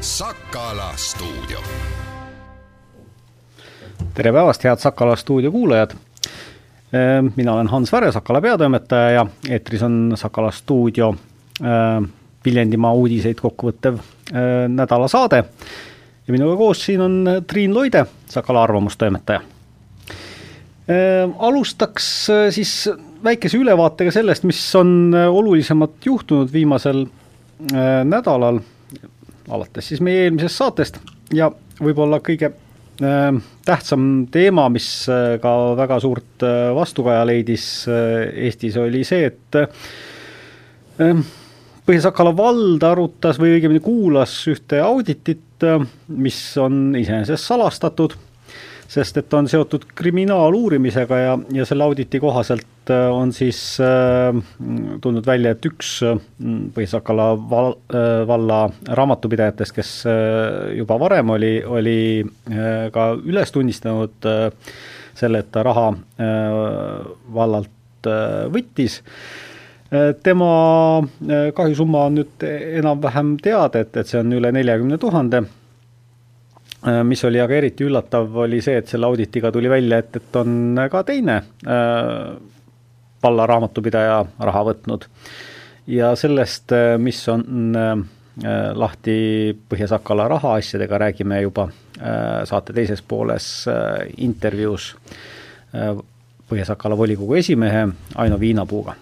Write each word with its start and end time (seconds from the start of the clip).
Sakala 0.00 0.92
stuudio. 0.96 1.58
tere 4.14 4.32
päevast, 4.32 4.64
head 4.64 4.78
Sakala 4.80 5.16
stuudio 5.16 5.50
kuulajad. 5.52 5.90
Ehm, 6.92 7.26
mina 7.36 7.52
olen 7.52 7.68
Hans 7.68 7.92
Väre, 7.92 8.12
Sakala 8.12 8.40
peatoimetaja 8.40 9.10
ja 9.10 9.26
eetris 9.50 9.82
on 9.82 10.12
Sakala 10.14 10.50
stuudio 10.50 11.14
ehm, 11.60 12.04
Viljandimaa 12.44 12.92
uudiseid 12.92 13.36
kokkuvõttev 13.42 13.98
ehm, 14.32 14.72
nädalasaade. 14.72 15.44
ja 16.26 16.32
minuga 16.32 16.56
koos 16.56 16.84
siin 16.84 17.00
on 17.00 17.24
Triin 17.46 17.74
Loide, 17.74 18.06
Sakala 18.28 18.62
arvamustoimetaja. 18.62 19.40
alustaks 21.38 22.26
siis 22.50 22.90
väikese 23.24 23.58
ülevaatega 23.58 24.10
sellest, 24.10 24.44
mis 24.44 24.74
on 24.74 25.14
olulisemat 25.30 26.06
juhtunud 26.06 26.52
viimasel 26.52 27.06
nädalal 28.04 28.60
alates 29.48 29.90
siis 29.90 30.02
meie 30.04 30.26
eelmisest 30.26 30.60
saatest. 30.60 31.00
Ja 31.34 31.50
võib-olla 31.80 32.20
kõige 32.24 32.50
äh, 32.50 33.40
tähtsam 33.66 34.26
teema, 34.32 34.68
mis 34.72 34.88
äh, 35.10 35.36
ka 35.42 35.54
väga 35.78 36.00
suurt 36.02 36.46
äh, 36.46 36.70
vastukaja 36.76 37.24
leidis 37.28 37.66
Eestis, 37.88 38.78
oli 38.80 39.04
see, 39.06 39.30
et 39.30 39.60
Põhja-Sakala 41.00 42.34
vald 42.36 42.82
arutas 42.84 43.38
või 43.40 43.54
õigemini 43.56 43.80
kuulas 43.80 44.34
ühte 44.52 44.82
auditit, 44.84 45.64
mis 46.12 46.40
on 46.60 46.90
iseenesest 46.98 47.48
salastatud 47.48 48.18
sest 48.90 49.20
et 49.20 49.34
on 49.38 49.46
seotud 49.50 49.84
kriminaaluurimisega 49.98 51.18
ja, 51.20 51.34
ja 51.54 51.66
selle 51.68 51.86
auditi 51.86 52.18
kohaselt 52.22 52.90
äh, 52.90 53.06
on 53.14 53.32
siis 53.34 53.60
äh, 53.84 54.34
tulnud 55.02 55.26
välja, 55.26 55.54
et 55.54 55.66
üks 55.68 55.92
äh, 56.06 56.18
Põhja-Sakala 56.74 57.28
val, 57.50 57.76
äh, 57.94 58.22
valla 58.28 58.64
raamatupidajatest, 58.98 59.76
kes 59.76 59.92
äh, 60.10 60.72
juba 60.80 60.98
varem 61.02 61.30
oli, 61.36 61.52
oli 61.62 62.00
äh, 62.50 62.88
ka 62.94 63.12
üles 63.20 63.54
tunnistanud 63.54 64.26
äh, 64.26 64.48
selle, 65.14 65.44
et 65.44 65.52
ta 65.54 65.62
raha 65.66 65.92
äh, 65.94 67.14
vallalt 67.36 68.10
äh, 68.10 68.48
võttis 68.50 68.98
äh, 69.92 70.16
tema 70.26 70.50
äh, 70.98 71.52
kahjusumma 71.54 72.08
on 72.10 72.18
nüüd 72.22 72.50
enam-vähem 72.82 73.36
teada, 73.44 73.86
et, 73.86 73.94
et 73.94 74.10
see 74.10 74.18
on 74.18 74.34
üle 74.40 74.50
neljakümne 74.58 74.98
tuhande 74.98 75.44
mis 77.04 77.24
oli 77.28 77.40
aga 77.42 77.58
eriti 77.58 77.84
üllatav, 77.84 78.30
oli 78.44 78.62
see, 78.64 78.78
et 78.80 78.88
selle 78.88 79.08
auditiga 79.08 79.50
tuli 79.52 79.68
välja, 79.68 79.98
et, 80.00 80.16
et 80.16 80.36
on 80.40 80.80
ka 80.90 81.02
teine 81.04 81.36
äh, 81.66 82.30
valla 83.22 83.46
raamatupidaja 83.50 84.22
raha 84.48 84.62
võtnud. 84.70 85.04
ja 85.92 86.14
sellest, 86.16 86.72
äh, 86.72 86.94
mis 86.98 87.20
on 87.28 87.76
lahti 88.74 89.14
Põhja-Sakala 89.68 90.24
rahaasjadega, 90.30 90.98
räägime 91.02 91.40
juba 91.42 91.66
saate 92.48 92.72
teises 92.72 93.02
pooles 93.02 93.66
intervjuus 94.16 94.94
Põhja-Sakala 96.48 96.96
volikogu 96.96 97.34
esimehe 97.36 97.82
Aino 98.22 98.40
Viinapuuga 98.40 98.94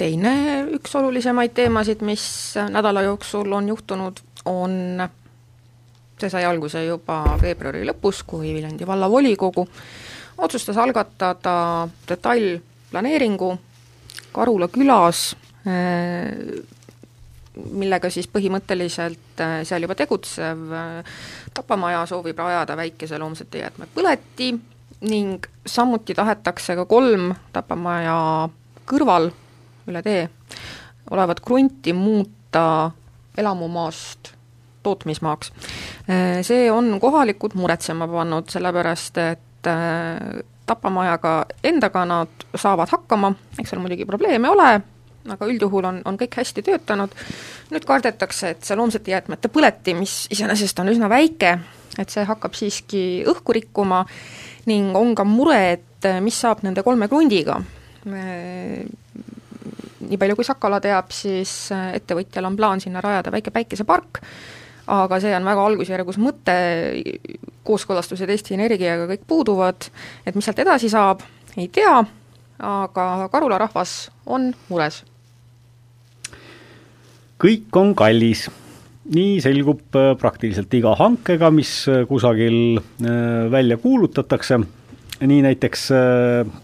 teine 0.00 0.34
üks 0.76 0.94
olulisemaid 0.96 1.52
teemasid, 1.56 2.04
mis 2.06 2.24
nädala 2.72 3.02
jooksul 3.04 3.52
on 3.52 3.68
juhtunud, 3.68 4.22
on 4.48 4.76
see 6.20 6.32
sai 6.32 6.44
alguse 6.44 6.84
juba 6.84 7.22
veebruari 7.40 7.84
lõpus, 7.88 8.22
kui 8.26 8.54
Viljandi 8.54 8.86
vallavolikogu 8.86 9.66
otsustas 10.40 10.78
algatada 10.80 11.88
detailplaneeringu 12.08 13.50
Karula 14.32 14.68
külas, 14.70 15.34
eh, 15.66 16.62
millega 17.74 18.10
siis 18.10 18.28
põhimõtteliselt 18.30 19.42
eh, 19.42 19.56
seal 19.66 19.82
juba 19.82 19.96
tegutsev 19.98 20.60
eh, 20.70 21.14
tapamaja 21.54 22.04
soovib 22.06 22.38
rajada 22.38 22.76
väikese 22.78 23.18
loomsete 23.18 23.64
jäätmepõleti 23.64 24.52
ning 25.10 25.46
samuti 25.66 26.14
tahetakse 26.14 26.76
ka 26.78 26.86
kolm 26.86 27.32
tapamaja 27.52 28.48
kõrval 28.86 29.30
üle 29.90 30.02
tee 30.06 30.28
olevat 31.10 31.40
krunti 31.42 31.92
muuta 31.96 32.90
elamumaast 33.38 34.34
tootmismaaks. 34.82 35.52
Äh, 36.10 36.40
see 36.46 36.70
on 36.72 36.94
kohalikud 37.00 37.56
muretsema 37.58 38.08
pannud, 38.08 38.48
sellepärast 38.52 39.20
et 39.22 39.70
äh, 39.70 40.40
tapamajaga 40.70 41.34
endaga 41.64 42.04
nad 42.06 42.46
saavad 42.54 42.88
hakkama, 42.92 43.32
eks 43.58 43.72
seal 43.72 43.82
muidugi 43.82 44.06
probleeme 44.08 44.50
ole, 44.50 44.70
aga 45.30 45.48
üldjuhul 45.50 45.88
on, 45.88 45.98
on 46.06 46.18
kõik 46.20 46.38
hästi 46.40 46.62
töötanud, 46.66 47.14
nüüd 47.74 47.84
kardetakse, 47.88 48.54
et 48.54 48.64
see 48.66 48.78
loomsete 48.78 49.12
jäätmete 49.12 49.50
põleti, 49.52 49.94
mis 49.98 50.22
iseenesest 50.32 50.80
on 50.82 50.92
üsna 50.92 51.10
väike, 51.12 51.56
et 51.98 52.14
see 52.14 52.24
hakkab 52.26 52.54
siiski 52.56 53.02
õhku 53.28 53.56
rikkuma 53.56 54.04
ning 54.70 54.96
on 54.96 55.14
ka 55.18 55.26
mure, 55.26 55.60
et 55.74 56.08
äh, 56.08 56.20
mis 56.24 56.38
saab 56.38 56.62
nende 56.66 56.86
kolme 56.86 57.10
krundiga. 57.10 57.58
Nii 60.00 60.18
palju, 60.18 60.38
kui 60.38 60.46
Sakala 60.46 60.78
teab, 60.80 61.10
siis 61.12 61.50
ettevõtjal 61.70 62.46
on 62.48 62.56
plaan 62.56 62.80
sinna 62.80 63.02
rajada 63.04 63.30
väike 63.34 63.52
päikesepark, 63.52 64.22
aga 64.90 65.20
see 65.22 65.34
on 65.36 65.46
väga 65.46 65.66
algusjärgus 65.70 66.18
mõte, 66.20 66.56
kooskõlastused 67.66 68.30
Eesti 68.32 68.56
Energiaga 68.56 69.06
kõik 69.12 69.26
puuduvad, 69.30 69.90
et 70.26 70.36
mis 70.36 70.46
sealt 70.46 70.62
edasi 70.64 70.90
saab, 70.90 71.22
ei 71.56 71.68
tea, 71.72 72.00
aga 72.60 73.28
Karula 73.32 73.60
rahvas 73.60 74.10
on 74.26 74.50
mures. 74.68 75.04
kõik 77.40 77.76
on 77.76 77.94
kallis. 77.94 78.50
nii 79.10 79.40
selgub 79.40 79.96
äh, 79.96 80.12
praktiliselt 80.18 80.74
iga 80.76 80.92
hankega, 80.94 81.48
mis 81.50 81.88
äh, 81.88 82.04
kusagil 82.06 82.78
äh, 82.78 83.50
välja 83.50 83.76
kuulutatakse 83.76 84.60
nii 85.20 85.42
näiteks 85.42 85.88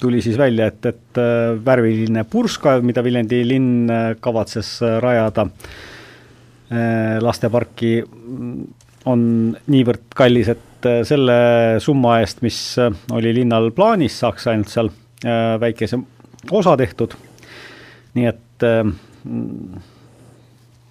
tuli 0.00 0.22
siis 0.22 0.38
välja, 0.38 0.66
et, 0.66 0.87
et 0.87 1.19
värviline 1.64 2.22
purskkaev, 2.25 2.87
mida 2.88 3.03
Viljandi 3.04 3.43
linn 3.44 3.91
kavatses 4.20 4.78
rajada, 5.03 5.44
lasteparki 7.22 7.93
on 9.06 9.22
niivõrd 9.71 10.09
kallis, 10.19 10.50
et 10.53 10.88
äh, 10.88 11.00
selle 11.06 11.37
summa 11.82 12.19
eest, 12.22 12.43
mis 12.47 12.59
äh, 12.82 12.91
oli 13.15 13.32
linnal 13.37 13.71
plaanis, 13.77 14.19
saaks 14.22 14.49
ainult 14.53 14.72
seal 14.72 14.93
väikese 15.26 15.97
osa 16.53 16.75
tehtud. 16.76 17.15
nii 18.15 18.26
et 18.28 18.65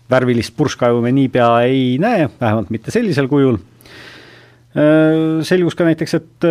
värvilist 0.10 0.56
purskkaevu 0.58 1.04
me 1.04 1.12
niipea 1.14 1.50
ei 1.70 2.00
näe, 2.02 2.26
vähemalt 2.42 2.72
mitte 2.74 2.92
sellisel 2.92 3.30
kujul. 3.30 3.60
selgus 5.46 5.78
ka 5.78 5.86
näiteks, 5.86 6.14
et 6.18 6.48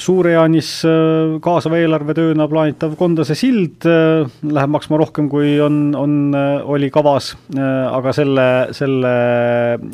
Suur-Jaanis 0.00 0.68
äh, 0.88 1.36
kaasava 1.44 1.78
eelarvetööna 1.78 2.46
plaanitav 2.50 2.96
Kondase 2.98 3.36
sild 3.38 3.86
äh, 3.88 4.26
läheb 4.42 4.72
maksma 4.74 4.98
rohkem, 5.00 5.28
kui 5.32 5.56
on, 5.62 5.94
on, 5.98 6.16
äh, 6.34 6.64
oli 6.66 6.90
kavas, 6.94 7.32
aga 7.54 8.12
selle, 8.16 8.46
selle 8.76 9.12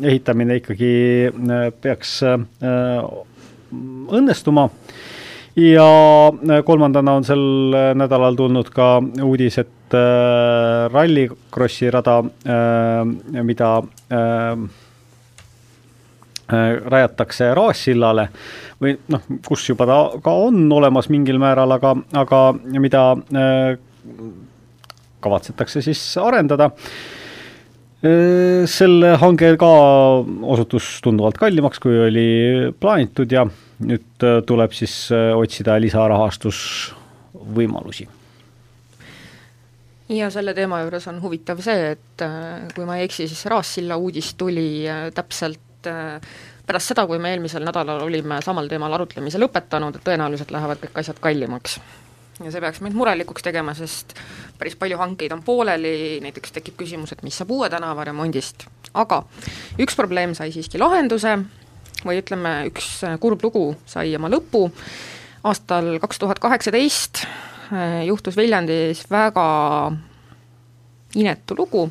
ehitamine 0.01 0.59
ikkagi 0.61 0.93
peaks 1.81 2.19
õnnestuma. 4.11 4.67
ja 5.55 5.87
kolmandana 6.65 7.15
on 7.19 7.25
sel 7.27 7.45
nädalal 7.99 8.37
tulnud 8.39 8.69
ka 8.73 8.93
uudis, 9.23 9.57
et 9.61 9.97
rallikrossi 10.93 11.91
rada, 11.91 12.21
mida 13.43 13.71
rajatakse 16.51 17.53
Raassillale, 17.55 18.27
või 18.81 18.97
noh, 19.13 19.21
kus 19.47 19.69
juba 19.69 19.85
ta 19.89 19.97
ka 20.23 20.31
on 20.47 20.57
olemas 20.73 21.09
mingil 21.13 21.37
määral, 21.41 21.71
aga, 21.77 21.89
aga 22.17 22.39
mida 22.81 23.03
äh, 23.15 23.77
kavatsetakse 25.21 25.81
siis 25.85 26.17
arendada 26.21 26.65
äh,. 26.71 26.77
selle 28.65 29.17
hange 29.21 29.57
ka 29.61 29.71
osutus 30.55 30.85
tunduvalt 31.05 31.37
kallimaks, 31.41 31.79
kui 31.79 31.95
oli 32.07 32.29
plaanitud 32.79 33.31
ja 33.31 33.45
nüüd 33.85 34.23
äh, 34.25 34.41
tuleb 34.47 34.71
siis 34.77 35.11
äh, 35.13 35.37
otsida 35.37 35.81
lisarahastusvõimalusi 35.81 38.07
ja 40.11 40.29
selle 40.33 40.53
teema 40.57 40.81
juures 40.83 41.07
on 41.11 41.21
huvitav 41.23 41.61
see, 41.63 41.93
et 41.95 42.25
äh, 42.25 42.67
kui 42.75 42.87
ma 42.87 42.97
ei 42.99 43.07
eksi, 43.07 43.27
siis 43.31 43.45
Raassilla 43.51 43.95
uudis 44.01 44.33
tuli 44.39 44.87
äh, 44.89 45.07
täpselt 45.81 46.29
pärast 46.71 46.91
seda, 46.91 47.05
kui 47.07 47.19
me 47.19 47.33
eelmisel 47.33 47.65
nädalal 47.65 48.05
olime 48.05 48.37
samal 48.45 48.69
teemal 48.71 48.93
arutlemise 48.95 49.39
lõpetanud, 49.41 49.97
et 49.97 50.05
tõenäoliselt 50.05 50.53
lähevad 50.53 50.79
kõik 50.79 51.01
asjad 51.01 51.19
kallimaks. 51.19 51.79
ja 52.41 52.51
see 52.51 52.61
peaks 52.61 52.81
meid 52.81 52.95
murelikuks 52.97 53.43
tegema, 53.43 53.73
sest 53.77 54.15
päris 54.57 54.75
palju 54.79 54.97
hankeid 54.97 55.33
on 55.35 55.43
pooleli, 55.43 56.19
näiteks 56.23 56.55
tekib 56.55 56.77
küsimus, 56.79 57.11
et 57.11 57.23
mis 57.23 57.37
saab 57.37 57.51
Uue 57.51 57.69
tänava 57.69 58.05
remondist, 58.07 58.65
aga 58.93 59.23
üks 59.79 59.97
probleem 59.99 60.33
sai 60.37 60.51
siiski 60.51 60.79
lahenduse 60.79 61.37
või 62.05 62.21
ütleme, 62.21 62.55
üks 62.71 63.03
kurb 63.19 63.43
lugu 63.43 63.65
sai 63.85 64.15
oma 64.15 64.31
lõpu, 64.31 64.69
aastal 65.43 65.97
kaks 65.99 66.19
tuhat 66.23 66.39
kaheksateist 66.39 67.25
eh, 67.25 68.05
juhtus 68.07 68.37
Viljandis 68.37 69.05
väga 69.11 69.91
inetu 71.15 71.57
lugu, 71.57 71.89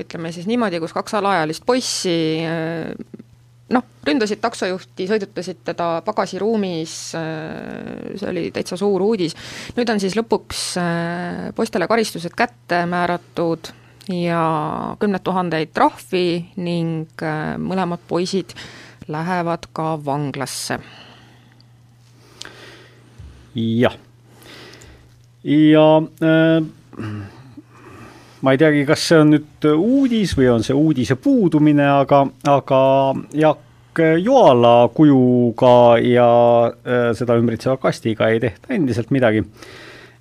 ütleme 0.00 0.32
siis 0.32 0.48
niimoodi, 0.48 0.80
kus 0.82 0.94
kaks 0.96 1.16
alaealist 1.18 1.64
poissi 1.66 2.16
noh, 3.72 3.86
ründasid 4.06 4.40
taksojuhti, 4.42 5.08
sõidutasid 5.10 5.62
teda 5.66 5.88
pagasiruumis, 6.06 6.94
see 7.16 8.28
oli 8.30 8.46
täitsa 8.54 8.78
suur 8.78 9.02
uudis. 9.02 9.34
nüüd 9.76 9.90
on 9.90 10.02
siis 10.02 10.16
lõpuks 10.18 10.62
poistele 11.56 11.88
karistused 11.90 12.36
kätte 12.36 12.84
määratud 12.86 13.72
ja 14.12 14.42
kümned 15.02 15.24
tuhandeid 15.26 15.74
trahvi 15.74 16.26
ning 16.62 17.26
mõlemad 17.58 18.04
poisid 18.08 18.54
lähevad 19.08 19.66
ka 19.72 19.96
vanglasse. 20.04 20.78
jah. 23.54 23.96
ja 25.44 25.88
äh 26.22 27.35
ma 28.42 28.52
ei 28.52 28.60
teagi, 28.60 28.84
kas 28.88 29.04
see 29.08 29.20
on 29.22 29.32
nüüd 29.34 29.68
uudis 29.72 30.34
või 30.36 30.50
on 30.52 30.64
see 30.66 30.76
uudise 30.76 31.16
puudumine, 31.20 31.86
aga, 32.02 32.24
aga 32.52 32.80
Jaak 33.36 34.02
Joala 34.20 34.90
kujuga 34.92 35.96
ja 36.04 36.28
äh, 36.68 37.10
seda 37.16 37.38
ümbritseva 37.40 37.78
kastiga 37.80 38.28
ei 38.28 38.40
tehta 38.42 38.74
endiselt 38.76 39.10
midagi. 39.14 39.44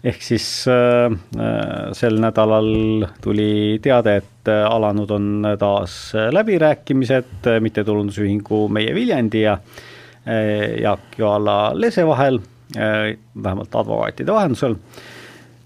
ehk 0.06 0.22
siis 0.22 0.68
äh, 0.70 1.12
äh 1.12 1.92
sel 1.98 2.20
nädalal 2.22 3.08
tuli 3.22 3.80
teade, 3.82 4.16
et 4.16 4.48
äh, 4.48 4.64
alanud 4.70 5.12
on 5.12 5.48
taas 5.60 6.14
läbirääkimised 6.32 7.50
mittetulundusühingu 7.60 8.68
Meie 8.70 8.96
Viljandi 8.96 9.42
ja 9.42 9.58
äh, 9.58 10.82
Jaak 10.82 11.18
Joala 11.18 11.72
Lese 11.74 12.08
vahel 12.08 12.40
äh,, 12.78 13.18
vähemalt 13.44 13.76
advokaatide 13.76 14.32
vahendusel 14.32 14.76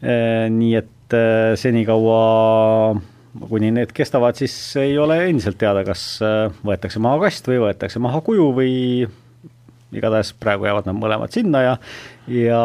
äh,, 0.01 0.49
nii 0.49 0.75
et 0.75 0.95
et 1.09 1.17
äh, 1.17 1.55
senikaua, 1.57 2.99
kuni 3.49 3.71
need 3.73 3.93
kestavad, 3.95 4.37
siis 4.37 4.53
ei 4.77 4.97
ole 5.01 5.17
endiselt 5.29 5.57
teada, 5.61 5.83
kas 5.87 6.19
äh, 6.25 6.51
võetakse 6.65 7.01
maha 7.01 7.23
kast 7.25 7.49
või 7.49 7.63
võetakse 7.65 8.01
maha 8.01 8.21
kuju 8.25 8.49
või 8.57 8.73
igatahes 9.95 10.35
praegu 10.37 10.67
jäävad 10.69 10.85
nad 10.85 10.99
mõlemad 10.99 11.33
sinna 11.33 11.63
ja, 11.65 11.75
ja 12.29 12.63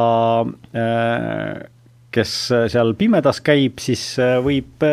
äh, 0.77 1.63
kes 2.15 2.35
seal 2.71 2.93
pimedas 2.99 3.41
käib, 3.43 3.81
siis 3.83 4.05
võib 4.45 4.85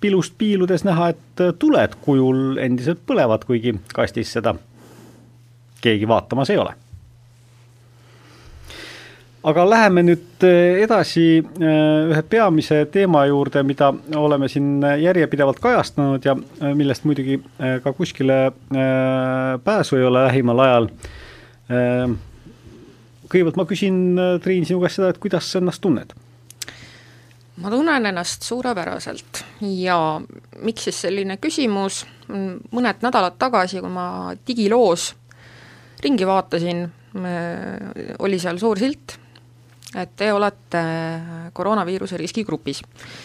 pilust 0.00 0.38
piiludes 0.38 0.86
näha, 0.86 1.10
et 1.12 1.42
tuled 1.60 1.98
kujul 2.06 2.56
endiselt 2.62 3.02
põlevad, 3.06 3.44
kuigi 3.46 3.74
kastis 3.92 4.32
seda 4.38 4.54
keegi 5.82 6.08
vaatamas 6.08 6.54
ei 6.54 6.62
ole 6.62 6.72
aga 9.42 9.64
läheme 9.66 10.04
nüüd 10.06 10.44
eh, 10.46 10.82
edasi 10.84 11.24
eh, 11.40 12.10
ühe 12.12 12.22
peamise 12.30 12.84
teema 12.94 13.24
juurde, 13.26 13.62
mida 13.66 13.90
oleme 14.18 14.48
siin 14.50 14.82
järjepidevalt 15.02 15.58
kajastanud 15.62 16.24
ja 16.24 16.36
eh, 16.38 16.74
millest 16.78 17.06
muidugi 17.08 17.40
ka 17.82 17.92
kuskile 17.96 18.52
pääsu 19.64 19.98
ei 19.98 20.04
ole 20.06 20.26
lähimal 20.26 20.62
ajal. 20.64 20.88
kõigepealt 23.32 23.56
ma 23.56 23.64
küsin, 23.64 23.96
Triin, 24.44 24.66
sinu 24.68 24.82
käest 24.82 24.98
seda, 24.98 25.12
et 25.12 25.20
kuidas 25.22 25.48
sa 25.50 25.60
ennast 25.62 25.82
tunned? 25.82 26.12
ma 27.62 27.70
tunnen 27.70 28.06
ennast 28.10 28.46
suurepäraselt 28.46 29.42
ja 29.78 29.96
miks 30.64 30.86
siis 30.88 31.00
selline 31.04 31.36
küsimus, 31.40 32.02
mõned 32.28 33.02
nädalad 33.04 33.36
tagasi, 33.38 33.80
kui 33.80 33.92
ma 33.92 34.34
digiloos 34.48 35.12
ringi 36.02 36.26
vaatasin, 36.26 36.86
oli 38.24 38.38
seal 38.42 38.58
suur 38.58 38.80
silt 38.80 39.21
et 39.96 40.12
te 40.16 40.30
olete 40.32 40.82
koroonaviiruse 41.52 42.16
riskigrupis. 42.16 42.80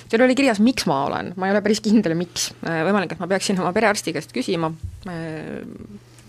Teil 0.09 0.23
oli 0.25 0.35
kirjas, 0.35 0.59
miks 0.63 0.87
ma 0.89 1.03
olen, 1.07 1.31
ma 1.39 1.47
ei 1.47 1.55
ole 1.55 1.61
päris 1.63 1.81
kindel, 1.83 2.15
miks. 2.19 2.49
võimalik, 2.63 3.15
et 3.15 3.23
ma 3.23 3.29
peaksin 3.31 3.59
oma 3.61 3.71
perearsti 3.75 4.13
käest 4.15 4.33
küsima, 4.35 4.71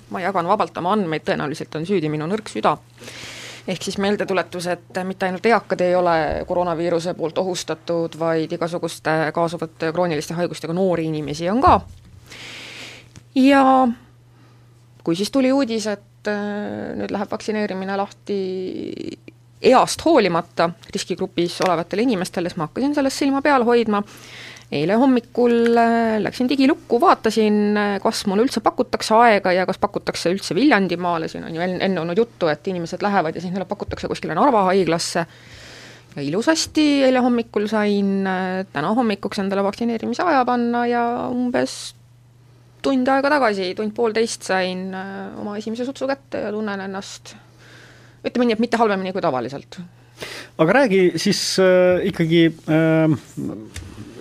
ma 0.08 0.22
jagan 0.22 0.48
vabalt 0.48 0.76
oma 0.78 0.94
andmeid, 0.96 1.26
tõenäoliselt 1.26 1.74
on 1.78 1.86
süüdi 1.88 2.10
minu 2.12 2.28
nõrk 2.30 2.50
süda. 2.52 2.76
ehk 3.68 3.82
siis 3.84 3.98
meeldetuletus, 4.00 4.66
et 4.72 4.98
mitte 5.04 5.26
ainult 5.26 5.46
eakad 5.46 5.80
ei 5.84 5.94
ole 5.94 6.44
koroonaviiruse 6.48 7.14
poolt 7.14 7.38
ohustatud, 7.38 8.14
vaid 8.18 8.52
igasuguste 8.52 9.32
kaasuvate 9.34 9.92
krooniliste 9.92 10.34
haigustega 10.34 10.72
noori 10.72 11.04
inimesi 11.10 11.50
on 11.50 11.60
ka. 11.60 11.80
ja 13.34 13.88
kui 15.04 15.16
siis 15.16 15.30
tuli 15.30 15.52
uudis, 15.52 15.86
et 15.86 16.30
nüüd 16.96 17.10
läheb 17.10 17.30
vaktsineerimine 17.30 17.96
lahti 17.96 18.38
east 19.62 20.04
hoolimata 20.04 20.70
riskigrupis 20.94 21.60
olevatele 21.66 22.02
inimestele, 22.02 22.50
siis 22.50 22.58
ma 22.58 22.68
hakkasin 22.68 22.94
sellest 22.94 23.24
silma 23.24 23.42
peal 23.42 23.64
hoidma, 23.66 24.02
eile 24.72 24.98
hommikul 25.00 25.78
äh, 25.80 26.18
läksin 26.22 26.48
digilukku, 26.48 27.00
vaatasin, 27.00 27.60
äh, 27.76 27.94
kas 28.02 28.26
mulle 28.28 28.44
üldse 28.44 28.60
pakutakse 28.64 29.16
aega 29.16 29.52
ja 29.56 29.64
kas 29.66 29.80
pakutakse 29.80 30.32
üldse 30.34 30.54
Viljandimaale, 30.54 31.28
siin 31.28 31.46
on 31.48 31.56
ju 31.56 31.64
enne 31.64 32.02
olnud 32.02 32.20
juttu, 32.20 32.50
et 32.52 32.68
inimesed 32.68 33.02
lähevad 33.02 33.34
ja 33.34 33.42
siis 33.42 33.54
neile 33.54 33.68
pakutakse 33.68 34.10
kuskile 34.10 34.36
Narva 34.36 34.66
haiglasse, 34.68 35.24
ja 36.14 36.24
ilusasti 36.24 36.86
eile 37.08 37.24
hommikul 37.24 37.66
sain 37.70 38.28
äh, 38.28 38.62
täna 38.72 38.92
hommikuks 38.94 39.40
endale 39.42 39.64
vaktsineerimise 39.66 40.22
aja 40.26 40.44
panna 40.48 40.86
ja 40.86 41.04
umbes 41.32 41.94
tund 42.84 43.08
aega 43.10 43.32
tagasi, 43.32 43.72
tund-poolteist 43.74 44.46
sain 44.46 44.92
oma 44.94 45.56
esimese 45.58 45.88
sutsu 45.88 46.06
kätte 46.06 46.44
ja 46.44 46.52
tunnen 46.54 46.80
ennast 46.84 47.34
ütleme 48.24 48.48
nii, 48.48 48.58
et 48.58 48.64
mitte 48.64 48.80
halvemini 48.80 49.12
kui 49.14 49.24
tavaliselt. 49.24 49.80
aga 50.58 50.72
räägi 50.80 51.02
siis 51.22 51.40
äh, 51.62 52.06
ikkagi 52.10 52.46
äh, 52.48 53.14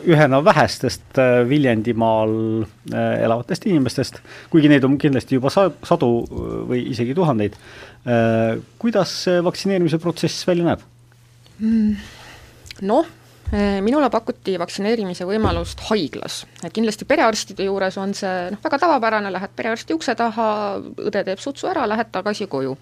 ühena 0.08 0.40
vähestest 0.46 1.18
äh, 1.20 1.44
Viljandimaal 1.50 2.64
äh, 2.94 3.24
elavatest 3.26 3.66
inimestest, 3.68 4.22
kuigi 4.52 4.70
neid 4.72 4.86
on 4.88 4.98
kindlasti 5.02 5.38
juba 5.40 5.52
sa-, 5.54 5.72
sadu 5.88 6.12
äh, 6.24 6.48
või 6.70 6.84
isegi 6.94 7.16
tuhandeid 7.18 7.58
äh,, 7.58 8.58
kuidas 8.80 9.14
see 9.26 9.42
vaktsineerimise 9.44 10.00
protsess 10.04 10.48
välja 10.48 10.70
näeb 10.70 10.86
mm.? 11.60 11.96
Noh, 12.88 13.08
äh, 13.50 13.80
minule 13.82 14.10
pakuti 14.14 14.54
vaktsineerimise 14.62 15.26
võimalust 15.26 15.82
haiglas, 15.90 16.44
et 16.62 16.74
kindlasti 16.76 17.08
perearstide 17.10 17.66
juures 17.66 17.98
on 17.98 18.14
see 18.18 18.52
noh, 18.54 18.62
väga 18.64 18.80
tavapärane, 18.86 19.34
lähed 19.34 19.56
perearsti 19.58 19.98
ukse 19.98 20.16
taha, 20.20 20.50
õde 21.10 21.26
teeb 21.26 21.42
sutsu 21.42 21.72
ära, 21.72 21.88
lähed 21.90 22.14
tagasi 22.14 22.48
koju 22.52 22.78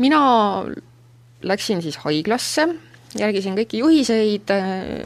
mina 0.00 0.20
läksin 1.42 1.82
siis 1.84 1.98
haiglasse, 2.04 2.66
järgisin 3.18 3.56
kõiki 3.58 3.80
juhiseid, 3.80 4.52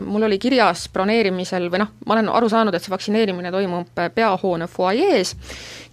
mul 0.04 0.26
oli 0.26 0.38
kirjas 0.42 0.86
broneerimisel 0.92 1.70
või 1.72 1.80
noh, 1.84 1.92
ma 2.06 2.16
olen 2.16 2.28
aru 2.32 2.50
saanud, 2.52 2.74
et 2.74 2.84
see 2.84 2.92
vaktsineerimine 2.92 3.52
toimub 3.54 4.04
peahoone 4.14 4.68
fuajees, 4.70 5.34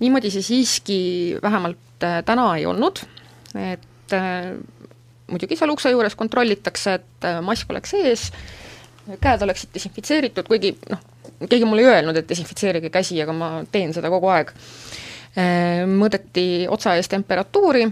niimoodi 0.02 0.32
see 0.34 0.46
siiski 0.46 1.00
vähemalt 1.44 2.08
äh, 2.08 2.20
täna 2.28 2.50
ei 2.60 2.68
olnud, 2.70 3.04
et 3.56 4.18
äh, 4.18 4.52
muidugi 5.32 5.58
seal 5.60 5.72
ukse 5.74 5.94
juures 5.94 6.18
kontrollitakse, 6.20 6.98
et 7.00 7.30
äh, 7.30 7.40
mask 7.46 7.72
oleks 7.72 7.96
ees, 8.02 8.28
käed 9.22 9.48
oleksid 9.48 9.72
desinfitseeritud, 9.74 10.50
kuigi 10.50 10.76
noh, 10.92 11.02
keegi 11.48 11.66
mulle 11.66 11.86
ei 11.86 11.94
öelnud, 11.96 12.20
et 12.20 12.30
desinfitseerige 12.30 12.92
käsi, 12.94 13.22
aga 13.24 13.34
ma 13.34 13.54
teen 13.72 13.96
seda 13.96 14.12
kogu 14.14 14.30
aeg. 14.30 14.54
Mõõdeti 15.32 16.66
otsa 16.68 16.98
ees 17.00 17.08
temperatuuri 17.08 17.86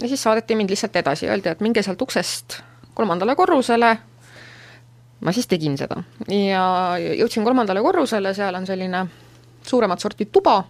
ja 0.00 0.08
siis 0.08 0.22
saadeti 0.22 0.56
mind 0.56 0.70
lihtsalt 0.72 0.96
edasi, 0.96 1.28
öeldi, 1.28 1.48
et 1.52 1.60
minge 1.64 1.82
sealt 1.84 2.02
uksest 2.02 2.60
kolmandale 2.96 3.36
korrusele, 3.36 3.90
ma 5.20 5.32
siis 5.36 5.48
tegin 5.48 5.76
seda. 5.78 6.02
Ja 6.32 6.64
jõudsin 7.00 7.44
kolmandale 7.46 7.82
korrusele, 7.84 8.34
seal 8.36 8.56
on 8.56 8.66
selline 8.68 9.04
suuremat 9.66 10.00
sorti 10.00 10.26
tuba, 10.32 10.62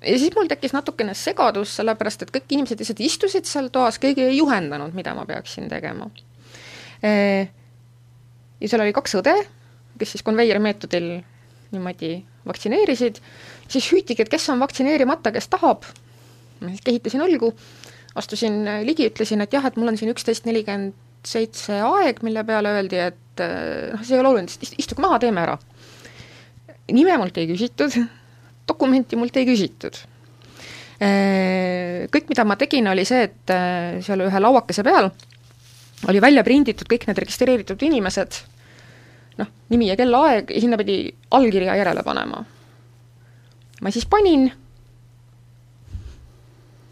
ja 0.00 0.18
siis 0.18 0.32
mul 0.36 0.48
tekkis 0.48 0.72
natukene 0.72 1.14
segadus, 1.14 1.74
sellepärast 1.76 2.24
et 2.24 2.32
kõik 2.34 2.56
inimesed 2.56 2.80
lihtsalt 2.80 3.02
istusid 3.04 3.48
seal 3.48 3.68
toas, 3.72 4.00
keegi 4.00 4.24
ei 4.30 4.38
juhendanud, 4.38 4.94
mida 4.96 5.14
ma 5.16 5.26
peaksin 5.28 5.68
tegema. 5.68 6.08
Ja 8.60 8.68
seal 8.68 8.84
oli 8.84 8.96
kaks 8.96 9.18
õde, 9.20 9.36
kes 10.00 10.16
siis 10.16 10.24
konveieri 10.24 10.60
meetodil 10.62 11.12
niimoodi 11.70 12.14
vaktsineerisid, 12.48 13.20
siis 13.70 13.90
hüütigi, 13.92 14.24
et 14.24 14.32
kes 14.32 14.48
on 14.52 14.60
vaktsineerimata, 14.62 15.32
kes 15.32 15.48
tahab, 15.52 15.84
ma 16.60 16.72
siis 16.72 16.84
kehitasin 16.86 17.24
õlgu, 17.24 17.52
astusin 18.20 18.62
ligi, 18.86 19.08
ütlesin, 19.10 19.42
et 19.44 19.56
jah, 19.56 19.66
et 19.66 19.78
mul 19.80 19.92
on 19.92 19.98
siin 20.00 20.12
üksteist 20.12 20.48
nelikümmend 20.48 20.96
seitse 21.26 21.80
aeg, 21.84 22.22
mille 22.24 22.44
peale 22.48 22.72
öeldi, 22.78 23.00
et 23.10 23.42
eh, 23.44 23.90
noh, 23.92 24.04
see 24.04 24.16
ei 24.16 24.22
ole 24.22 24.32
oluline, 24.32 24.70
istuge 24.80 25.04
maha, 25.04 25.20
teeme 25.22 25.44
ära. 25.44 25.58
nime 26.90 27.16
mult 27.20 27.36
ei 27.38 27.46
küsitud, 27.50 27.96
dokumenti 28.68 29.18
mult 29.20 29.36
ei 29.36 29.46
küsitud. 29.46 29.98
Eh, 31.00 32.06
kõik, 32.12 32.28
mida 32.32 32.44
ma 32.44 32.56
tegin, 32.60 32.88
oli 32.92 33.04
see, 33.08 33.28
et 33.28 33.52
seal 34.04 34.26
ühe 34.26 34.40
lauakese 34.42 34.84
peal 34.84 35.12
oli 36.08 36.20
välja 36.22 36.44
prinditud 36.44 36.88
kõik 36.88 37.06
need 37.08 37.20
registreeritud 37.20 37.82
inimesed, 37.84 38.38
noh, 39.40 39.50
nimi 39.72 39.90
ja 39.90 39.96
kellaaeg 40.00 40.52
ja 40.54 40.62
sinna 40.62 40.78
pidi 40.80 41.02
allkirja 41.36 41.76
järele 41.80 42.04
panema. 42.06 42.44
ma 43.80 43.90
siis 43.90 44.06
panin 44.06 44.50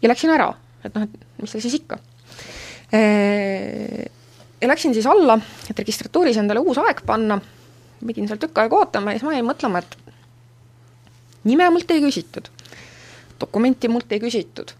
ja 0.01 0.11
läksin 0.11 0.33
ära, 0.33 0.51
et 0.83 0.95
noh, 0.95 1.05
et 1.05 1.41
mis 1.41 1.51
seal 1.53 1.63
siis 1.65 1.79
ikka. 1.81 1.99
ja 4.61 4.67
läksin 4.71 4.93
siis 4.97 5.07
alla, 5.07 5.37
et 5.69 5.79
registratuuris 5.79 6.39
endale 6.41 6.63
uus 6.63 6.79
aeg 6.81 7.03
panna 7.05 7.39
pidin 7.99 8.29
seal 8.29 8.39
tükk 8.39 8.61
aega 8.61 8.79
ootama 8.79 9.11
ja 9.11 9.19
siis 9.19 9.27
ma 9.27 9.35
jäin 9.35 9.47
mõtlema, 9.47 9.81
et 9.83 9.97
nime 11.49 11.67
mult 11.73 11.91
ei 11.91 12.01
küsitud, 12.03 12.47
dokumenti 13.41 13.91
mult 13.91 14.11
ei 14.11 14.21
küsitud. 14.23 14.73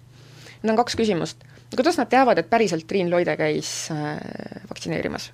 Need 0.61 0.73
on 0.73 0.79
kaks 0.79 0.97
küsimust. 0.99 1.43
kuidas 1.75 1.99
nad 1.99 2.09
teavad, 2.09 2.38
et 2.38 2.49
päriselt 2.49 2.88
Triin 2.88 3.11
Loide 3.11 3.35
käis 3.38 3.89
vaktsineerimas? 4.69 5.31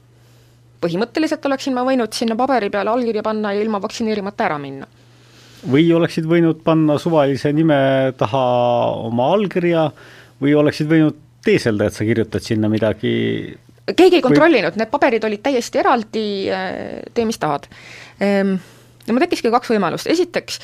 põhimõtteliselt 0.85 1.45
oleksin 1.47 1.73
ma 1.73 1.85
võinud 1.87 2.13
sinna 2.13 2.35
paberi 2.37 2.69
peale 2.69 2.91
allkirja 2.91 3.23
panna 3.25 3.53
ja 3.55 3.61
ilma 3.63 3.81
vaktsineerimata 3.81 4.45
ära 4.45 4.57
minna. 4.61 4.87
Või 5.71 5.87
oleksid 5.95 6.27
võinud 6.29 6.61
panna 6.65 6.97
suvalise 7.01 7.51
nime 7.53 7.77
taha 8.17 8.45
oma 9.07 9.31
allkirja 9.35 9.89
või 10.41 10.55
oleksid 10.57 10.89
võinud 10.89 11.21
teeselda, 11.45 11.87
et 11.87 11.97
sa 11.97 12.05
kirjutad 12.07 12.43
sinna 12.43 12.69
midagi 12.71 13.13
keegi 13.93 14.17
ei 14.17 14.23
kontrollinud 14.25 14.77
need 14.79 14.89
paberid 14.89 15.25
olid 15.27 15.43
täiesti 15.45 15.81
eraldi, 15.81 16.25
äh, 16.49 17.03
tee 17.13 17.25
mis 17.25 17.37
tahad. 17.41 17.67
Ehm, 18.19 18.55
ja 19.05 19.13
mul 19.13 19.21
tekkiski 19.21 19.51
kaks 19.53 19.69
võimalust, 19.75 20.09
esiteks 20.09 20.59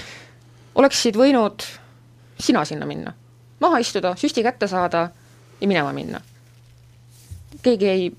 oleksid 0.82 1.18
võinud 1.20 1.66
sina 2.42 2.64
sinna 2.66 2.88
minna, 2.90 3.14
maha 3.62 3.82
istuda, 3.84 4.16
süsti 4.18 4.44
kätte 4.44 4.68
saada 4.68 5.10
ja 5.62 5.68
minema 5.70 5.94
minna. 5.94 6.22
keegi 7.62 7.88
ei, 7.88 8.12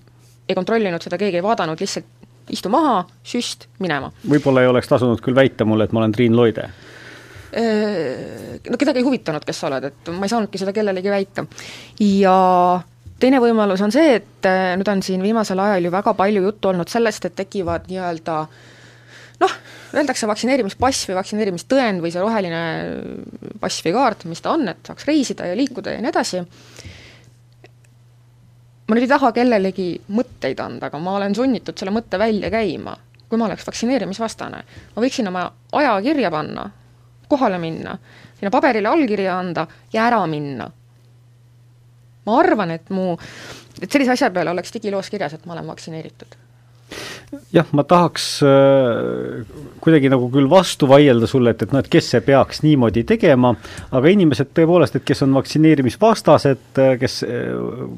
ei 0.48 0.54
kontrollinud 0.54 1.02
seda, 1.02 1.18
keegi 1.18 1.40
ei 1.40 1.42
vaadanud, 1.42 1.80
lihtsalt 1.80 2.21
istu 2.52 2.70
maha, 2.72 3.02
süst, 3.26 3.68
minema. 3.82 4.12
võib-olla 4.28 4.62
ei 4.64 4.70
oleks 4.70 4.90
tasunud 4.90 5.20
küll 5.24 5.36
väita 5.36 5.66
mulle, 5.68 5.88
et 5.88 5.92
ma 5.92 6.02
olen 6.02 6.16
Triin 6.16 6.36
Loide 6.36 6.70
no 7.52 8.78
kedagi 8.80 9.02
ei 9.02 9.04
huvitanud, 9.04 9.44
kes 9.44 9.58
sa 9.60 9.68
oled, 9.68 9.84
et 9.90 10.10
ma 10.16 10.24
ei 10.24 10.32
saanudki 10.32 10.60
seda 10.60 10.72
kellelegi 10.72 11.10
väita. 11.12 11.44
ja 12.00 12.36
teine 13.20 13.40
võimalus 13.42 13.82
on 13.84 13.92
see, 13.94 14.16
et 14.18 14.48
äh, 14.48 14.72
nüüd 14.78 14.88
on 14.88 15.02
siin 15.04 15.22
viimasel 15.22 15.60
ajal 15.62 15.86
ju 15.86 15.92
väga 15.92 16.14
palju 16.18 16.42
juttu 16.48 16.72
olnud 16.72 16.90
sellest, 16.90 17.28
et 17.28 17.36
tekivad 17.38 17.86
nii-öelda 17.90 18.38
noh, 19.42 19.54
öeldakse 19.98 20.28
vaktsineerimispass 20.30 21.08
või 21.10 21.18
vaktsineerimistõend 21.20 22.02
või 22.02 22.14
see 22.14 22.22
roheline 22.22 22.62
pass 23.60 23.84
või 23.84 23.94
kaart, 23.98 24.26
mis 24.30 24.42
ta 24.42 24.56
on, 24.56 24.66
et 24.72 24.88
saaks 24.88 25.06
reisida 25.08 25.50
ja 25.50 25.58
liikuda 25.58 25.96
ja 25.96 26.02
nii 26.02 26.12
edasi, 26.12 26.42
ma 28.88 28.96
nüüd 28.96 29.06
ei 29.06 29.12
taha 29.12 29.32
kellelegi 29.32 29.88
mõtteid 30.12 30.60
anda, 30.60 30.90
aga 30.90 30.98
ma 30.98 31.16
olen 31.16 31.34
sunnitud 31.34 31.78
selle 31.78 31.94
mõtte 31.94 32.18
välja 32.18 32.50
käima. 32.50 32.96
kui 33.28 33.38
ma 33.40 33.46
oleks 33.46 33.64
vaktsineerimisvastane, 33.64 34.58
ma 34.92 35.02
võiksin 35.02 35.28
oma 35.28 35.46
aja 35.72 35.94
kirja 36.04 36.30
panna, 36.30 36.66
kohale 37.28 37.58
minna, 37.58 37.96
sinna 38.36 38.50
paberile 38.52 38.88
allkirja 38.88 39.38
anda 39.38 39.66
ja 39.92 40.06
ära 40.06 40.26
minna 40.26 40.68
ma 42.26 42.38
arvan, 42.38 42.70
et 42.70 42.90
mu, 42.90 43.16
et 43.80 43.90
sellise 43.90 44.12
asja 44.12 44.30
peale 44.30 44.52
oleks 44.52 44.74
digiloos 44.74 45.10
kirjas, 45.10 45.32
et 45.34 45.46
ma 45.46 45.56
olen 45.56 45.66
vaktsineeritud 45.72 46.41
jah, 47.52 47.68
ma 47.76 47.84
tahaks 47.88 48.26
äh, 48.46 49.42
kuidagi 49.82 50.10
nagu 50.12 50.28
küll 50.32 50.48
vastu 50.50 50.88
vaielda 50.90 51.28
sulle, 51.30 51.54
et, 51.54 51.64
et 51.64 51.72
noh, 51.74 51.82
et 51.82 51.90
kes 51.92 52.10
see 52.14 52.22
peaks 52.24 52.62
niimoodi 52.64 53.04
tegema, 53.08 53.54
aga 53.94 54.12
inimesed 54.12 54.52
tõepoolest, 54.56 54.98
et 54.98 55.06
kes 55.08 55.24
on 55.26 55.34
vaktsineerimisvastased, 55.38 56.68
äh, 56.82 56.94
kes 57.00 57.18
äh, 57.26 57.50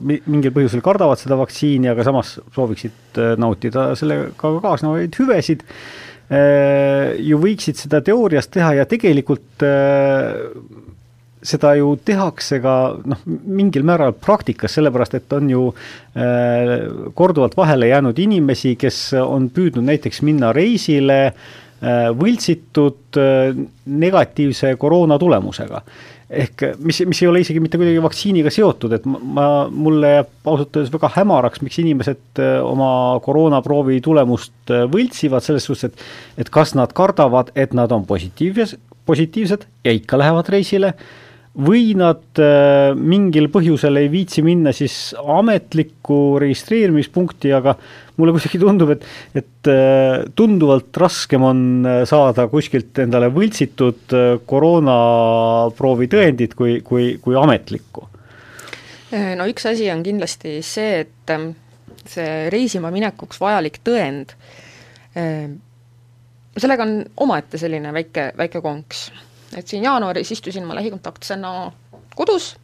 mingil 0.06 0.54
põhjusel 0.54 0.84
kardavad 0.84 1.20
seda 1.20 1.38
vaktsiini, 1.40 1.90
aga 1.92 2.06
samas 2.06 2.36
sooviksid 2.54 3.20
äh, 3.20 3.34
nautida 3.40 3.92
sellega 3.98 4.30
kaasnevaid 4.64 5.18
hüvesid 5.20 5.66
äh,, 5.66 7.14
ju 7.18 7.40
võiksid 7.42 7.80
seda 7.84 8.02
teoorias 8.04 8.50
teha 8.54 8.74
ja 8.80 8.88
tegelikult 8.90 9.66
äh, 9.66 10.83
seda 11.44 11.74
ju 11.78 11.94
tehakse 12.04 12.60
ka 12.64 12.76
noh, 13.04 13.24
mingil 13.28 13.84
määral 13.86 14.14
praktikas, 14.16 14.74
sellepärast 14.78 15.18
et 15.18 15.36
on 15.36 15.50
ju 15.52 15.66
äh, 15.70 16.72
korduvalt 17.16 17.56
vahele 17.58 17.90
jäänud 17.92 18.18
inimesi, 18.24 18.74
kes 18.80 19.12
on 19.20 19.50
püüdnud 19.54 19.84
näiteks 19.84 20.22
minna 20.24 20.54
reisile 20.56 21.20
äh, 21.28 22.08
võltsitud 22.16 23.20
äh, 23.20 23.62
negatiivse 23.84 24.74
koroona 24.80 25.18
tulemusega. 25.20 25.84
ehk 26.34 26.62
mis, 26.80 27.02
mis 27.06 27.18
ei 27.22 27.28
ole 27.28 27.42
isegi 27.44 27.60
mitte 27.60 27.78
kuidagi 27.78 28.00
vaktsiiniga 28.02 28.50
seotud, 28.50 28.94
et 28.96 29.04
ma, 29.06 29.68
mulle 29.70 30.14
jääb 30.14 30.48
ausalt 30.48 30.78
öeldes 30.78 30.92
väga 30.94 31.10
hämaraks, 31.18 31.60
miks 31.62 31.76
inimesed 31.82 32.40
äh, 32.40 32.56
oma 32.64 33.20
koroonaproovi 33.22 34.00
tulemust 34.02 34.72
äh, 34.72 34.86
võltsivad, 34.90 35.44
selles 35.44 35.68
suhtes, 35.68 35.92
et 35.92 36.40
et 36.46 36.50
kas 36.50 36.72
nad 36.74 36.96
kardavad, 36.96 37.52
et 37.54 37.76
nad 37.76 37.92
on 37.92 38.08
positiivsed, 38.08 38.80
positiivsed 39.04 39.68
ja 39.84 39.92
ikka 39.92 40.18
lähevad 40.18 40.48
reisile 40.48 40.94
äh, 40.94 41.12
või 41.54 41.92
nad 41.94 42.40
äh, 42.42 42.92
mingil 42.98 43.46
põhjusel 43.52 44.00
ei 44.00 44.08
viitsi 44.10 44.42
minna 44.42 44.72
siis 44.74 45.14
ametlikku 45.14 46.40
registreerimispunkti, 46.42 47.52
aga 47.54 47.76
mulle 48.18 48.34
kuidagi 48.34 48.58
tundub, 48.58 48.90
et, 48.96 49.04
et 49.38 49.70
äh, 49.70 50.24
tunduvalt 50.34 50.96
raskem 50.98 51.44
on 51.46 51.60
äh, 51.86 52.00
saada 52.10 52.48
kuskilt 52.50 52.98
endale 53.04 53.28
võltsitud 53.34 54.16
koroonaproovi 54.50 56.10
tõendit 56.10 56.56
kui, 56.58 56.80
kui, 56.86 57.14
kui 57.22 57.38
ametlikku. 57.38 58.08
no 59.38 59.46
üks 59.46 59.68
asi 59.70 59.86
on 59.94 60.02
kindlasti 60.02 60.56
see, 60.66 61.04
et 61.04 61.30
ähm, 61.30 61.52
see 62.02 62.48
reisima 62.50 62.90
minekuks 62.90 63.38
vajalik 63.40 63.78
tõend, 63.86 64.34
sellega 65.14 66.82
on 66.82 66.96
omaette 67.22 67.60
selline 67.62 67.92
väike, 67.94 68.32
väike 68.34 68.62
konks 68.64 69.04
et 69.56 69.68
siin 69.68 69.84
jaanuaris 69.84 70.32
istusin 70.32 70.66
ma 70.66 70.74
lähikontaktsena 70.74 71.72
kodus, 72.16 72.54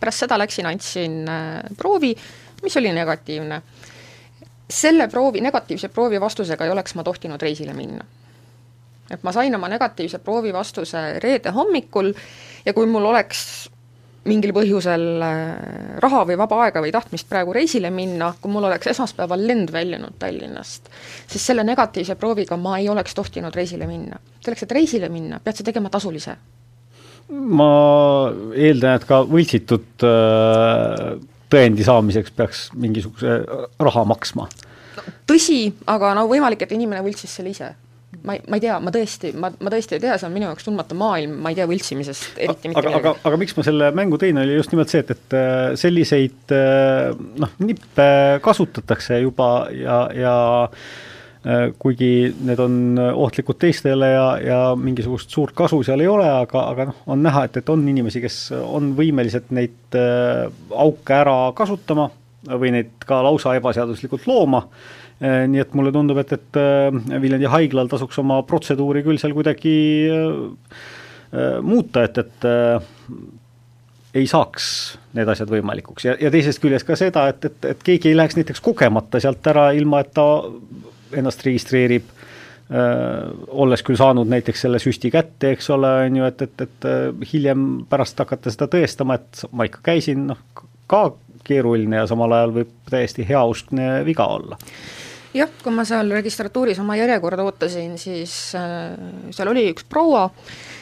pärast 0.00 0.24
seda 0.24 0.38
läksin, 0.38 0.66
andsin 0.66 1.22
äh, 1.28 1.62
proovi, 1.76 2.14
mis 2.62 2.76
oli 2.76 2.92
negatiivne. 2.92 3.62
selle 4.70 5.08
proovi, 5.08 5.40
negatiivse 5.40 5.88
proovi 5.88 6.20
vastusega 6.20 6.64
ei 6.64 6.70
oleks 6.70 6.94
ma 6.94 7.04
tohtinud 7.04 7.42
reisile 7.42 7.72
minna. 7.72 8.04
et 9.10 9.22
ma 9.22 9.32
sain 9.32 9.54
oma 9.54 9.68
negatiivse 9.68 10.18
proovi 10.18 10.52
vastuse 10.52 11.18
reede 11.18 11.50
hommikul 11.50 12.12
ja 12.66 12.72
kui 12.72 12.86
mul 12.86 13.04
oleks 13.04 13.70
mingil 14.28 14.54
põhjusel 14.56 15.04
äh, 15.24 15.98
raha 16.02 16.22
või 16.28 16.38
vaba 16.40 16.62
aega 16.64 16.82
või 16.84 16.92
tahtmist 16.94 17.28
praegu 17.28 17.52
reisile 17.56 17.90
minna, 17.92 18.32
kui 18.40 18.52
mul 18.52 18.68
oleks 18.70 18.88
esmaspäeval 18.94 19.44
lend 19.48 19.72
väljunud 19.74 20.16
Tallinnast, 20.20 20.88
siis 21.28 21.44
selle 21.44 21.64
negatiivse 21.66 22.16
prooviga 22.20 22.56
ma 22.60 22.78
ei 22.80 22.88
oleks 22.88 23.16
tohtinud 23.16 23.54
reisile 23.56 23.88
minna. 23.90 24.20
selleks, 24.44 24.64
et 24.64 24.72
reisile 24.72 25.08
minna, 25.12 25.40
pead 25.44 25.60
sa 25.60 25.66
tegema 25.66 25.92
tasulise. 25.92 26.36
ma 27.28 27.70
eeldan, 28.56 28.98
et 28.98 29.08
ka 29.08 29.22
võltsitud 29.28 30.08
äh, 30.08 31.14
tõendi 31.52 31.84
saamiseks 31.84 32.36
peaks 32.36 32.66
mingisuguse 32.74 33.40
raha 33.80 34.04
maksma 34.08 34.48
no,. 34.48 35.08
tõsi, 35.28 35.66
aga 35.86 36.14
no 36.16 36.28
võimalik, 36.32 36.64
et 36.64 36.72
inimene 36.72 37.04
võltsis 37.04 37.40
selle 37.40 37.52
ise 37.52 37.74
ma 38.22 38.36
ei, 38.36 38.42
ma 38.48 38.58
ei 38.58 38.62
tea, 38.64 38.76
ma 38.82 38.92
tõesti, 38.94 39.30
ma, 39.38 39.50
ma 39.52 39.72
tõesti 39.72 39.96
ei 39.96 40.02
tea, 40.02 40.18
see 40.20 40.28
on 40.28 40.34
minu 40.34 40.48
jaoks 40.48 40.66
tundmatu 40.66 40.96
maailm, 40.98 41.36
ma 41.44 41.52
ei 41.52 41.58
tea 41.58 41.66
võltsimisest 41.70 42.38
eriti 42.44 42.70
mitte 42.70 42.82
aga, 42.82 42.94
aga, 43.00 43.14
aga 43.30 43.40
miks 43.40 43.56
ma 43.58 43.64
selle 43.66 43.90
mängu 43.96 44.18
tõin, 44.20 44.38
oli 44.42 44.58
just 44.58 44.74
nimelt 44.74 44.92
see, 44.92 45.02
et, 45.04 45.14
et 45.14 45.36
äh, 45.38 45.72
selliseid 45.80 46.54
äh, 46.54 47.10
noh, 47.42 47.56
nippe 47.64 48.08
kasutatakse 48.44 49.20
juba 49.24 49.50
ja, 49.74 49.98
ja 50.16 50.34
äh, 50.64 51.70
kuigi 51.80 52.10
need 52.46 52.64
on 52.64 52.80
ohtlikud 53.12 53.60
teistele 53.60 54.10
ja, 54.14 54.26
ja 54.44 54.58
mingisugust 54.78 55.34
suurt 55.34 55.56
kasu 55.56 55.82
seal 55.86 56.04
ei 56.04 56.10
ole, 56.10 56.28
aga, 56.44 56.66
aga 56.72 56.90
noh, 56.90 57.00
on 57.10 57.24
näha, 57.24 57.46
et, 57.48 57.62
et 57.62 57.72
on 57.74 57.86
inimesi, 57.90 58.22
kes 58.24 58.42
on 58.62 58.92
võimelised 58.98 59.50
neid 59.54 59.98
auke 60.74 61.16
ära 61.16 61.38
kasutama 61.56 62.10
või 62.44 62.74
neid 62.74 63.04
ka 63.08 63.22
lausa 63.24 63.54
ebaseaduslikult 63.56 64.26
looma 64.28 64.66
nii 65.22 65.62
et 65.62 65.74
mulle 65.78 65.92
tundub, 65.94 66.18
et, 66.20 66.32
et 66.34 66.58
äh, 66.58 67.20
Viljandi 67.22 67.48
haiglal 67.50 67.88
tasuks 67.90 68.18
oma 68.22 68.40
protseduuri 68.48 69.04
küll 69.06 69.20
seal 69.20 69.34
kuidagi 69.36 69.76
äh, 70.10 71.62
muuta, 71.62 72.04
et, 72.08 72.18
et 72.18 72.48
ei 74.14 74.26
saaks 74.30 74.66
need 75.18 75.30
asjad 75.30 75.50
võimalikuks. 75.50 76.06
Ja, 76.06 76.16
ja 76.20 76.30
teisest 76.34 76.62
küljest 76.62 76.86
ka 76.86 76.98
seda, 76.98 77.26
et, 77.32 77.46
et, 77.48 77.70
et 77.72 77.86
keegi 77.86 78.12
ei 78.12 78.18
läheks 78.18 78.38
näiteks 78.38 78.62
kogemata 78.62 79.22
sealt 79.22 79.46
ära, 79.50 79.70
ilma 79.74 80.04
et 80.04 80.12
ta 80.14 80.26
ennast 81.14 81.42
registreerib. 81.46 82.10
Äh,, 82.64 83.26
olles 83.52 83.82
küll 83.84 83.98
saanud 84.00 84.30
näiteks 84.30 84.62
selle 84.64 84.78
süsti 84.80 85.10
kätte, 85.12 85.50
eks 85.52 85.68
ole, 85.74 85.90
on 86.06 86.20
ju, 86.20 86.28
et, 86.30 86.46
et, 86.46 86.62
et 86.64 87.26
hiljem 87.32 87.66
pärast 87.90 88.22
hakata 88.22 88.52
seda 88.54 88.70
tõestama, 88.72 89.18
et 89.20 89.42
ma 89.52 89.66
ikka 89.68 89.82
käisin, 89.90 90.24
noh, 90.30 90.40
ka 90.88 91.02
keeruline 91.44 91.98
ja 92.00 92.06
samal 92.08 92.32
ajal 92.32 92.54
võib 92.54 92.70
täiesti 92.88 93.26
heauskne 93.28 93.98
viga 94.06 94.24
olla 94.38 94.56
jah, 95.34 95.50
kui 95.62 95.74
ma 95.74 95.84
seal 95.88 96.12
registratuuris 96.14 96.78
oma 96.82 96.96
järjekorda 97.00 97.44
ootasin, 97.46 97.98
siis 97.98 98.54
äh, 98.58 98.94
seal 99.34 99.50
oli 99.52 99.68
üks 99.72 99.86
proua 99.90 100.28
äh,, 100.28 100.73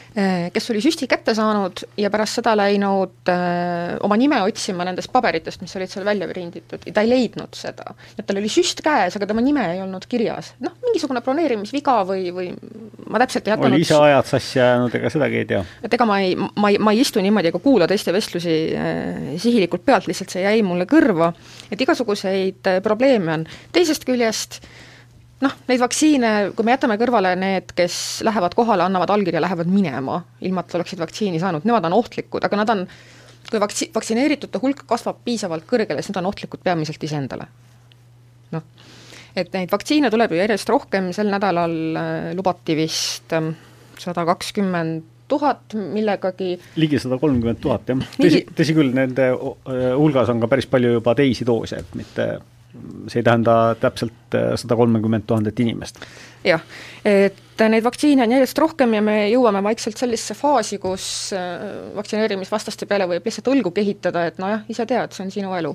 kes 0.52 0.71
oli 0.71 0.81
süsti 0.85 1.07
kätte 1.09 1.35
saanud 1.35 1.85
ja 1.97 2.11
pärast 2.12 2.37
seda 2.40 2.52
läinud 2.59 3.31
öö, 3.31 3.35
äh, 3.35 3.97
oma 4.04 4.16
nime 4.21 4.42
otsima 4.45 4.85
nendest 4.85 5.12
paberitest, 5.12 5.62
mis 5.64 5.73
olid 5.78 5.88
seal 5.92 6.04
välja 6.04 6.28
prinditud 6.28 6.85
ja 6.87 6.92
ta 6.92 7.04
ei 7.04 7.09
leidnud 7.09 7.57
seda. 7.57 7.95
et 8.19 8.26
tal 8.26 8.40
oli 8.40 8.50
süst 8.52 8.83
käes, 8.85 9.16
aga 9.16 9.28
tema 9.31 9.45
nime 9.45 9.64
ei 9.73 9.81
olnud 9.83 10.04
kirjas. 10.09 10.52
noh, 10.61 10.75
mingisugune 10.85 11.25
broneerimisviga 11.25 11.97
või, 12.09 12.28
või 12.35 12.50
ma 13.09 13.23
täpselt 13.25 13.49
ei 13.49 13.57
hakanud 13.57 13.78
oli 13.78 13.87
ise 13.87 13.97
ajad 13.97 14.31
sassi 14.35 14.61
ajanud, 14.61 14.99
ega 15.00 15.14
sedagi 15.16 15.42
ei 15.42 15.49
tea? 15.54 15.64
et 15.83 15.99
ega 15.99 16.09
ma 16.09 16.21
ei, 16.21 16.37
ma 16.37 16.73
ei, 16.73 16.78
ma 16.78 16.92
ei 16.92 17.02
istu 17.07 17.25
niimoodi 17.25 17.52
ega 17.52 17.62
kuula 17.64 17.88
teiste 17.90 18.12
vestlusi 18.12 18.57
äh, 18.76 19.35
sihilikult 19.42 19.87
pealt, 19.88 20.11
lihtsalt 20.11 20.37
see 20.37 20.45
jäi 20.45 20.62
mulle 20.66 20.88
kõrva, 20.90 21.33
et 21.73 21.81
igasuguseid 21.81 22.69
äh, 22.69 22.81
probleeme 22.85 23.38
on. 23.40 23.47
teisest 23.73 24.04
küljest 24.09 24.61
noh, 25.43 25.57
neid 25.69 25.83
vaktsiine, 25.83 26.33
kui 26.57 26.67
me 26.67 26.77
jätame 26.77 26.97
kõrvale 27.01 27.35
need, 27.39 27.75
kes 27.79 27.97
lähevad 28.27 28.55
kohale, 28.59 28.87
annavad 28.87 29.11
allkirja, 29.15 29.43
lähevad 29.43 29.71
minema, 29.71 30.21
ilma 30.45 30.65
et 30.65 30.77
oleksid 30.79 31.03
vaktsiini 31.03 31.43
saanud, 31.43 31.67
nemad 31.69 31.87
on 31.89 31.99
ohtlikud, 31.99 32.45
aga 32.47 32.61
nad 32.61 32.73
on, 32.75 32.85
kui 33.51 33.63
vaktsi-, 33.63 33.91
vaktsineeritute 33.95 34.63
hulk 34.63 34.85
kasvab 34.89 35.23
piisavalt 35.27 35.67
kõrgele, 35.69 36.03
siis 36.03 36.15
nad 36.15 36.23
on 36.23 36.31
ohtlikud 36.33 36.63
peamiselt 36.65 37.03
iseendale. 37.09 37.49
noh, 38.53 38.67
et 39.37 39.55
neid 39.55 39.71
vaktsiine 39.73 40.11
tuleb 40.13 40.35
ju 40.35 40.43
järjest 40.43 40.69
rohkem, 40.69 41.11
sel 41.17 41.31
nädalal 41.33 41.79
äh, 41.97 42.29
lubati 42.37 42.77
vist 42.77 43.33
ähm, 43.33 43.55
sada 43.99 44.27
kakskümmend 44.29 45.09
tuhat 45.33 45.75
millegagi. 45.75 46.59
ligi 46.77 46.99
sada 47.01 47.17
kolmkümmend 47.19 47.61
tuhat, 47.63 47.89
jah. 47.89 48.03
tõsi, 48.21 48.43
tõsi 48.53 48.75
küll, 48.77 48.93
nende 48.95 49.31
hulgas 49.33 50.29
on 50.29 50.43
ka 50.43 50.51
päris 50.53 50.69
palju 50.69 50.99
juba 50.99 51.15
teisi 51.17 51.47
doose, 51.49 51.81
et 51.81 51.95
mitte 51.97 52.27
see 53.09 53.21
ei 53.21 53.26
tähenda 53.26 53.75
täpselt 53.81 54.37
äh, 54.37 54.52
sada 54.57 54.76
kolmekümmet 54.76 55.26
tuhandet 55.26 55.61
inimest. 55.61 56.00
jah, 56.45 56.62
et 57.05 57.62
neid 57.69 57.85
vaktsiine 57.85 58.25
on 58.25 58.33
järjest 58.35 58.59
rohkem 58.59 58.97
ja 58.97 59.02
me 59.05 59.17
jõuame 59.31 59.62
vaikselt 59.62 60.00
sellisesse 60.00 60.35
faasi, 60.38 60.79
kus 60.83 61.05
äh, 61.37 61.93
vaktsineerimisvastaste 61.97 62.88
peale 62.91 63.07
võib 63.11 63.29
lihtsalt 63.29 63.52
õlgu 63.52 63.75
kehitada, 63.76 64.26
et 64.31 64.41
nojah, 64.43 64.64
ise 64.73 64.87
tead, 64.88 65.12
see 65.14 65.26
on 65.26 65.35
sinu 65.35 65.55
elu. 65.59 65.75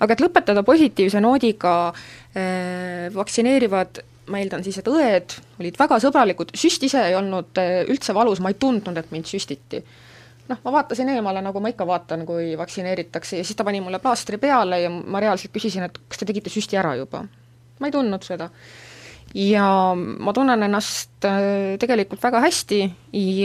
aga 0.00 0.16
et 0.16 0.24
lõpetada 0.24 0.64
positiivse 0.66 1.22
noodiga 1.22 1.74
äh,, 1.92 3.08
vaktsineerivad 3.14 4.02
ma 4.32 4.38
eeldan 4.38 4.62
siis, 4.66 4.78
et 4.78 4.88
õed 4.88 5.34
olid 5.60 5.78
väga 5.78 5.98
sõbralikud, 6.02 6.52
süst 6.58 6.82
ise 6.86 7.00
ei 7.08 7.16
olnud 7.18 7.58
üldse 7.90 8.14
valus, 8.14 8.40
ma 8.42 8.52
ei 8.52 8.58
tundnud, 8.58 8.98
et 8.98 9.10
mind 9.14 9.26
süstiti 9.30 9.82
noh, 10.52 10.60
ma 10.64 10.74
vaatasin 10.76 11.10
eemale, 11.14 11.42
nagu 11.44 11.60
ma 11.62 11.72
ikka 11.72 11.86
vaatan, 11.88 12.24
kui 12.28 12.52
vaktsineeritakse 12.58 13.40
ja 13.40 13.44
siis 13.46 13.58
ta 13.58 13.66
pani 13.66 13.80
mulle 13.84 14.00
plaastri 14.02 14.38
peale 14.42 14.82
ja 14.84 14.90
ma 14.92 15.20
reaalselt 15.22 15.54
küsisin, 15.54 15.86
et 15.88 16.00
kas 16.08 16.20
te 16.20 16.28
tegite 16.28 16.52
süsti 16.52 16.78
ära 16.78 16.94
juba. 17.00 17.24
ma 17.80 17.88
ei 17.88 17.94
tundnud 17.94 18.24
seda. 18.26 18.50
ja 19.34 19.68
ma 19.96 20.32
tunnen 20.36 20.62
ennast 20.68 21.24
äh, 21.28 21.78
tegelikult 21.80 22.22
väga 22.22 22.42
hästi 22.44 22.82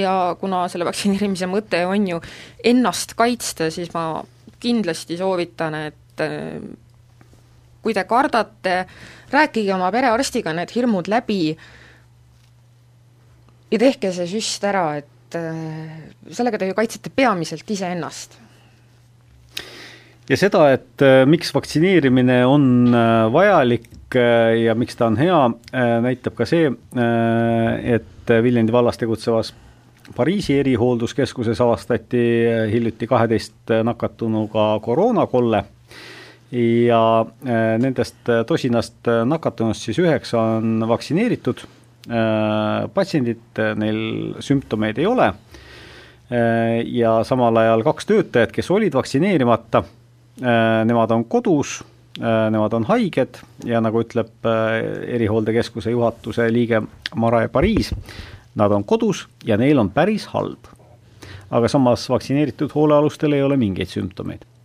ja 0.01 0.35
kuna 0.39 0.67
selle 0.67 0.85
vaktsineerimise 0.87 1.47
mõte 1.47 1.85
on 1.87 2.07
ju 2.11 2.21
ennast 2.63 3.15
kaitsta, 3.15 3.71
siis 3.71 3.93
ma 3.93 4.23
kindlasti 4.59 5.17
soovitan, 5.17 5.75
et 5.87 6.23
äh, 6.23 6.59
kui 7.81 7.95
te 7.95 8.03
kardate, 8.03 8.81
rääkige 9.31 9.73
oma 9.75 9.91
perearstiga 9.95 10.53
need 10.53 10.73
hirmud 10.75 11.07
läbi 11.07 11.55
ja 13.71 13.79
tehke 13.79 14.11
see 14.15 14.27
süst 14.37 14.63
ära, 14.67 14.89
et 14.99 15.07
et 15.27 15.35
äh, 15.35 16.31
sellega 16.31 16.59
te 16.59 16.69
ju 16.69 16.75
kaitsete 16.77 17.11
peamiselt 17.15 17.67
iseennast. 17.71 18.37
ja 20.29 20.37
seda, 20.39 20.71
et 20.75 21.03
äh, 21.03 21.25
miks 21.27 21.53
vaktsineerimine 21.55 22.45
on 22.47 22.87
äh, 22.93 23.27
vajalik 23.33 23.93
ja 24.07 24.71
miks 24.79 24.95
ta 24.95 25.09
on 25.11 25.17
hea, 25.19 25.37
näitab 25.99 26.37
ka 26.37 26.45
see, 26.47 26.69
et 27.91 28.31
Viljandi 28.31 28.71
vallas 28.71 28.95
tegutsevas 28.95 29.49
Pariisi 30.15 30.55
erihoolduskeskuses 30.61 31.59
avastati 31.59 32.21
hiljuti 32.71 33.03
kaheteist 33.11 33.73
nakatunuga 33.83 34.69
koroonakolle 34.85 35.59
ja 36.87 37.01
nendest 37.83 38.31
tosinast 38.47 39.11
nakatunust 39.27 39.89
siis 39.89 39.99
üheksa 39.99 40.39
on 40.61 40.87
vaktsineeritud 40.87 41.67
Äh, 42.07 42.85
patsiendid, 42.95 43.59
neil 43.75 43.97
sümptomeid 44.39 44.95
ei 45.01 45.07
ole 45.09 45.25
äh, 45.27 46.77
ja 46.87 47.17
samal 47.27 47.59
ajal 47.59 47.83
kaks 47.83 48.07
töötajat, 48.07 48.53
kes 48.55 48.71
olid 48.71 48.95
vaktsineerimata, 48.95 49.81
äh, 50.39 50.85
nemad 50.87 51.11
on 51.11 51.25
kodus, 51.27 51.81
nemad 52.17 52.73
on 52.73 52.87
haiged 52.89 53.37
ja 53.69 53.77
nagu 53.83 54.01
ütleb 54.01 54.47
erihooldekeskuse 55.05 55.91
juhatuse 55.93 56.47
liige 56.49 56.79
Mare 57.13 57.43
Pariis, 57.53 57.91
nad 58.57 58.73
on 58.73 58.87
kodus 58.89 59.27
ja 59.45 59.59
neil 59.59 59.77
on 59.77 59.91
päris 59.93 60.25
halb. 60.31 60.73
aga 61.51 61.67
samas 61.69 62.09
vaktsineeritud 62.09 62.73
hoolealustel 62.73 63.37
ei 63.37 63.43
ole 63.43 63.57
mingeid 63.57 63.93
sümptomeid 63.93 64.47
Äh, 64.47 64.56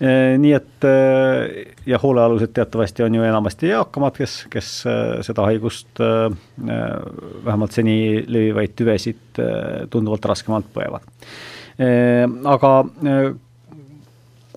nii 0.00 0.52
et 0.56 0.86
äh, 0.88 1.74
ja 1.86 1.98
hoolealused 2.00 2.54
teatavasti 2.56 3.04
on 3.04 3.14
ju 3.14 3.26
enamasti 3.26 3.68
eakamad, 3.74 4.16
kes, 4.16 4.46
kes 4.50 4.70
äh, 4.88 5.18
seda 5.26 5.44
haigust, 5.48 6.00
vähemalt 7.44 7.76
seni 7.76 8.24
levivaid 8.26 8.72
tüvesid 8.78 9.40
tunduvalt 9.92 10.24
raskemalt 10.32 10.72
põevad. 10.74 11.04
Aga 11.80 12.70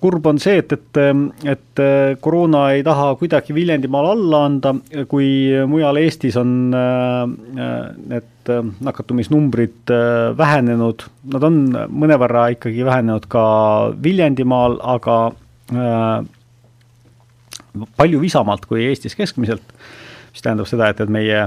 kurb 0.04 0.26
on 0.28 0.38
see, 0.42 0.58
et, 0.60 0.72
et, 0.76 0.98
et 1.48 1.82
koroona 2.20 2.66
ei 2.76 2.82
taha 2.84 3.14
kuidagi 3.20 3.54
Viljandimaal 3.56 4.10
alla 4.10 4.42
anda, 4.50 4.74
kui 5.08 5.28
mujal 5.70 5.96
Eestis 6.02 6.36
on 6.40 6.52
need 6.74 8.52
nakatumisnumbrid 8.84 9.92
vähenenud, 10.36 11.06
nad 11.32 11.48
on 11.48 11.60
mõnevõrra 11.88 12.50
ikkagi 12.58 12.84
vähenenud 12.84 13.28
ka 13.32 13.44
Viljandimaal, 14.04 14.76
aga 14.94 15.18
palju 17.96 18.20
visamalt 18.20 18.68
kui 18.68 18.84
Eestis 18.90 19.16
keskmiselt, 19.16 19.64
mis 20.34 20.44
tähendab 20.44 20.68
seda, 20.68 20.90
et, 20.92 21.00
et 21.00 21.12
meie 21.12 21.46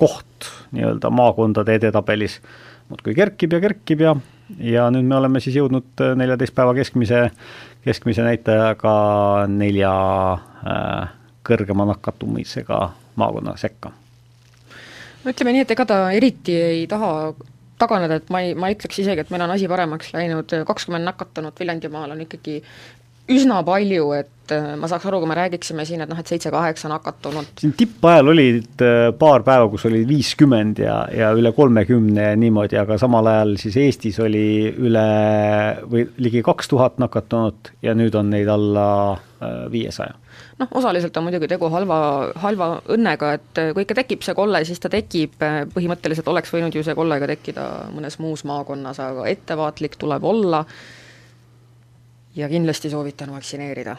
koht 0.00 0.50
nii-öelda 0.74 1.10
maakondade 1.12 1.76
edetabelis 1.80 2.38
muudkui 2.90 3.14
kerkib 3.16 3.56
ja 3.56 3.60
kerkib 3.62 4.04
ja 4.04 4.14
ja 4.58 4.88
nüüd 4.90 5.06
me 5.08 5.16
oleme 5.16 5.40
siis 5.40 5.56
jõudnud 5.58 6.02
äh, 6.02 6.14
neljateist 6.18 6.54
päeva 6.56 6.74
keskmise, 6.76 7.28
keskmise 7.84 8.24
näitajaga 8.26 8.94
nelja 9.50 9.92
äh, 10.34 11.14
kõrgema 11.46 11.86
nakatumisega 11.92 12.80
maakonna 13.20 13.56
sekka. 13.60 13.92
no 15.24 15.32
ütleme 15.32 15.54
nii, 15.56 15.64
et 15.66 15.74
ega 15.76 15.86
ta 15.86 16.02
eriti 16.16 16.56
ei 16.56 16.86
taha 16.90 17.32
taganeda, 17.80 18.20
et 18.20 18.30
ma 18.32 18.42
ei, 18.44 18.54
ma 18.54 18.68
ei 18.68 18.76
ütleks 18.76 19.00
isegi, 19.02 19.24
et 19.24 19.30
meil 19.32 19.44
on 19.46 19.54
asi 19.54 19.68
paremaks 19.70 20.12
läinud, 20.12 20.52
kakskümmend 20.68 21.06
nakatunut 21.08 21.60
Viljandimaal 21.60 22.12
on 22.14 22.24
ikkagi 22.26 22.60
üsna 23.30 23.60
palju, 23.66 24.10
et 24.16 24.54
äh, 24.54 24.72
ma 24.80 24.88
saaks 24.90 25.06
aru, 25.08 25.20
kui 25.22 25.30
me 25.30 25.36
räägiksime 25.38 25.84
siin, 25.88 26.02
et 26.04 26.10
noh, 26.10 26.18
et 26.18 26.30
seitse-kaheksa 26.30 26.90
nakatunut. 26.90 27.52
siin 27.60 27.74
tippajal 27.78 28.32
olid 28.32 28.84
äh, 28.84 29.10
paar 29.18 29.44
päeva, 29.46 29.68
kus 29.72 29.86
oli 29.90 30.02
viiskümmend 30.08 30.82
ja, 30.82 30.96
ja 31.14 31.30
üle 31.36 31.52
kolmekümne 31.56 32.30
ja 32.30 32.38
niimoodi, 32.40 32.78
aga 32.80 32.98
samal 33.00 33.30
ajal 33.30 33.56
siis 33.62 33.78
Eestis 33.80 34.20
oli 34.22 34.44
üle 34.70 35.06
või 35.90 36.06
ligi 36.22 36.42
kaks 36.46 36.72
tuhat 36.72 36.98
nakatunut 37.02 37.74
ja 37.86 37.94
nüüd 37.98 38.16
on 38.18 38.32
neid 38.34 38.50
alla 38.50 38.86
äh, 39.14 39.66
viiesaja 39.72 40.16
noh, 40.60 40.70
osaliselt 40.76 41.16
on 41.16 41.28
muidugi 41.28 41.48
tegu 41.50 41.70
halva, 41.72 42.00
halva 42.42 42.70
õnnega, 42.92 43.34
et 43.38 43.60
kui 43.74 43.86
ikka 43.86 43.96
tekib 44.02 44.24
see 44.26 44.36
kolle, 44.36 44.60
siis 44.68 44.82
ta 44.82 44.90
tekib, 44.92 45.38
põhimõtteliselt 45.74 46.28
oleks 46.28 46.52
võinud 46.52 46.74
ju 46.76 46.82
see 46.84 46.96
kolle 46.98 47.16
ka 47.22 47.28
tekkida 47.30 47.66
mõnes 47.94 48.18
muus 48.20 48.44
maakonnas, 48.48 49.00
aga 49.00 49.28
ettevaatlik 49.30 49.96
tuleb 50.00 50.26
olla 50.28 50.64
ja 52.36 52.48
kindlasti 52.48 52.90
soovitan 52.90 53.32
vaktsineerida. 53.34 53.96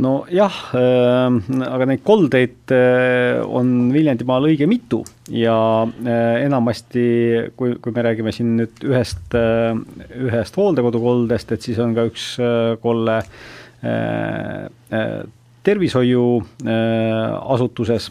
Nojah 0.00 0.56
äh,, 0.78 1.34
aga 1.66 1.86
neid 1.90 2.00
koldeid 2.06 2.70
äh, 2.72 3.42
on 3.44 3.92
Viljandimaal 3.92 4.46
õige 4.48 4.66
mitu 4.70 5.02
ja 5.34 5.84
äh, 5.84 6.44
enamasti, 6.46 7.02
kui, 7.58 7.74
kui 7.82 7.92
me 7.96 8.02
räägime 8.06 8.32
siin 8.32 8.56
nüüd 8.60 8.74
ühest 8.86 9.34
äh,, 9.36 9.74
ühest 10.14 10.56
hooldekodukoldest, 10.56 11.52
et 11.56 11.62
siis 11.66 11.78
on 11.82 11.94
ka 11.96 12.02
üks 12.08 12.24
äh, 12.40 12.76
kolle 12.80 13.16
äh, 13.82 14.68
tervishoiuasutuses 15.66 18.04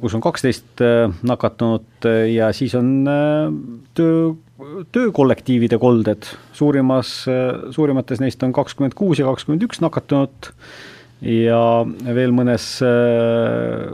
kus 0.00 0.14
on 0.14 0.22
kaksteist 0.22 0.80
nakatunut 1.26 2.06
ja 2.30 2.52
siis 2.56 2.74
on 2.78 2.88
töö 3.98 4.32
töökollektiivide 4.92 5.78
kolded, 5.80 6.26
suurimas, 6.56 7.12
suurimates 7.74 8.20
neist 8.22 8.42
on 8.46 8.52
kakskümmend 8.54 8.96
kuus 8.98 9.20
ja 9.20 9.28
kakskümmend 9.28 9.64
üks 9.66 9.80
nakatunut 9.84 10.50
ja 11.24 11.60
veel 12.16 12.34
mõnes 12.36 12.66
äh, 12.84 13.92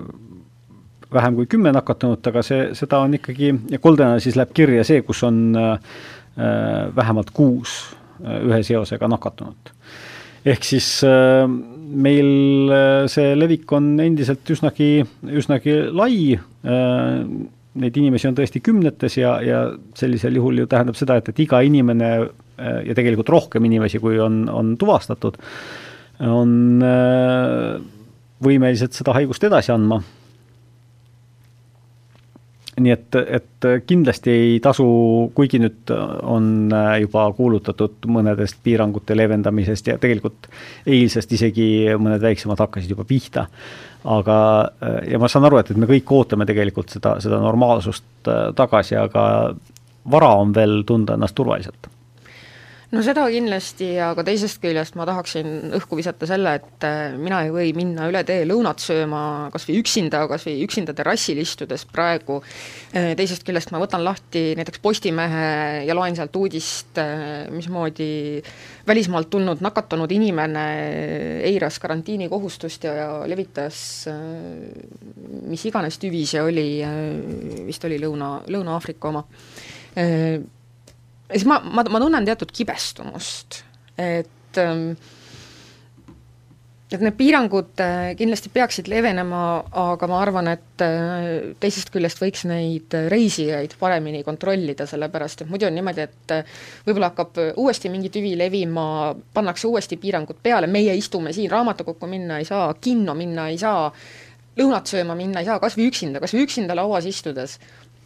vähem 1.12 1.38
kui 1.38 1.48
kümme 1.50 1.72
nakatunut, 1.74 2.26
aga 2.30 2.42
see, 2.46 2.70
seda 2.78 3.02
on 3.04 3.16
ikkagi, 3.18 3.52
koldena 3.82 4.20
siis 4.22 4.38
läheb 4.38 4.54
kirja 4.56 4.86
see, 4.86 5.02
kus 5.06 5.22
on 5.26 5.42
äh, 5.58 5.96
vähemalt 6.96 7.32
kuus 7.34 7.80
ühe 8.20 8.60
seosega 8.64 9.08
nakatunut. 9.08 9.72
ehk 10.44 10.64
siis 10.64 10.86
meil 12.04 12.72
see 13.12 13.32
levik 13.36 13.72
on 13.72 13.94
endiselt 14.00 14.50
üsnagi, 14.52 15.02
üsnagi 15.24 15.76
lai, 15.92 16.38
neid 17.78 17.96
inimesi 18.00 18.28
on 18.30 18.36
tõesti 18.38 18.62
kümnetes 18.64 19.16
ja, 19.20 19.36
ja 19.44 19.60
sellisel 19.98 20.38
juhul 20.40 20.62
ju 20.62 20.70
tähendab 20.70 20.98
seda, 20.98 21.20
et, 21.20 21.30
et 21.30 21.42
iga 21.44 21.60
inimene 21.66 22.10
äh, 22.18 22.80
ja 22.88 22.96
tegelikult 22.98 23.30
rohkem 23.30 23.66
inimesi, 23.68 24.00
kui 24.02 24.18
on, 24.22 24.42
on 24.50 24.74
tuvastatud, 24.80 25.38
on 26.26 26.54
äh, 26.82 27.76
võimelised 28.42 28.96
seda 28.96 29.14
haigust 29.16 29.44
edasi 29.46 29.72
andma. 29.74 30.00
Nii 32.80 32.92
et, 32.94 33.18
et 33.38 33.68
kindlasti 33.86 34.32
ei 34.32 34.56
tasu, 34.64 34.86
kuigi 35.36 35.60
nüüd 35.62 35.92
on 36.22 36.72
juba 37.02 37.26
kuulutatud 37.36 38.08
mõnedest 38.10 38.60
piirangute 38.64 39.16
leevendamisest 39.18 39.92
ja 39.92 39.98
tegelikult 40.00 40.48
eilsest 40.86 41.32
isegi 41.36 41.68
mõned 42.00 42.22
väiksemad 42.24 42.60
hakkasid 42.64 42.94
juba 42.94 43.06
pihta, 43.08 43.46
aga, 44.08 44.40
ja 45.08 45.20
ma 45.20 45.28
saan 45.28 45.48
aru, 45.48 45.60
et, 45.60 45.70
et 45.72 45.80
me 45.80 45.90
kõik 45.90 46.12
ootame 46.16 46.48
tegelikult 46.48 46.92
seda, 46.96 47.18
seda 47.22 47.40
normaalsust 47.42 48.30
tagasi, 48.56 48.96
aga 49.00 49.24
vara 50.10 50.34
on 50.40 50.54
veel 50.56 50.82
tunda 50.88 51.18
ennast 51.18 51.36
turvaliselt 51.36 51.90
no 52.90 53.02
seda 53.06 53.24
kindlasti, 53.30 53.88
aga 54.02 54.24
teisest 54.26 54.58
küljest 54.62 54.96
ma 54.98 55.04
tahaksin 55.06 55.70
õhku 55.78 55.98
visata 55.98 56.26
selle, 56.26 56.56
et 56.58 56.86
äh, 56.86 57.14
mina 57.14 57.44
ei 57.46 57.52
või 57.54 57.70
minna 57.76 58.08
üle 58.10 58.22
tee 58.26 58.42
lõunat 58.48 58.82
sööma 58.82 59.22
kas 59.54 59.66
või 59.68 59.78
üksinda, 59.82 60.24
kas 60.30 60.46
või 60.48 60.56
üksinda 60.66 60.94
terrassil 60.98 61.38
istudes 61.42 61.86
praegu, 61.90 62.40
äh, 62.90 63.12
teisest 63.18 63.46
küljest 63.46 63.70
ma 63.70 63.82
võtan 63.82 64.02
lahti 64.06 64.56
näiteks 64.58 64.82
Postimehe 64.82 65.46
ja 65.86 65.96
loen 65.96 66.18
sealt 66.18 66.34
uudist, 66.40 66.98
äh, 66.98 67.46
mismoodi 67.54 68.10
välismaalt 68.90 69.30
tulnud 69.30 69.62
nakatunud 69.62 70.10
inimene 70.10 70.66
eiras 71.46 71.78
karantiinikohustust 71.78 72.88
ja, 72.88 72.94
ja 72.96 73.10
levitas 73.30 73.80
mis 75.46 75.62
iganes 75.68 75.98
tüvi 76.02 76.24
see 76.26 76.42
oli, 76.42 76.70
vist 77.68 77.84
oli 77.86 78.00
Lõuna, 78.02 78.40
Lõuna-Aafrika 78.50 79.12
oma 79.12 79.22
siis 81.32 81.46
ma, 81.48 81.60
ma, 81.64 81.86
ma 81.88 82.02
tunnen 82.02 82.26
teatud 82.28 82.52
kibestumust, 82.54 83.62
et 83.98 84.60
ähm, 84.60 84.92
et 86.90 87.02
need 87.04 87.14
piirangud 87.14 87.80
äh, 87.82 88.12
kindlasti 88.18 88.50
peaksid 88.52 88.88
leevenema, 88.90 89.40
aga 89.94 90.08
ma 90.10 90.18
arvan, 90.24 90.50
et 90.50 90.82
äh, 90.82 91.26
teisest 91.62 91.92
küljest 91.94 92.18
võiks 92.22 92.42
neid 92.50 92.96
reisijaid 93.12 93.76
paremini 93.78 94.24
kontrollida, 94.26 94.88
sellepärast 94.90 95.44
et 95.44 95.52
muidu 95.52 95.68
on 95.68 95.76
niimoodi, 95.78 96.06
et 96.08 96.34
äh, 96.34 96.56
võib-olla 96.88 97.12
hakkab 97.12 97.38
uuesti 97.62 97.92
mingi 97.92 98.10
tüvi 98.12 98.34
levima, 98.38 98.86
pannakse 99.34 99.70
uuesti 99.70 100.00
piirangud 100.02 100.42
peale, 100.42 100.70
meie 100.70 100.96
istume 100.98 101.34
siin, 101.36 101.50
raamatukokku 101.52 102.10
minna 102.10 102.40
ei 102.42 102.48
saa, 102.48 102.72
kinno 102.82 103.14
minna 103.18 103.46
ei 103.52 103.60
saa, 103.60 103.86
lõunat 104.58 104.90
sööma 104.90 105.14
minna 105.18 105.44
ei 105.44 105.46
saa, 105.46 105.60
kas 105.62 105.78
või 105.78 105.86
üksinda, 105.92 106.22
kas 106.22 106.34
või 106.34 106.48
üksinda 106.48 106.74
lauas 106.78 107.06
istudes 107.06 107.60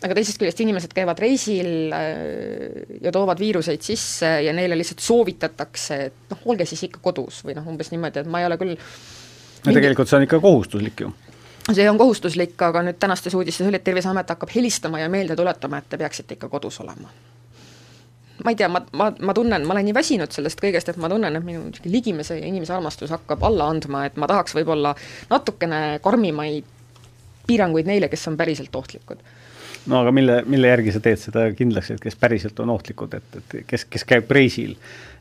aga 0.04 0.16
teisest 0.18 0.40
küljest 0.40 0.60
inimesed 0.60 0.92
käivad 0.96 1.20
reisil 1.22 1.92
äh, 1.96 2.96
ja 3.02 3.12
toovad 3.14 3.40
viiruseid 3.40 3.84
sisse 3.84 4.28
ja 4.44 4.52
neile 4.56 4.76
lihtsalt 4.78 5.04
soovitatakse, 5.04 6.00
et 6.10 6.32
noh, 6.32 6.46
olge 6.52 6.66
siis 6.68 6.86
ikka 6.88 7.00
kodus 7.04 7.40
või 7.46 7.56
noh, 7.56 7.66
umbes 7.72 7.92
niimoodi, 7.94 8.24
et 8.24 8.30
ma 8.30 8.42
ei 8.42 8.48
ole 8.48 8.58
küll 8.60 8.74
no 8.74 9.70
mingi... 9.70 9.78
tegelikult 9.80 10.10
see 10.10 10.20
on 10.20 10.26
ikka 10.26 10.40
kohustuslik 10.44 11.06
ju 11.06 11.12
see 11.72 11.86
on 11.88 11.98
kohustuslik, 12.00 12.58
aga 12.60 12.82
nüüd 12.84 12.98
tänastes 13.00 13.34
uudistes 13.34 13.68
oli, 13.68 13.80
et 13.80 13.86
Terviseamet 13.86 14.34
hakkab 14.34 14.50
helistama 14.52 15.00
ja 15.00 15.08
meelde 15.08 15.36
tuletama, 15.38 15.80
et 15.80 15.88
te 15.88 16.00
peaksite 16.00 16.36
ikka 16.36 16.50
kodus 16.52 16.76
olema. 16.84 17.08
ma 18.44 18.50
ei 18.50 18.58
tea, 18.58 18.68
ma, 18.68 18.82
ma, 18.92 19.06
ma 19.20 19.34
tunnen, 19.34 19.64
ma 19.64 19.72
olen 19.72 19.86
nii 19.88 19.94
väsinud 19.96 20.34
sellest 20.34 20.60
kõigest, 20.60 20.90
et 20.90 21.00
ma 21.00 21.08
tunnen, 21.08 21.38
et 21.38 21.44
minu 21.46 21.70
ligimese 21.88 22.36
ja 22.36 22.44
inimese 22.44 22.74
armastus 22.76 23.14
hakkab 23.14 23.46
alla 23.46 23.70
andma, 23.72 24.04
et 24.04 24.20
ma 24.20 24.28
tahaks 24.28 24.56
võib-olla 24.58 24.92
natukene 25.30 25.80
karmimaid 26.04 26.68
piiranguid 27.46 27.88
neile, 27.88 28.10
kes 28.12 28.28
on 28.28 28.36
päriselt 28.36 28.76
ohtlikud 28.76 29.22
no 29.86 30.00
aga 30.00 30.12
mille, 30.14 30.42
mille 30.50 30.70
järgi 30.70 30.94
sa 30.94 31.02
teed 31.04 31.20
seda 31.20 31.48
kindlaks, 31.56 31.92
et 31.94 32.02
kes 32.02 32.16
päriselt 32.20 32.60
on 32.64 32.72
ohtlikud, 32.74 33.16
et, 33.18 33.40
et 33.40 33.56
kes, 33.68 33.86
kes 33.90 34.06
käib 34.08 34.30
reisil, 34.32 34.74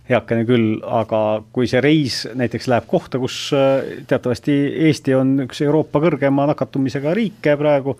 heakene 0.10 0.44
küll, 0.48 0.68
aga 0.84 1.20
kui 1.56 1.70
see 1.70 1.80
reis 1.84 2.24
näiteks 2.36 2.68
läheb 2.72 2.88
kohta, 2.92 3.20
kus 3.24 3.38
äh, 3.56 4.04
teatavasti 4.10 4.56
Eesti 4.90 5.16
on 5.16 5.38
üks 5.46 5.64
Euroopa 5.64 6.02
kõrgema 6.04 6.48
nakatumisega 6.52 7.16
riike 7.16 7.56
praegu, 7.60 7.96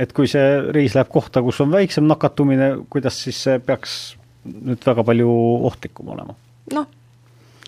et 0.00 0.14
kui 0.16 0.30
see 0.30 0.46
reis 0.72 0.96
läheb 0.96 1.12
kohta, 1.12 1.44
kus 1.44 1.60
on 1.64 1.72
väiksem 1.74 2.08
nakatumine, 2.08 2.72
kuidas 2.92 3.20
siis 3.26 3.42
see 3.48 3.60
peaks 3.60 4.00
nüüd 4.48 4.82
väga 4.86 5.04
palju 5.06 5.30
ohtlikum 5.68 6.12
olema? 6.16 6.36
noh, 6.72 6.88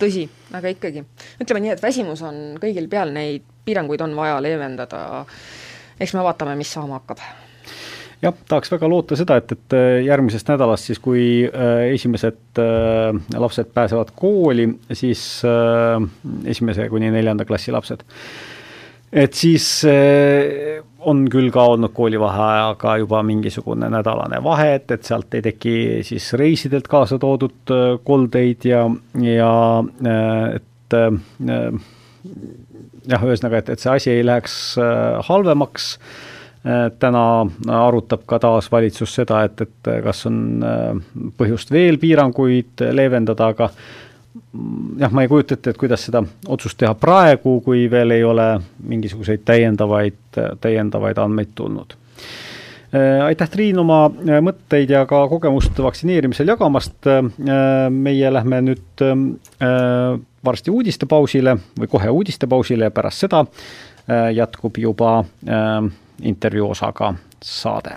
tõsi, 0.00 0.24
aga 0.57 0.72
ikkagi, 0.72 1.04
ütleme 1.42 1.64
nii, 1.66 1.76
et 1.76 1.83
väsimus 1.85 2.24
on 2.24 2.59
kõigil 2.62 2.88
peal, 2.90 3.12
neid 3.14 3.44
piiranguid 3.64 4.00
on 4.04 4.16
vaja 4.16 4.40
leevendada, 4.44 5.24
eks 6.00 6.16
me 6.16 6.24
vaatame, 6.24 6.57
mis 6.57 6.72
saama 6.72 7.02
hakkab 7.02 7.20
jah, 8.24 8.34
tahaks 8.48 8.72
väga 8.72 8.88
loota 8.90 9.18
seda, 9.18 9.38
et, 9.40 9.52
et 9.54 9.76
äh, 9.76 9.98
järgmisest 10.06 10.48
nädalast 10.52 10.90
siis, 10.90 11.00
kui 11.02 11.44
äh, 11.46 11.92
esimesed 11.94 12.60
äh, 12.62 13.38
lapsed 13.40 13.70
pääsevad 13.74 14.14
kooli, 14.16 14.68
siis 14.92 15.42
esimese 16.48 16.88
kuni 16.92 17.12
neljanda 17.14 17.46
klassi 17.48 17.74
lapsed, 17.74 18.04
et 19.14 19.37
siis 19.38 19.66
on 21.04 21.24
küll 21.30 21.50
ka 21.54 21.66
olnud 21.74 21.92
koolivaheajaga 21.94 22.96
juba 23.02 23.20
mingisugune 23.26 23.90
nädalane 23.92 24.40
vahe, 24.42 24.70
et, 24.80 24.90
et 24.96 25.06
sealt 25.06 25.34
ei 25.37 25.44
teki 25.44 25.74
siis 26.06 26.32
reisidelt 26.40 26.88
kaasa 26.90 27.18
toodud 27.22 27.74
koldeid 28.06 28.66
ja, 28.66 28.87
ja 29.22 29.52
et 30.56 30.98
jah, 33.04 33.26
ühesõnaga, 33.28 33.60
et, 33.60 33.74
et 33.76 33.84
see 33.84 33.92
asi 33.92 34.14
ei 34.16 34.24
läheks 34.26 34.56
halvemaks. 35.28 35.92
Äh, 35.94 36.33
täna 36.98 37.24
arutab 37.68 38.22
ka 38.27 38.38
taas 38.40 38.70
valitsus 38.72 39.12
seda, 39.18 39.42
et, 39.44 39.61
et 39.61 39.90
kas 40.05 40.24
on 40.31 40.38
äh, 40.64 41.27
põhjust 41.37 41.72
veel 41.72 41.98
piiranguid 42.00 42.81
leevendada, 42.96 43.50
aga 43.53 43.68
jah, 44.98 45.12
ma 45.12 45.24
ei 45.24 45.29
kujuta 45.29 45.59
ette, 45.59 45.74
et 45.74 45.81
kuidas 45.81 46.07
seda 46.09 46.22
otsust 46.48 46.79
teha 46.81 46.94
praegu, 46.96 47.59
kui 47.64 47.85
veel 47.92 48.16
ei 48.16 48.24
ole 48.24 48.48
mingisuguseid 48.88 49.44
täiendavaid, 49.44 50.40
täiendavaid 50.64 51.20
andmeid 51.20 51.53
tulnud. 51.55 51.92
Äh, 52.94 53.20
aitäh, 53.27 53.50
Triin, 53.53 53.83
oma 53.83 54.07
mõtteid 54.46 54.94
ja 54.94 55.03
ka 55.11 55.20
kogemust 55.29 55.77
vaktsineerimisel 55.85 56.48
jagamast. 56.48 57.11
meie 57.90 58.31
lähme 58.33 58.62
nüüd 58.64 59.05
varsti 60.44 60.70
uudistepausile 60.70 61.59
või 61.81 61.92
kohe 61.92 62.09
uudistepausile 62.09 62.88
ja 62.88 62.94
pärast 62.94 63.27
seda 63.27 63.44
jätkub 64.33 64.79
juba 64.79 65.18
intervjuu 66.22 66.70
osaga 66.70 67.14
saade. 67.42 67.96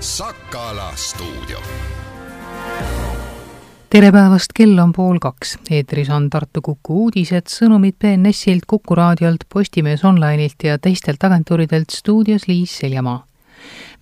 Sakala 0.00 0.92
stuudio. 0.94 1.58
tere 3.90 4.12
päevast, 4.12 4.52
kell 4.54 4.78
on 4.78 4.92
pool 4.92 5.18
kaks. 5.18 5.58
eetris 5.70 6.10
on 6.10 6.30
Tartu 6.30 6.62
Kuku 6.62 7.02
uudised, 7.04 7.46
sõnumid 7.48 7.98
BNS-ilt, 7.98 8.66
Kuku 8.66 8.94
raadiolt, 8.94 9.44
Postimees 9.48 10.04
Online'ilt 10.04 10.64
ja 10.64 10.78
teistelt 10.78 11.24
agentuuridelt 11.24 11.90
stuudios 11.90 12.48
Liis 12.48 12.78
Seljamaa 12.78 13.31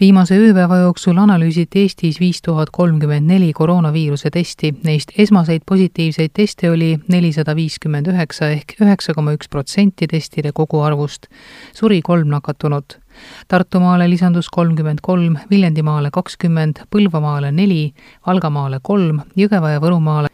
viimase 0.01 0.39
ööpäeva 0.39 0.81
jooksul 0.85 1.19
analüüsiti 1.19 1.85
Eestis 1.85 2.21
viis 2.21 2.43
tuhat 2.43 2.71
kolmkümmend 2.73 3.29
neli 3.29 3.53
koroonaviiruse 3.53 4.31
testi, 4.31 4.75
neist 4.85 5.13
esmaseid 5.19 5.67
positiivseid 5.67 6.31
teste 6.35 6.71
oli 6.71 6.95
nelisada 7.09 7.57
viiskümmend 7.57 8.07
üheksa 8.13 8.53
ehk 8.55 8.77
üheksa 8.81 9.15
koma 9.15 9.35
üks 9.37 9.49
protsenti 9.49 10.07
testide 10.07 10.53
koguarvust. 10.53 11.27
suri 11.75 12.01
kolm 12.03 12.29
nakatunut 12.29 13.00
Tartumaale 13.49 14.11
lisandus 14.11 14.49
kolmkümmend 14.49 14.99
kolm, 15.03 15.37
Viljandimaale 15.51 16.11
kakskümmend, 16.13 16.83
Põlvamaale 16.91 17.53
neli, 17.53 17.93
Valgamaale 18.27 18.81
kolm, 18.83 19.21
Jõgeva 19.37 19.71
ja 19.71 19.81
Võrumaale. 19.81 20.29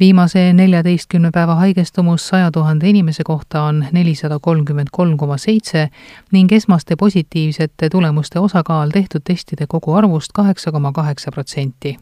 viimase 0.00 0.52
neljateistkümne 0.52 1.30
päeva 1.30 1.54
haigestumus 1.54 2.28
saja 2.28 2.50
tuhande 2.50 2.88
inimese 2.88 3.22
kohta 3.24 3.62
on 3.62 3.86
nelisada 3.92 4.38
kolmkümmend 4.38 4.88
kolm 4.92 5.16
koma 5.16 5.36
seitse 5.38 5.88
ning 6.32 6.52
esmaste 6.52 6.96
positiivsete 6.96 7.88
tulemuste 7.88 8.38
osakaal 8.38 8.90
tehtud 8.90 9.20
testide 9.24 9.66
koguarvust 9.66 10.32
kaheksa 10.32 10.72
koma 10.72 10.92
kaheksa 10.92 11.30
protsenti 11.30 11.96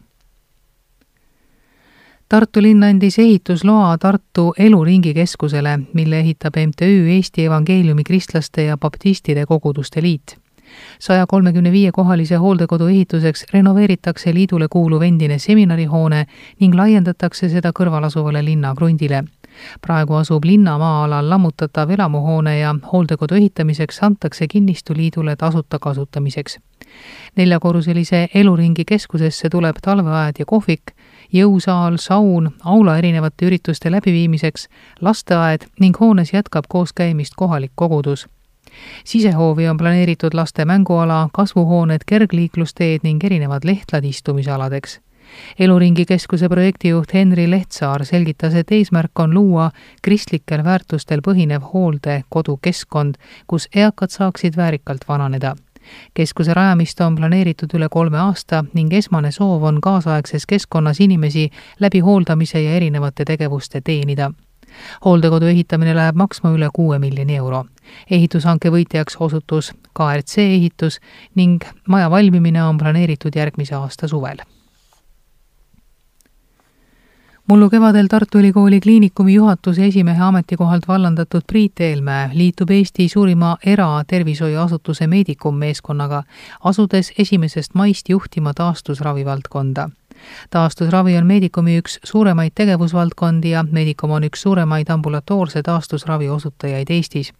Tartu 2.29 2.61
linn 2.61 2.83
andis 2.83 3.15
ehitusloa 3.19 3.97
Tartu 3.97 4.53
Eluringikeskusele, 4.59 5.79
mille 5.93 6.19
ehitab 6.19 6.53
MTÜ 6.67 7.09
Eesti 7.09 7.45
Evangeeliumi 7.45 8.03
Kristlaste 8.03 8.63
ja 8.63 8.77
Baptistide 8.77 9.45
Koguduste 9.45 10.01
Liit. 10.01 10.37
saja 10.99 11.25
kolmekümne 11.27 11.71
viie 11.71 11.91
kohalise 11.91 12.35
hooldekodu 12.35 12.87
ehituseks 12.87 13.45
renoveeritakse 13.53 14.33
liidule 14.33 14.67
kuuluv 14.69 15.01
endine 15.01 15.39
seminarihoone 15.39 16.25
ning 16.59 16.75
laiendatakse 16.75 17.49
seda 17.49 17.71
kõrval 17.79 18.05
asuvale 18.05 18.45
linnakrundile. 18.45 19.23
praegu 19.81 20.13
asub 20.13 20.43
linna 20.45 20.77
maa-alal 20.77 21.29
lammutatav 21.29 21.89
elamuhoone 21.89 22.59
ja 22.59 22.75
hooldekodu 22.93 23.35
ehitamiseks 23.35 24.03
antakse 24.03 24.47
kinnistu 24.47 24.93
liidule 24.93 25.35
tasuta 25.35 25.79
kasutamiseks. 25.79 26.59
neljakorruselise 27.35 28.27
Eluringi 28.33 28.85
keskusesse 28.85 29.49
tuleb 29.49 29.75
talveaed 29.81 30.35
ja 30.39 30.45
kohvik, 30.45 30.91
jõusaal, 31.33 31.97
saun, 31.97 32.51
aula 32.63 32.97
erinevate 32.97 33.45
ürituste 33.45 33.91
läbiviimiseks, 33.91 34.67
lasteaed 35.01 35.67
ning 35.79 35.99
hoones 35.99 36.33
jätkab 36.33 36.65
kooskäimist 36.69 37.33
kohalik 37.35 37.71
kogudus. 37.75 38.27
sisehoovi 39.03 39.67
on 39.67 39.77
planeeritud 39.77 40.33
laste 40.33 40.65
mänguala, 40.65 41.29
kasvuhooned, 41.33 42.01
kergliiklusteed 42.05 42.99
ning 43.03 43.23
erinevad 43.23 43.65
lehtlad 43.65 44.03
istumisaladeks 44.03 44.99
eluringi 45.59 46.05
keskuse 46.05 46.49
projektijuht 46.49 47.13
Henri 47.13 47.49
Lehtsaar 47.51 48.05
selgitas, 48.05 48.55
et 48.55 48.71
eesmärk 48.71 49.19
on 49.19 49.33
luua 49.33 49.71
kristlikel 50.01 50.63
väärtustel 50.63 51.21
põhinev 51.25 51.69
hooldekodukeskkond, 51.73 53.15
kus 53.47 53.69
eakad 53.75 54.09
saaksid 54.09 54.57
väärikalt 54.57 55.05
vananeda 55.07 55.55
keskuse 56.13 56.53
rajamist 56.53 57.01
on 57.01 57.15
planeeritud 57.15 57.73
üle 57.73 57.89
kolme 57.91 58.19
aasta 58.19 58.63
ning 58.73 58.93
esmane 58.93 59.31
soov 59.31 59.63
on 59.63 59.81
kaasaegses 59.81 60.45
keskkonnas 60.45 60.99
inimesi 60.99 61.49
läbi 61.79 61.99
hooldamise 61.99 62.61
ja 62.63 62.75
erinevate 62.75 63.25
tegevuste 63.25 63.81
teenida 63.81 64.31
hooldekodu 65.05 65.45
ehitamine 65.45 65.95
läheb 65.95 66.15
maksma 66.15 66.51
üle 66.53 66.69
kuue 66.73 66.99
miljoni 66.99 67.35
euro. 67.35 67.65
ehitushanke 68.11 68.69
võitjaks 68.69 69.17
osutus 69.19 69.73
KRC 69.97 70.37
ehitus 70.37 70.99
ning 71.35 71.65
maja 71.87 72.09
valmimine 72.11 72.63
on 72.63 72.77
planeeritud 72.77 73.35
järgmise 73.35 73.75
aasta 73.75 74.07
suvel 74.07 74.45
mullu 77.49 77.69
kevadel 77.69 78.07
Tartu 78.07 78.37
Ülikooli 78.37 78.79
Kliinikumi 78.79 79.33
juhatuse 79.33 79.85
esimehe 79.85 80.23
ametikohalt 80.23 80.87
vallandatud 80.87 81.41
Priit 81.47 81.79
Eelmäe 81.79 82.29
liitub 82.33 82.69
Eesti 82.69 83.07
suurima 83.09 83.57
eratervishoiuasutuse 83.65 85.07
Medicum 85.07 85.55
meeskonnaga, 85.55 86.23
asudes 86.63 87.13
esimesest 87.17 87.73
maist 87.73 88.09
juhtima 88.09 88.53
taastusravi 88.53 89.25
valdkonda 89.25 89.89
taastusravi 90.49 91.17
on 91.17 91.25
Medicumi 91.25 91.77
üks 91.81 91.99
suuremaid 92.03 92.51
tegevusvaldkondi 92.55 93.49
ja 93.49 93.65
Medicum 93.71 94.11
on 94.11 94.23
üks 94.23 94.41
suuremaid 94.41 94.89
ambulatoorse 94.89 95.63
taastusravi 95.63 96.29
osutajaid 96.29 96.89
Eestis. 96.89 97.33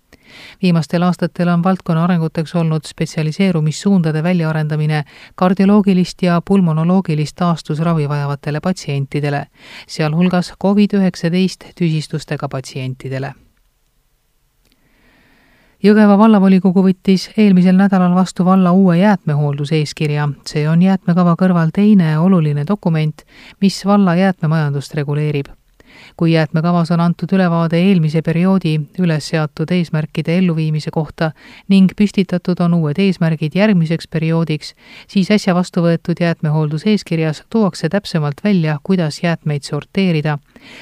Viimastel 0.62 1.04
aastatel 1.04 1.48
on 1.48 1.64
valdkonna 1.64 2.04
arenguteks 2.04 2.56
olnud 2.56 2.86
spetsialiseerumissuundade 2.86 4.24
väljaarendamine 4.24 5.04
kardioloogilist 5.36 6.22
ja 6.22 6.42
pulmonoloogilist 6.46 7.36
taastusravi 7.36 8.10
vajavatele 8.10 8.60
patsientidele, 8.60 9.46
sealhulgas 9.88 10.54
Covid-19 10.64 11.72
tüsistustega 11.76 12.50
patsientidele 12.50 13.34
Jõgeva 15.80 16.18
vallavolikogu 16.20 16.82
võttis 16.84 17.30
eelmisel 17.40 17.78
nädalal 17.80 18.12
vastu 18.12 18.44
valla 18.44 18.74
uue 18.76 18.98
jäätmehoolduseeskirja. 19.00 20.28
see 20.46 20.68
on 20.70 20.82
jäätmekava 20.82 21.36
kõrval 21.40 21.72
teine 21.74 22.18
oluline 22.20 22.66
dokument, 22.68 23.24
mis 23.62 23.86
valla 23.86 24.16
jäätmemajandust 24.16 24.94
reguleerib 24.94 25.59
kui 26.20 26.34
jäätmekavas 26.34 26.92
on 26.92 27.00
antud 27.00 27.32
ülevaade 27.32 27.80
eelmise 27.80 28.20
perioodi 28.22 28.74
üles 29.00 29.28
seatud 29.32 29.72
eesmärkide 29.72 30.34
elluviimise 30.38 30.92
kohta 30.92 31.30
ning 31.72 31.94
püstitatud 31.96 32.60
on 32.66 32.76
uued 32.76 33.00
eesmärgid 33.00 33.56
järgmiseks 33.56 34.10
perioodiks, 34.12 34.74
siis 35.08 35.32
äsja 35.32 35.56
vastu 35.56 35.86
võetud 35.86 36.20
jäätmehoolduseeskirjas 36.20 37.46
tuuakse 37.50 37.90
täpsemalt 37.90 38.44
välja, 38.44 38.76
kuidas 38.84 39.22
jäätmeid 39.24 39.64
sorteerida, 39.64 40.36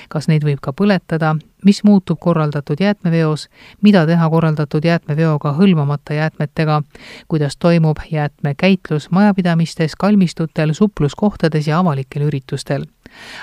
kas 0.10 0.26
neid 0.28 0.42
võib 0.42 0.58
ka 0.58 0.74
põletada, 0.74 1.36
mis 1.66 1.84
muutub 1.86 2.18
korraldatud 2.20 2.82
jäätmeveos, 2.82 3.46
mida 3.86 4.08
teha 4.10 4.30
korraldatud 4.34 4.90
jäätmeveoga 4.90 5.54
hõlmamata 5.62 6.18
jäätmetega, 6.18 6.82
kuidas 7.28 7.62
toimub 7.62 8.02
jäätmekäitlus 8.12 9.12
majapidamistes, 9.12 9.96
kalmistutel, 9.96 10.74
supluskohtades 10.74 11.68
ja 11.68 11.80
avalikel 11.80 12.26
üritustel. 12.26 12.90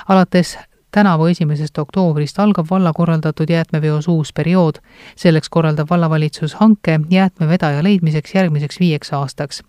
alates 0.09 0.59
tänavu 0.95 1.27
esimesest 1.27 1.79
oktoobrist 1.79 2.39
algab 2.39 2.67
valla 2.71 2.93
korraldatud 2.93 3.51
jäätmeveos 3.51 4.09
uus 4.09 4.33
periood. 4.33 4.75
selleks 5.17 5.49
korraldab 5.49 5.91
vallavalitsus 5.91 6.55
hanke 6.55 7.01
jäätmevedaja 7.11 7.83
leidmiseks 7.83 8.35
järgmiseks 8.35 8.81
viieks 8.81 9.13
aastaks. 9.13 9.63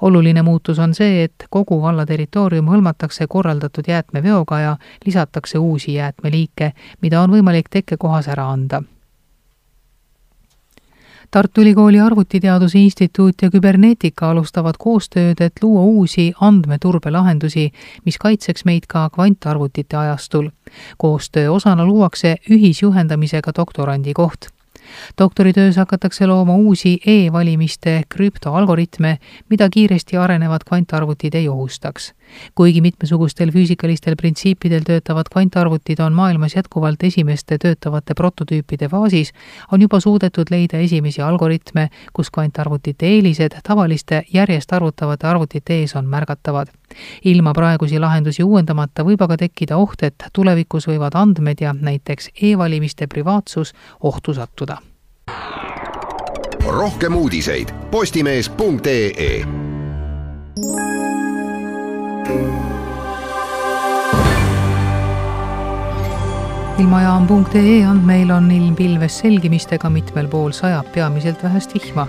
oluline 0.00 0.42
muutus 0.42 0.78
on 0.78 0.94
see, 0.94 1.24
et 1.24 1.46
kogu 1.50 1.82
valla 1.82 2.06
territoorium 2.06 2.66
hõlmatakse 2.66 3.26
korraldatud 3.28 3.84
jäätmeveoga 3.88 4.60
ja 4.60 4.76
lisatakse 5.06 5.58
uusi 5.58 5.94
jäätmeliike, 5.94 6.72
mida 7.02 7.20
on 7.20 7.30
võimalik 7.30 7.68
tekkekohas 7.70 8.28
ära 8.28 8.50
anda 8.50 8.82
Tartu 11.32 11.60
Ülikooli 11.60 12.00
Arvutiteaduse 12.00 12.78
Instituut 12.78 13.42
ja 13.42 13.48
Küberneetika 13.50 14.28
alustavad 14.30 14.76
koostööd, 14.78 15.40
et 15.40 15.62
luua 15.62 15.86
uusi 15.88 16.26
andmeturbelahendusi, 16.44 17.70
mis 18.04 18.20
kaitseks 18.20 18.66
meid 18.68 18.84
ka 18.88 19.08
kvantarvutite 19.14 19.96
ajastul. 19.96 20.50
koostöö 20.96 21.50
osana 21.50 21.86
luuakse 21.86 22.36
ühisjuhendamisega 22.50 23.52
doktorandi 23.56 24.12
koht 24.12 24.51
doktoritöös 25.18 25.76
hakatakse 25.76 26.26
looma 26.26 26.54
uusi 26.54 27.00
e-valimiste 27.06 28.02
krüptoalgoritme, 28.08 29.18
mida 29.48 29.68
kiiresti 29.68 30.16
arenevad 30.16 30.60
kvantarvutid 30.68 31.34
ei 31.34 31.48
ohustaks. 31.48 32.14
kuigi 32.54 32.80
mitmesugustel 32.80 33.50
füüsikalistel 33.52 34.16
printsiipidel 34.16 34.82
töötavad 34.86 35.28
kvantarvutid 35.32 36.00
on 36.00 36.12
maailmas 36.12 36.56
jätkuvalt 36.56 37.02
esimeste 37.02 37.58
töötavate 37.58 38.14
prototüüpide 38.14 38.88
faasis, 38.88 39.32
on 39.72 39.82
juba 39.82 40.00
suudetud 40.00 40.50
leida 40.50 40.78
esimesi 40.78 41.22
algoritme, 41.22 41.88
kus 42.12 42.30
kvantarvutite 42.30 43.06
eelised 43.06 43.60
tavaliste 43.62 44.22
järjest 44.32 44.72
arvutavate 44.72 45.26
arvutite 45.26 45.80
ees 45.80 45.96
on 45.96 46.06
märgatavad 46.06 46.72
ilma 47.24 47.52
praegusi 47.52 47.98
lahendusi 48.00 48.42
uuendamata 48.42 49.04
võib 49.04 49.22
aga 49.22 49.36
tekkida 49.44 49.76
oht, 49.76 50.02
et 50.02 50.28
tulevikus 50.32 50.88
võivad 50.88 51.16
andmed 51.18 51.60
ja 51.60 51.74
näiteks 51.74 52.30
e-valimiste 52.42 53.06
privaatsus 53.06 53.74
ohtu 54.00 54.34
sattuda. 54.34 54.76
rohkem 56.66 57.14
uudiseid 57.14 57.72
postimees.ee 57.90 59.44
ilmajaam.ee 66.78 67.84
andmeil 67.84 68.30
on 68.30 68.50
ilm 68.50 68.74
pilves 68.76 69.18
selgimistega, 69.18 69.90
mitmel 69.90 70.28
pool 70.28 70.50
sajab 70.56 70.92
peamiselt 70.94 71.42
vähest 71.42 71.74
vihma 71.74 72.06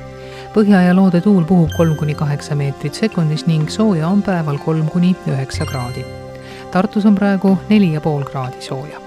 põhja 0.54 0.84
ja 0.86 0.94
loode 0.94 1.22
tuul 1.22 1.46
puhub 1.50 1.72
kolm 1.78 1.96
kuni 1.98 2.13
kaheksa 2.16 2.56
meetrit 2.56 2.94
sekundis 2.94 3.48
ning 3.50 3.70
sooja 3.74 4.08
on 4.08 4.22
päeval 4.22 4.60
kolm 4.62 4.89
kuni 4.94 5.16
üheksa 5.26 5.66
kraadi. 5.66 6.06
Tartus 6.72 7.06
on 7.10 7.16
praegu 7.18 7.58
neli 7.70 7.94
ja 7.94 8.02
pool 8.02 8.24
kraadi 8.24 8.62
sooja. 8.62 9.02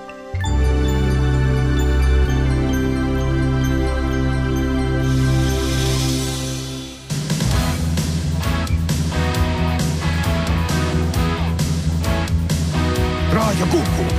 raadio 13.37 13.66
Kuku 13.66 14.15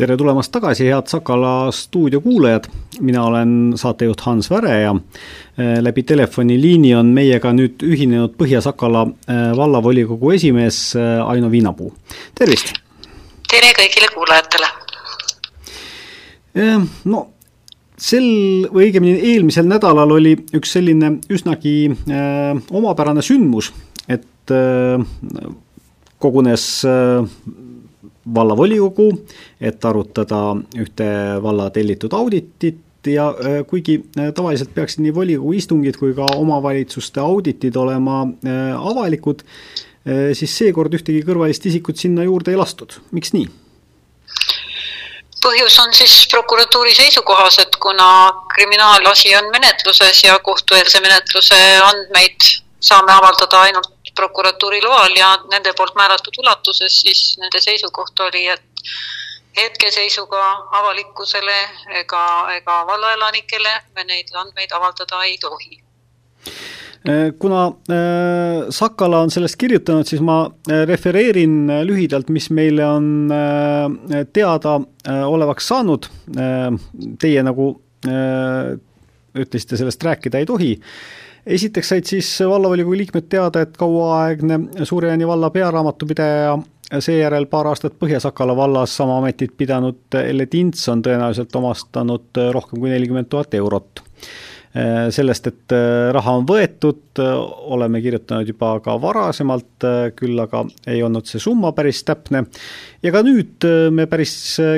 tere 0.00 0.16
tulemast 0.16 0.48
tagasi, 0.52 0.86
head 0.88 1.10
Sakala 1.12 1.70
stuudio 1.76 2.22
kuulajad, 2.24 2.70
mina 3.04 3.24
olen 3.28 3.50
saatejuht 3.76 4.22
Hans 4.24 4.48
Väre 4.50 4.78
ja 4.80 4.94
eh, 4.94 5.76
läbi 5.82 6.02
telefoniliini 6.08 6.94
on 6.96 7.10
meiega 7.12 7.52
nüüd 7.52 7.84
ühinenud 7.84 8.32
Põhja-Sakala 8.38 9.02
eh, 9.10 9.42
vallavolikogu 9.58 10.32
esimees 10.38 10.78
eh, 10.96 11.20
Aino 11.20 11.50
Viinapuu, 11.52 11.92
tervist! 12.38 12.72
tere 13.50 13.74
kõigile 13.76 14.08
kuulajatele! 14.14 14.72
No 17.04 17.20
sel 18.00 18.24
või 18.72 18.88
õigemini 18.88 19.20
eelmisel 19.34 19.68
nädalal 19.68 20.16
oli 20.16 20.32
üks 20.56 20.72
selline 20.78 21.18
üsnagi 21.30 21.74
äh, 21.92 22.56
omapärane 22.72 23.22
sündmus, 23.22 23.68
et 24.08 24.56
äh, 24.56 24.96
kogunes 26.20 26.70
äh, 26.88 27.28
vallavolikogu, 28.34 29.08
et 29.60 29.84
arutada 29.84 30.42
ühte 30.78 31.08
valla 31.42 31.70
tellitud 31.74 32.14
auditit 32.16 32.80
ja 33.06 33.30
äh, 33.30 33.60
kuigi 33.66 34.00
äh, 34.18 34.32
tavaliselt 34.36 34.74
peaksid 34.74 35.04
nii 35.04 35.14
volikogu 35.16 35.54
istungid 35.56 35.98
kui 36.00 36.14
ka 36.16 36.28
omavalitsuste 36.36 37.22
auditid 37.22 37.76
olema 37.76 38.22
avalikud, 38.80 39.42
siis 40.32 40.52
seekord 40.56 40.94
ühtegi 40.96 41.20
kõrvalist 41.26 41.66
isikut 41.68 42.00
sinna 42.00 42.24
juurde 42.24 42.54
ei 42.54 42.56
lastud, 42.56 42.94
miks 43.12 43.34
nii? 43.36 43.50
põhjus 45.44 45.76
on 45.82 45.92
siis 45.96 46.14
prokuratuuri 46.30 46.94
seisukohas, 46.94 47.58
et 47.62 47.76
kuna 47.80 48.08
kriminaalasi 48.54 49.34
on 49.38 49.50
menetluses 49.52 50.24
ja 50.24 50.38
kohtueelse 50.44 51.00
menetluse 51.00 51.60
andmeid 51.84 52.48
saame 52.80 53.12
avaldada 53.12 53.60
ainult 53.66 54.12
prokuratuuri 54.16 54.82
loal 54.82 55.16
ja 55.16 55.34
nende 55.52 55.72
poolt 55.76 55.94
määratud 55.94 56.38
ulatuses, 56.42 57.00
siis 57.00 57.36
nende 57.40 57.60
seisukoht 57.60 58.20
oli, 58.26 58.46
et 58.48 58.62
hetkeseisuga 59.56 60.42
avalikkusele 60.78 61.56
ega, 62.00 62.24
ega 62.56 62.80
vallaelanikele 62.86 63.72
me 63.94 64.04
neid 64.04 64.34
andmeid 64.34 64.72
avaldada 64.72 65.22
ei 65.26 65.38
tohi. 65.38 65.80
kuna 67.38 67.72
Sakala 68.70 69.20
on 69.24 69.30
sellest 69.30 69.56
kirjutanud, 69.56 70.06
siis 70.06 70.20
ma 70.20 70.42
refereerin 70.86 71.70
lühidalt, 71.88 72.28
mis 72.28 72.50
meile 72.50 72.84
on 72.86 73.32
teada 74.32 74.80
olevaks 75.26 75.68
saanud. 75.72 76.06
Teie 77.18 77.42
nagu 77.42 77.72
ütlesite, 79.34 79.78
sellest 79.80 80.04
rääkida 80.04 80.40
ei 80.40 80.48
tohi 80.48 80.72
esiteks 81.46 81.88
said 81.88 82.08
siis 82.08 82.28
vallavolikogu 82.48 82.98
liikmed 83.00 83.30
teada, 83.32 83.64
et 83.64 83.76
kauaaegne 83.80 84.60
Suure-Jaani 84.84 85.26
valla 85.28 85.50
pearaamatupidaja 85.50 86.58
seejärel 86.98 87.46
paar 87.50 87.70
aastat 87.70 87.96
Põhja-Sakala 88.00 88.56
vallas 88.56 88.96
sama 88.96 89.18
ametit 89.20 89.54
pidanud 89.56 90.18
Elle 90.20 90.46
Tints 90.50 90.88
on 90.90 91.02
tõenäoliselt 91.06 91.54
omastanud 91.56 92.40
rohkem 92.52 92.80
kui 92.80 92.90
nelikümmend 92.90 93.30
tuhat 93.30 93.54
eurot 93.54 94.02
sellest, 95.10 95.48
et 95.50 95.72
raha 96.14 96.32
on 96.38 96.44
võetud, 96.46 97.18
oleme 97.74 97.98
kirjutanud 98.04 98.46
juba 98.46 98.76
ka 98.84 98.94
varasemalt, 99.02 99.86
küll 100.14 100.38
aga 100.38 100.62
ei 100.86 101.02
olnud 101.02 101.26
see 101.26 101.42
summa 101.42 101.72
päris 101.74 102.04
täpne. 102.06 102.44
Ja 103.02 103.12
ka 103.14 103.22
nüüd 103.24 103.66
me 103.94 104.06
päris 104.10 104.34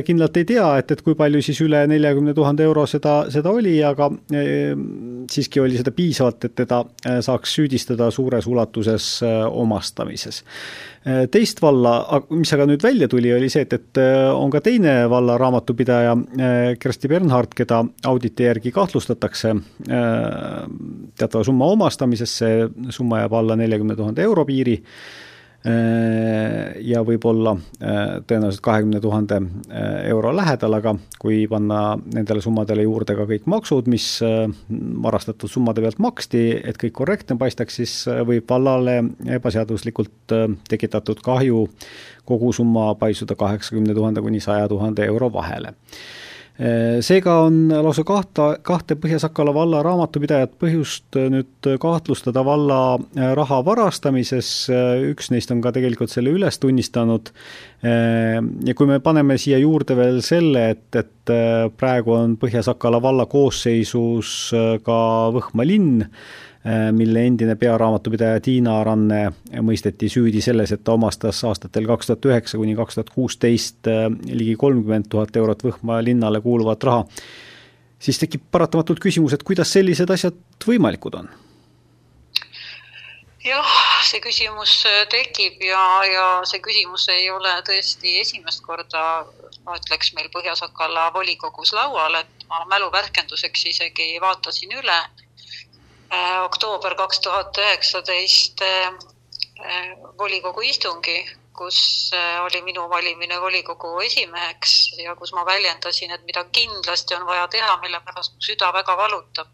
kindlalt 0.06 0.36
ei 0.40 0.46
tea, 0.48 0.66
et, 0.78 0.94
et 0.94 1.02
kui 1.02 1.16
palju 1.18 1.42
siis 1.42 1.60
üle 1.64 1.82
neljakümne 1.90 2.34
tuhande 2.36 2.66
euro 2.66 2.86
seda, 2.90 3.22
seda 3.32 3.50
oli, 3.50 3.74
aga 3.84 4.10
siiski 5.32 5.62
oli 5.62 5.78
seda 5.80 5.94
piisavalt, 5.96 6.48
et 6.48 6.56
teda 6.62 6.82
saaks 7.24 7.58
süüdistada 7.58 8.10
suures 8.14 8.46
ulatuses 8.50 9.08
omastamises. 9.50 10.42
Äh, 11.02 11.24
teist 11.34 11.58
valla, 11.58 11.96
mis 12.30 12.52
aga 12.54 12.62
nüüd 12.70 12.84
välja 12.84 13.08
tuli, 13.10 13.32
oli 13.34 13.48
see, 13.50 13.64
et, 13.66 13.72
et 13.74 13.98
äh, 13.98 14.28
on 14.30 14.52
ka 14.54 14.60
teine 14.62 15.08
valla 15.10 15.34
raamatupidaja, 15.40 16.12
äh, 16.14 16.58
Kersti 16.78 17.10
Bernhard, 17.10 17.56
keda 17.58 17.80
auditi 18.06 18.46
järgi 18.46 18.70
kahtlustatakse 18.74 19.56
teatava 19.82 21.42
summa 21.42 21.72
omastamises, 21.74 22.36
see 22.38 22.62
summa 22.94 23.24
jääb 23.24 23.34
alla 23.34 23.58
neljakümne 23.58 23.98
tuhande 23.98 24.22
euro 24.22 24.46
piiri. 24.46 24.78
Äh, 24.78 25.31
ja 25.62 27.02
võib-olla 27.06 27.52
äh, 27.54 28.00
tõenäoliselt 28.26 28.64
kahekümne 28.66 29.00
tuhande 29.00 29.36
äh, 29.38 30.08
euro 30.10 30.32
lähedal, 30.34 30.74
aga 30.78 30.94
kui 31.22 31.44
panna 31.50 31.94
nendele 32.02 32.42
summadele 32.42 32.82
juurde 32.82 33.14
ka 33.14 33.26
kõik 33.30 33.46
maksud, 33.50 33.90
mis 33.92 34.06
varastatud 35.04 35.50
summade 35.50 35.84
pealt 35.84 36.00
maksti, 36.02 36.42
et 36.66 36.80
kõik 36.82 36.96
korrektne 36.98 37.36
paistaks, 37.38 37.78
siis 37.78 37.94
võib 38.26 38.50
vallale 38.50 38.98
ebaseaduslikult 39.38 40.34
tekitatud 40.68 41.22
kahju 41.22 41.68
kogusumma 42.26 42.92
paisuda 42.98 43.38
kaheksakümne 43.38 43.94
tuhande 43.94 44.22
kuni 44.22 44.42
saja 44.42 44.66
tuhande 44.70 45.06
euro 45.06 45.30
vahele 45.32 45.76
seega 47.02 47.34
on 47.46 47.56
lausa 47.72 48.04
kahta, 48.04 48.48
kahte 48.62 48.94
Põhja-Sakala 49.00 49.54
valla 49.56 49.80
raamatupidajat 49.82 50.52
põhjust 50.60 51.16
nüüd 51.32 51.68
kahtlustada 51.80 52.44
valla 52.44 52.98
raha 53.38 53.62
varastamises, 53.64 54.50
üks 55.08 55.32
neist 55.32 55.50
on 55.54 55.62
ka 55.64 55.72
tegelikult 55.72 56.12
selle 56.12 56.34
üles 56.36 56.60
tunnistanud, 56.62 57.32
ja 57.82 58.76
kui 58.76 58.90
me 58.90 59.00
paneme 59.00 59.38
siia 59.40 59.58
juurde 59.64 59.96
veel 59.96 60.20
selle, 60.22 60.68
et, 60.76 60.86
et 61.00 61.34
praegu 61.80 62.18
on 62.18 62.36
Põhja-Sakala 62.38 63.00
valla 63.02 63.26
koosseisus 63.32 64.52
ka 64.84 65.02
Võhma 65.32 65.66
linn, 65.66 66.04
Äh, 66.04 66.51
mille 66.92 67.26
endine 67.26 67.56
pearaamatupidaja 67.58 68.40
Tiina 68.40 68.76
Ranne 68.84 69.22
mõisteti 69.66 70.06
süüdi 70.10 70.40
selles, 70.42 70.70
et 70.72 70.84
ta 70.84 70.94
omastas 70.94 71.40
aastatel 71.44 71.88
kaks 71.90 72.06
tuhat 72.06 72.28
üheksa 72.30 72.58
kuni 72.60 72.76
kaks 72.78 72.98
tuhat 72.98 73.10
kuusteist 73.10 73.88
äh, 73.90 74.04
ligi 74.30 74.54
kolmkümmend 74.56 75.08
tuhat 75.10 75.36
eurot 75.36 75.64
Võhma 75.66 75.98
linnale 76.04 76.40
kuuluvat 76.40 76.84
raha, 76.86 77.06
siis 77.98 78.20
tekib 78.22 78.44
paratamatult 78.50 79.02
küsimus, 79.02 79.34
et 79.34 79.42
kuidas 79.42 79.74
sellised 79.74 80.10
asjad 80.14 80.38
võimalikud 80.66 81.18
on? 81.18 81.32
jah, 83.42 83.74
see 84.06 84.22
küsimus 84.22 84.76
äh, 84.86 85.02
tekib 85.10 85.66
ja, 85.66 85.82
ja 86.06 86.28
see 86.46 86.62
küsimus 86.62 87.08
ei 87.10 87.26
ole 87.30 87.56
tõesti 87.66 88.20
esimest 88.20 88.62
korda, 88.62 89.26
ma 89.66 89.80
ütleks, 89.82 90.14
meil 90.14 90.30
Põhja-Sakala 90.30 91.10
volikogus 91.18 91.74
laual, 91.74 92.22
et 92.22 92.46
ma 92.46 92.62
mälu 92.70 92.86
värskenduseks 92.94 93.66
isegi 93.74 94.12
vaatasin 94.22 94.78
üle 94.78 95.00
Äh, 95.31 95.31
oktoober 96.44 96.94
kaks 96.94 97.20
tuhat 97.20 97.58
üheksateist 97.58 98.62
äh, 98.62 98.88
äh, 99.64 99.92
volikogu 100.18 100.60
istungi, 100.60 101.16
kus 101.56 102.10
oli 102.44 102.62
minu 102.64 102.88
valimine 102.90 103.40
volikogu 103.40 104.00
esimeheks 104.00 104.72
ja 104.98 105.14
kus 105.16 105.32
ma 105.32 105.44
väljendasin, 105.46 106.10
et 106.10 106.24
mida 106.24 106.44
kindlasti 106.44 107.14
on 107.14 107.26
vaja 107.26 107.46
teha, 107.48 107.76
mille 107.84 108.00
pärast 108.06 108.34
mu 108.34 108.40
süda 108.40 108.72
väga 108.72 108.96
valutab, 108.96 109.48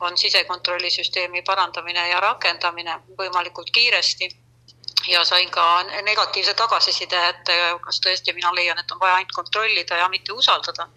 on 0.00 0.18
sisekontrollisüsteemi 0.18 1.42
parandamine 1.42 2.08
ja 2.08 2.20
rakendamine 2.20 3.00
võimalikult 3.18 3.72
kiiresti. 3.72 4.30
Ja 5.08 5.24
sain 5.24 5.48
ka 5.50 5.64
negatiivse 6.04 6.52
tagasiside, 6.54 7.20
et 7.28 7.50
kas 7.84 8.00
tõesti 8.04 8.34
mina 8.36 8.52
leian, 8.52 8.78
et 8.78 8.92
on 8.92 9.00
vaja 9.00 9.14
ainult 9.16 9.32
kontrollida 9.32 9.96
ja 9.96 10.08
mitte 10.12 10.32
usaldada 10.32 10.90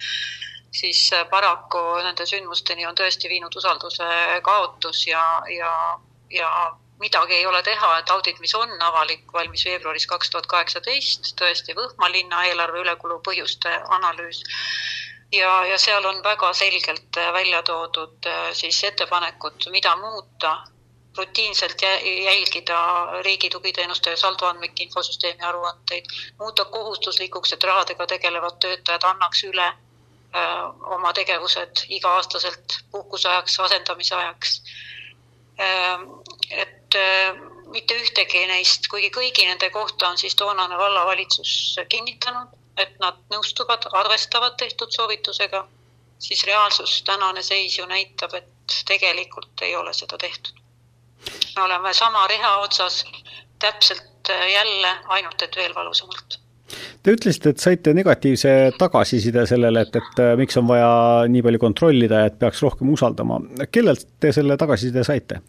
siis 0.74 1.14
äh, 1.14 1.26
paraku 1.30 1.82
nende 2.04 2.26
sündmusteni 2.26 2.88
on 2.90 2.98
tõesti 2.98 3.30
viinud 3.30 3.56
usalduse 3.56 4.08
kaotus 4.46 5.06
ja, 5.08 5.24
ja, 5.54 5.74
ja 6.34 6.50
midagi 7.00 7.34
ei 7.34 7.46
ole 7.46 7.62
teha, 7.64 7.92
et 8.00 8.12
audit, 8.16 8.40
mis 8.40 8.56
on 8.58 8.74
avalik, 8.82 9.26
valmis 9.34 9.66
veebruaris 9.70 10.08
kaks 10.10 10.34
tuhat 10.34 10.50
kaheksateist, 10.56 11.34
tõesti 11.42 11.78
Võhma 11.78 12.10
linna 12.14 12.46
eelarve 12.50 12.82
ülekulu 12.86 13.20
põhjuste 13.28 13.74
analüüs. 13.98 14.44
ja, 15.32 15.54
ja 15.66 15.78
seal 15.78 16.06
on 16.06 16.22
väga 16.24 16.54
selgelt 16.54 17.18
äh, 17.18 17.34
välja 17.34 17.64
toodud 17.70 18.30
äh, 18.30 18.52
siis 18.54 18.84
ettepanekud, 18.84 19.70
mida 19.78 19.96
muuta, 19.96 20.58
rutiinselt 21.18 21.82
jälgida 22.26 22.78
riigi 23.22 23.50
tugiteenuste 23.54 24.16
saldoandmike 24.18 24.84
infosüsteemi 24.84 25.46
aruandeid, 25.46 26.06
muuta 26.40 26.66
kohustuslikuks, 26.66 27.54
et 27.54 27.64
rahadega 27.70 28.08
tegelevad 28.16 28.58
töötajad 28.66 29.06
annaks 29.12 29.44
üle 29.52 29.68
oma 30.96 31.14
tegevused 31.14 31.86
iga-aastaselt 31.90 32.80
puhkuseajaks, 32.92 33.60
asendamise 33.60 34.16
ajaks. 34.16 34.62
Ähm, 35.62 36.08
et 36.50 36.96
äh, 36.96 37.38
mitte 37.70 37.98
ühtegi 38.02 38.42
neist, 38.50 38.88
kuigi 38.90 39.12
kõigi 39.14 39.46
nende 39.46 39.70
kohta 39.70 40.10
on 40.10 40.18
siis 40.18 40.36
toonane 40.36 40.78
vallavalitsus 40.78 41.54
kinnitanud, 41.90 42.50
et 42.78 42.98
nad 43.00 43.20
nõustuvad, 43.30 43.86
arvestavad 44.02 44.58
tehtud 44.58 44.94
soovitusega, 44.96 45.68
siis 46.20 46.44
reaalsus, 46.50 47.02
tänane 47.06 47.44
seis 47.46 47.78
ju 47.78 47.86
näitab, 47.86 48.34
et 48.34 48.78
tegelikult 48.90 49.62
ei 49.62 49.76
ole 49.76 49.94
seda 49.94 50.18
tehtud. 50.18 50.54
me 51.56 51.62
oleme 51.62 51.94
sama 51.94 52.28
reha 52.28 52.56
otsas 52.58 53.04
täpselt 53.60 54.30
äh, 54.30 54.48
jälle, 54.52 54.98
ainult 55.06 55.42
et 55.42 55.56
veel 55.56 55.76
valusamalt 55.76 56.43
Te 57.04 57.12
ütlesite, 57.12 57.52
et 57.52 57.60
saite 57.60 57.92
negatiivse 57.92 58.52
tagasiside 58.80 59.44
sellele, 59.50 59.82
et, 59.84 59.96
et 60.00 60.20
äh, 60.24 60.38
miks 60.40 60.56
on 60.60 60.70
vaja 60.70 60.92
nii 61.28 61.42
palju 61.44 61.60
kontrollida 61.60 62.22
ja 62.22 62.30
et 62.30 62.38
peaks 62.40 62.64
rohkem 62.64 62.94
usaldama. 62.94 63.42
kellelt 63.76 64.08
te 64.24 64.32
selle 64.36 64.56
tagasiside 64.60 65.04
saite? 65.04 65.42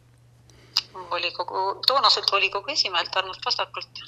volikogu, 1.15 1.63
toonaselt 1.87 2.33
volikogu 2.33 2.73
esimehelt 2.75 3.17
Arnold 3.17 3.39
Pastakult. 3.45 4.03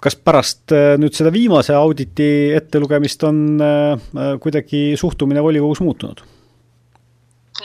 kas 0.00 0.16
pärast 0.16 0.72
äh, 0.72 0.94
nüüd 1.00 1.12
seda 1.18 1.32
viimase 1.34 1.76
auditi 1.76 2.30
ettelugemist 2.56 3.28
on 3.28 3.44
äh, 3.60 4.32
kuidagi 4.40 4.80
suhtumine 4.96 5.44
volikogus 5.44 5.84
muutunud? 5.84 6.24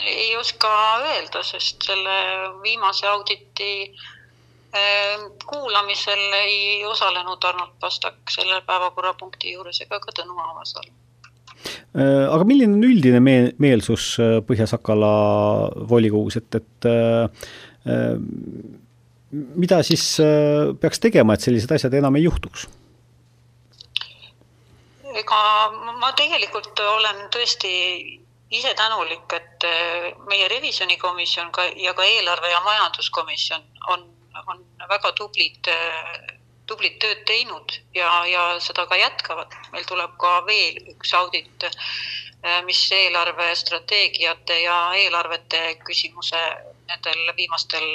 ei 0.04 0.36
oska 0.36 0.68
öelda, 1.00 1.40
sest 1.48 1.88
selle 1.88 2.18
viimase 2.60 3.08
auditi 3.08 3.72
kuulamisel 5.46 6.32
ei 6.38 6.84
osalenud 6.88 7.44
Arnold 7.44 7.74
Pastak 7.80 8.30
selle 8.32 8.62
päevakorrapunkti 8.66 9.52
juures 9.52 9.80
ega 9.84 10.00
ka 10.00 10.14
Tõnu 10.16 10.38
Aavasalu. 10.40 10.92
Ehm, 11.62 12.28
aga 12.32 12.44
milline 12.48 12.76
on 12.76 12.86
üldine 12.86 13.20
mee-, 13.22 13.50
meelsus 13.62 14.14
äh, 14.22 14.38
Põhja-Sakala 14.46 15.12
volikogus, 15.90 16.38
et, 16.40 16.58
et 16.58 16.88
äh, 16.88 17.50
mida 19.32 19.82
siis 19.86 20.06
äh, 20.22 20.72
peaks 20.80 21.02
tegema, 21.02 21.36
et 21.36 21.44
sellised 21.44 21.74
asjad 21.76 22.00
enam 22.00 22.16
ei 22.18 22.26
juhtuks? 22.28 22.68
ega 25.12 25.38
ma 26.00 26.08
tegelikult 26.16 26.80
olen 26.80 27.26
tõesti 27.34 27.70
ise 28.56 28.70
tänulik, 28.76 29.28
et 29.36 29.66
meie 30.28 30.46
revisjonikomisjon 30.48 31.50
ka 31.52 31.66
ja 31.76 31.92
ka 31.96 32.06
eelarve- 32.08 32.48
ja 32.48 32.62
majanduskomisjon 32.64 33.66
on 33.92 34.06
on 34.46 34.62
väga 34.88 35.12
tublid, 35.18 35.70
tublit 36.66 36.98
tööd 37.02 37.24
teinud 37.28 37.76
ja, 37.94 38.10
ja 38.26 38.46
seda 38.60 38.86
ka 38.86 38.96
jätkavad. 38.96 39.54
meil 39.72 39.84
tuleb 39.88 40.16
ka 40.18 40.40
veel 40.46 40.80
üks 40.94 41.14
audit, 41.18 41.68
mis 42.66 42.80
eelarvestrateegiate 42.92 44.62
ja 44.62 44.78
eelarvete 44.98 45.62
küsimuse 45.86 46.42
nendel 46.88 47.36
viimastel 47.36 47.86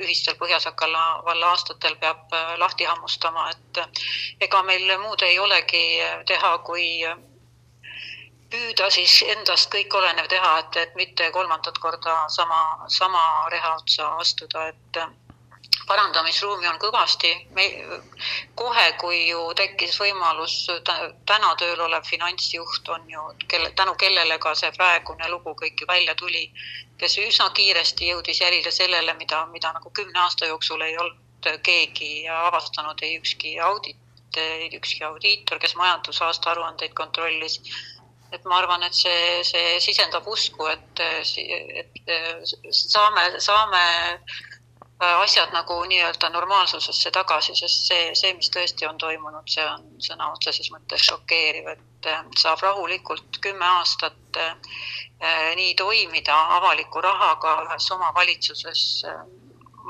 ühistel 0.00 0.36
Põhja-Sakala 0.40 1.22
valla 1.26 1.50
aastatel 1.54 1.96
peab 2.00 2.32
lahti 2.62 2.86
hammustama, 2.88 3.50
et 3.50 3.80
ega 4.46 4.62
meil 4.62 4.86
muud 5.02 5.22
ei 5.26 5.38
olegi 5.38 5.82
teha, 6.30 6.52
kui 6.64 6.86
püüda 8.50 8.88
siis 8.90 9.20
endast 9.34 9.70
kõik 9.72 9.94
olenev 9.94 10.28
teha, 10.32 10.52
et, 10.62 10.78
et 10.84 10.94
mitte 10.98 11.30
kolmandat 11.34 11.78
korda 11.78 12.16
sama, 12.36 12.60
sama 12.88 13.24
reha 13.52 13.74
otsa 13.76 14.08
astuda, 14.22 14.68
et 14.72 15.02
parandamisruumi 15.86 16.68
on 16.68 16.78
kõvasti. 16.78 17.30
me 17.56 17.64
kohe, 18.54 18.86
kui 19.00 19.28
ju 19.28 19.40
tekkis 19.54 20.00
võimalus, 20.00 20.66
täna 21.26 21.54
tööl 21.62 21.80
olev 21.80 22.04
finantsjuht 22.06 22.88
on 22.88 23.08
ju, 23.10 23.24
kelle, 23.48 23.70
tänu 23.70 23.94
kellele 23.94 24.38
ka 24.38 24.54
see 24.54 24.72
praegune 24.76 25.28
lugu 25.28 25.54
kõik 25.62 25.80
ju 25.80 25.86
välja 25.86 26.14
tuli, 26.14 26.50
kes 26.98 27.18
üsna 27.18 27.50
kiiresti 27.50 28.12
jõudis 28.12 28.40
jälile 28.40 28.70
sellele, 28.70 29.14
mida, 29.14 29.46
mida 29.46 29.72
nagu 29.72 29.90
kümne 29.90 30.20
aasta 30.20 30.46
jooksul 30.46 30.80
ei 30.80 30.98
olnud 30.98 31.50
keegi 31.62 32.28
avastanud, 32.28 33.02
ei 33.02 33.16
ükski 33.16 33.58
audit, 33.60 33.96
ükski 34.76 35.04
audiitor, 35.04 35.58
kes 35.58 35.74
majandusaasta 35.76 36.50
aruandeid 36.50 36.92
kontrollis 36.94 37.60
et 38.32 38.44
ma 38.44 38.60
arvan, 38.60 38.82
et 38.86 38.94
see, 38.94 39.42
see 39.42 39.78
sisendab 39.82 40.26
usku, 40.30 40.68
et, 40.70 41.00
et 41.82 42.12
saame, 42.70 43.24
saame 43.42 43.82
asjad 45.00 45.52
nagu 45.52 45.78
nii-öelda 45.88 46.28
normaalsusesse 46.28 47.10
tagasi, 47.10 47.54
sest 47.56 47.86
see, 47.88 48.10
see, 48.14 48.34
mis 48.36 48.50
tõesti 48.52 48.88
on 48.88 48.98
toimunud, 49.00 49.48
see 49.48 49.64
on 49.64 49.86
sõna 50.02 50.28
otseses 50.34 50.68
mõttes 50.74 51.06
šokeeriv, 51.08 51.70
et 51.72 52.08
äh, 52.10 52.20
saab 52.38 52.60
rahulikult 52.64 53.40
kümme 53.40 53.64
aastat 53.78 54.40
äh, 54.40 54.52
nii 55.56 55.74
toimida 55.78 56.36
avaliku 56.58 57.00
rahaga 57.04 57.60
ühes 57.66 57.90
omavalitsuses. 57.96 58.86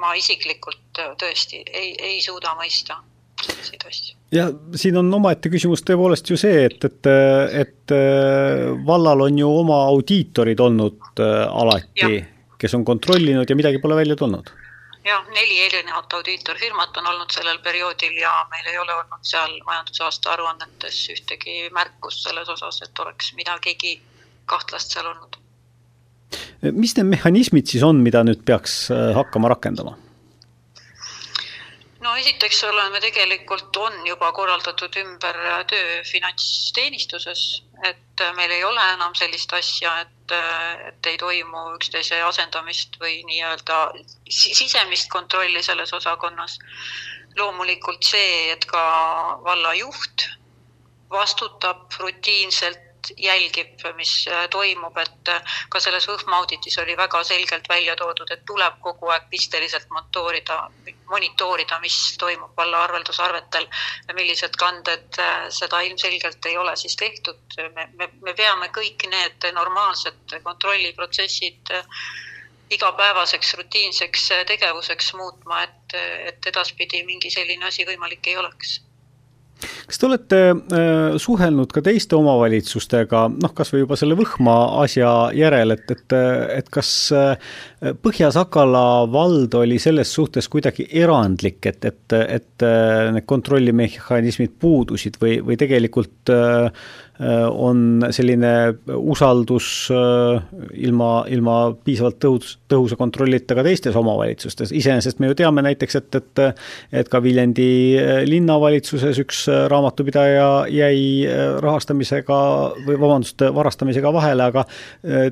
ma 0.00 0.14
isiklikult 0.16 0.96
tõesti 1.20 1.58
ei, 1.76 1.90
ei 1.98 2.20
suuda 2.24 2.54
mõista 2.56 2.94
selliseid 3.42 3.82
asju. 3.86 4.14
ja 4.32 4.46
siin 4.76 4.96
on 4.96 5.11
omaette 5.14 5.50
küsimus 5.52 5.82
tõepoolest 5.84 6.30
ju 6.30 6.38
see, 6.40 6.64
et, 6.70 6.84
et, 6.84 7.11
et 7.61 7.94
vallal 8.86 9.26
on 9.26 9.38
ju 9.38 9.50
oma 9.58 9.82
audiitorid 9.90 10.61
olnud 10.61 11.20
alati, 11.20 12.22
kes 12.58 12.78
on 12.78 12.84
kontrollinud 12.84 13.50
ja 13.50 13.58
midagi 13.58 13.82
pole 13.82 13.98
välja 14.00 14.16
tulnud 14.16 14.48
jah, 15.05 15.28
neli 15.34 15.61
erinevat 15.64 16.12
audiitorfirmat 16.18 16.96
on 17.01 17.07
olnud 17.12 17.32
sellel 17.32 17.59
perioodil 17.64 18.18
ja 18.20 18.32
meil 18.51 18.66
ei 18.72 18.78
ole 18.78 18.94
olnud 18.94 19.24
seal 19.26 19.57
majandusaasta 19.66 20.32
aruannetes 20.34 21.01
ühtegi 21.14 21.70
märkust 21.72 22.26
selles 22.26 22.48
osas, 22.48 22.82
et 22.84 23.05
oleks 23.05 23.32
midagigi 23.38 23.96
kahtlast 24.46 24.92
seal 24.92 25.11
olnud. 25.12 25.40
mis 26.72 26.94
need 26.96 27.09
mehhanismid 27.16 27.66
siis 27.66 27.82
on, 27.82 28.05
mida 28.05 28.22
nüüd 28.26 28.44
peaks 28.44 28.90
äh, 28.94 29.11
hakkama 29.16 29.48
rakendama? 29.55 29.96
no 32.01 32.14
esiteks 32.16 32.62
oleme 32.64 33.01
tegelikult, 33.01 33.76
on 33.76 34.07
juba 34.07 34.32
korraldatud 34.36 34.96
ümber 35.03 35.36
töö 35.68 36.01
finantsteenistuses, 36.09 37.62
et 37.84 38.24
meil 38.36 38.53
ei 38.57 38.64
ole 38.64 38.86
enam 38.94 39.14
sellist 39.18 39.53
asja, 39.57 40.01
et, 40.05 40.16
et 40.89 41.07
ei 41.07 41.18
toimu 41.18 41.62
üksteise 41.76 42.18
asendamist 42.26 42.97
või 43.01 43.20
nii-öelda 43.28 43.78
sisemist 44.28 45.11
kontrolli 45.12 45.62
selles 45.62 45.93
osakonnas. 45.93 46.59
loomulikult 47.39 48.03
see, 48.05 48.51
et 48.53 48.64
ka 48.66 48.81
valla 49.45 49.74
juht 49.78 50.24
vastutab 51.11 51.95
rutiinselt 51.99 52.89
jälgib, 53.16 53.80
mis 53.96 54.26
äh, 54.28 54.48
toimub, 54.50 54.96
et 54.98 55.28
äh, 55.28 55.58
ka 55.68 55.80
selles 55.80 56.06
Võhma 56.08 56.40
auditis 56.40 56.78
oli 56.82 56.96
väga 56.96 57.22
selgelt 57.24 57.68
välja 57.68 57.96
toodud, 57.96 58.30
et 58.30 58.44
tuleb 58.48 58.80
kogu 58.84 59.11
aeg 59.14 59.28
pisteliselt 59.30 59.88
montoorida, 59.90 60.58
monitoorida, 61.11 61.78
mis 61.80 61.98
toimub 62.18 62.56
valla 62.56 62.84
arveldusarvetel, 62.86 63.68
millised 64.14 64.56
kanded, 64.61 65.08
äh, 65.18 65.46
seda 65.54 65.80
ilmselgelt 65.86 66.50
ei 66.50 66.58
ole 66.58 66.76
siis 66.76 66.96
tehtud. 66.96 67.40
me, 67.74 67.88
me, 67.94 68.11
me 68.22 68.34
peame 68.34 68.70
kõik 68.74 69.06
need 69.11 69.50
normaalsed 69.54 70.36
kontrolliprotsessid 70.42 71.72
igapäevaseks 72.70 73.54
rutiinseks 73.58 74.28
tegevuseks 74.46 75.14
muutma, 75.18 75.64
et, 75.64 75.96
et 76.30 76.46
edaspidi 76.46 77.02
mingi 77.04 77.30
selline 77.30 77.66
asi 77.66 77.86
võimalik 77.88 78.30
ei 78.30 78.36
oleks 78.38 78.78
kas 79.61 80.00
te 80.00 80.08
olete 80.08 80.40
äh, 80.50 81.18
suhelnud 81.20 81.72
ka 81.74 81.82
teiste 81.84 82.16
omavalitsustega, 82.18 83.26
noh, 83.34 83.54
kas 83.56 83.72
või 83.74 83.84
juba 83.84 83.98
selle 84.00 84.16
Võhma 84.18 84.56
asja 84.84 85.11
järel, 85.36 85.76
et, 85.76 85.90
et, 85.94 86.16
et 86.61 86.72
kas 86.72 86.90
äh, 87.16 87.52
Põhja-Sakala 88.02 88.86
vald 89.12 89.54
oli 89.61 89.78
selles 89.82 90.12
suhtes 90.14 90.48
kuidagi 90.52 90.88
erandlik, 91.02 91.61
et, 91.70 91.84
et, 91.84 92.16
et 92.20 92.66
äh, 92.66 93.11
need 93.14 93.28
kontrollimehhanismid 93.30 94.56
puudusid 94.61 95.20
või, 95.22 95.38
või 95.44 95.58
tegelikult 95.61 96.32
äh, 96.34 96.90
on 97.21 98.07
selline 98.11 98.51
usaldus 98.97 99.89
äh, 99.93 100.43
ilma, 100.81 101.25
ilma 101.29 101.57
piisavalt 101.85 102.16
tõhus, 102.23 102.55
tõhusa 102.71 102.97
kontrollita 102.97 103.57
ka 103.59 103.64
teistes 103.66 103.97
omavalitsustes, 103.99 104.73
iseenesest 104.73 105.21
me 105.21 105.29
ju 105.29 105.37
teame 105.37 105.64
näiteks, 105.66 105.99
et, 106.01 106.21
et 106.21 106.43
et 107.03 107.11
ka 107.12 107.21
Viljandi 107.21 107.66
äh, 108.01 108.12
linnavalitsuses 108.29 109.21
üks 109.21 109.43
raamatupidaja 109.68 110.47
jäi 110.73 111.27
rahastamisega 111.61 112.39
või 112.87 112.97
vabandust, 113.03 113.45
varastamisega 113.55 114.12
vahele, 114.14 114.49
aga 114.49 114.64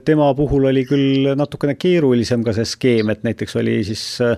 tema 0.05 0.29
puhul 0.37 0.69
oli 0.69 0.85
küll 0.89 1.33
natukene 1.39 1.79
keerulisem 1.81 2.45
ka 2.45 2.53
see 2.57 2.69
skeem, 2.69 3.15
et 3.15 3.25
näiteks 3.25 3.57
oli 3.61 3.79
siis 3.87 4.05
öö, 4.21 4.37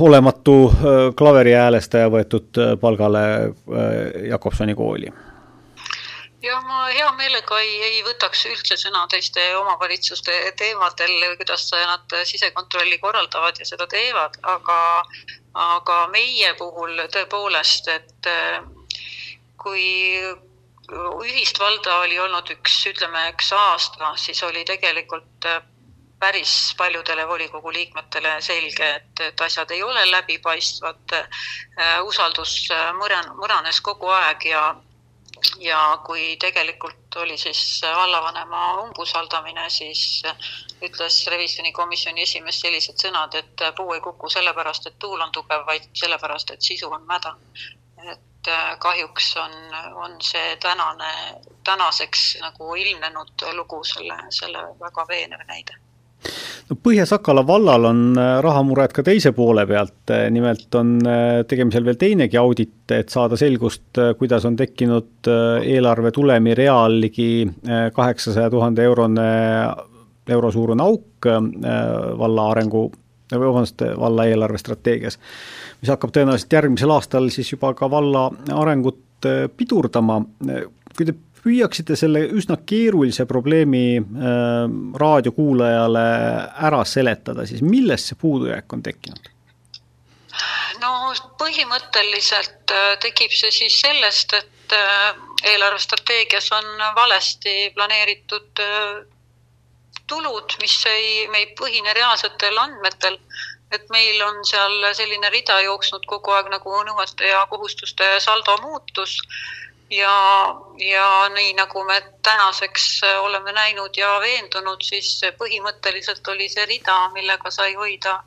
olematu 0.00 0.56
klaverihäälestaja 1.16 2.12
võetud 2.12 2.60
palgale 2.82 3.24
Jakobsoni 4.28 4.76
kooli 4.76 5.12
jah, 6.42 6.60
ma 6.64 6.88
hea 6.88 7.08
meelega 7.18 7.58
ei, 7.60 7.72
ei 7.86 8.02
võtaks 8.06 8.44
üldse 8.50 8.76
sõna 8.80 9.04
teiste 9.12 9.42
omavalitsuste 9.58 10.36
teemadel, 10.58 11.16
kuidas 11.40 11.66
nad 11.74 12.16
sisekontrolli 12.32 12.98
korraldavad 13.02 13.60
ja 13.60 13.68
seda 13.68 13.86
teevad, 13.90 14.38
aga, 14.54 14.78
aga 15.54 15.98
meie 16.14 16.54
puhul 16.58 17.04
tõepoolest, 17.12 17.90
et 17.92 18.30
kui 19.60 19.88
ühist 20.90 21.60
valda 21.60 22.00
oli 22.04 22.18
olnud 22.18 22.48
üks, 22.56 22.80
ütleme, 22.90 23.28
üks 23.34 23.52
aasta, 23.54 24.14
siis 24.18 24.42
oli 24.42 24.64
tegelikult 24.66 25.46
päris 26.20 26.74
paljudele 26.76 27.24
volikogu 27.28 27.72
liikmetele 27.72 28.34
selge, 28.44 28.88
et, 28.98 29.22
et 29.24 29.40
asjad 29.40 29.70
ei 29.72 29.82
ole 29.82 30.02
läbipaistvad. 30.10 31.14
usaldus 32.04 32.68
mõran-, 32.98 33.32
mõranes 33.40 33.80
kogu 33.80 34.10
aeg 34.12 34.44
ja 34.50 34.64
ja 35.58 35.80
kui 36.06 36.36
tegelikult 36.36 37.16
oli 37.16 37.36
siis 37.38 37.80
vallavanema 37.96 38.62
umbusaldamine, 38.82 39.68
siis 39.70 40.22
ütles 40.82 41.18
revisjonikomisjoni 41.34 42.22
esimees 42.22 42.60
sellised 42.60 43.02
sõnad, 43.02 43.34
et 43.34 43.66
puu 43.76 43.92
ei 43.94 44.00
kuku 44.00 44.30
sellepärast, 44.32 44.86
et 44.86 44.98
tuul 44.98 45.20
on 45.20 45.32
tugev, 45.32 45.66
vaid 45.66 45.90
sellepärast, 46.02 46.50
et 46.50 46.62
sisu 46.62 46.90
on 46.92 47.06
mäda. 47.06 47.36
et 48.10 48.48
kahjuks 48.78 49.36
on, 49.36 49.52
on 50.04 50.14
see 50.24 50.56
tänane, 50.56 51.10
tänaseks 51.64 52.38
nagu 52.40 52.74
ilmnenud 52.74 53.44
lugu 53.52 53.84
selle, 53.84 54.16
selle 54.32 54.64
väga 54.80 55.04
veenev 55.08 55.44
näide 55.46 55.76
no 56.70 56.78
Põhja-Sakala 56.78 57.42
vallal 57.46 57.88
on 57.88 58.00
äh, 58.18 58.38
rahamured 58.44 58.94
ka 58.94 59.02
teise 59.06 59.32
poole 59.36 59.64
pealt, 59.68 60.12
äh, 60.14 60.28
nimelt 60.32 60.74
on 60.78 60.96
äh, 61.02 61.42
tegemisel 61.50 61.84
veel 61.86 61.98
teinegi 62.00 62.38
audit, 62.40 62.84
et 62.94 63.10
saada 63.12 63.38
selgust, 63.40 63.98
kuidas 64.18 64.46
on 64.48 64.56
tekkinud 64.58 65.30
eelarve 65.30 66.12
tulemi 66.14 66.54
real 66.58 66.96
ligi 67.02 67.44
kaheksasaja 67.94 68.50
tuhande 68.50 68.82
eurone, 68.86 69.28
euro 70.30 70.50
suurune 70.50 70.82
auk 70.82 71.28
valla 72.18 72.48
arengu, 72.50 72.88
vabandust, 73.30 73.84
valla 73.98 74.26
eelarvestrateegias, 74.26 75.20
mis 75.80 75.92
hakkab 75.92 76.14
tõenäoliselt 76.16 76.58
järgmisel 76.58 76.94
aastal 76.96 77.30
siis 77.34 77.52
juba 77.54 77.72
ka 77.78 77.90
valla 77.90 78.26
arengut 78.58 79.30
pidurdama. 79.56 80.18
kui 80.96 81.06
te 81.06 81.14
püüaksite 81.42 81.96
selle 81.96 82.22
üsna 82.36 82.58
keerulise 82.66 83.26
probleemi 83.28 83.84
äh, 83.98 84.64
raadiokuulajale 85.02 86.06
ära 86.68 86.84
seletada, 86.84 87.46
siis 87.48 87.62
millest 87.64 88.12
see 88.12 88.20
puudujääk 88.20 88.72
on 88.76 88.82
tekkinud? 88.86 89.30
no 90.80 90.90
põhimõtteliselt 91.40 92.74
äh, 92.74 92.90
tekib 93.02 93.32
see 93.34 93.52
siis 93.54 93.80
sellest, 93.82 94.34
et 94.38 94.76
äh, 94.76 95.14
eelarvestrateegias 95.52 96.50
on 96.56 96.68
valesti 96.96 97.70
planeeritud 97.76 98.64
äh, 98.64 99.00
tulud, 100.10 100.56
mis 100.62 100.76
ei, 100.90 101.26
ei 101.26 101.46
põhine 101.58 101.94
reaalsetel 101.94 102.58
andmetel 102.58 103.18
et 103.70 103.86
meil 103.94 104.22
on 104.26 104.40
seal 104.46 104.88
selline 104.98 105.30
rida 105.30 105.60
jooksnud 105.62 106.06
kogu 106.10 106.34
aeg 106.34 106.50
nagu 106.50 106.80
nõuete 106.88 107.28
ja 107.30 107.44
kohustuste 107.50 108.08
saldo 108.22 108.56
muutus 108.64 109.18
ja, 109.90 110.14
ja 110.78 111.06
nii 111.34 111.52
nagu 111.58 111.84
me 111.84 112.00
tänaseks 112.22 113.00
oleme 113.20 113.52
näinud 113.52 113.96
ja 113.96 114.16
veendunud, 114.20 114.82
siis 114.82 115.20
põhimõtteliselt 115.38 116.28
oli 116.28 116.48
see 116.48 116.66
rida, 116.66 116.96
millega 117.14 117.50
sai 117.50 117.74
hoida 117.74 118.20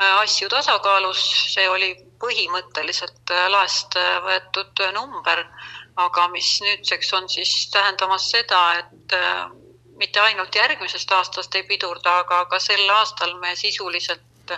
asju 0.00 0.48
tasakaalus, 0.48 1.20
see 1.54 1.68
oli 1.68 1.90
põhimõtteliselt 2.20 3.32
laest 3.52 3.96
võetud 4.24 4.84
number, 4.96 5.44
aga 5.96 6.28
mis 6.32 6.60
nüüdseks 6.64 7.12
on 7.18 7.28
siis 7.28 7.68
tähendamas 7.72 8.30
seda, 8.32 8.60
et 8.80 9.16
mitte 10.00 10.20
ainult 10.20 10.54
järgmisest 10.56 11.12
aastast 11.12 11.54
ei 11.54 11.66
pidurda, 11.68 12.20
aga 12.24 12.44
ka 12.48 12.58
sel 12.58 12.88
aastal 12.96 13.34
me 13.40 13.52
sisuliselt 13.56 14.54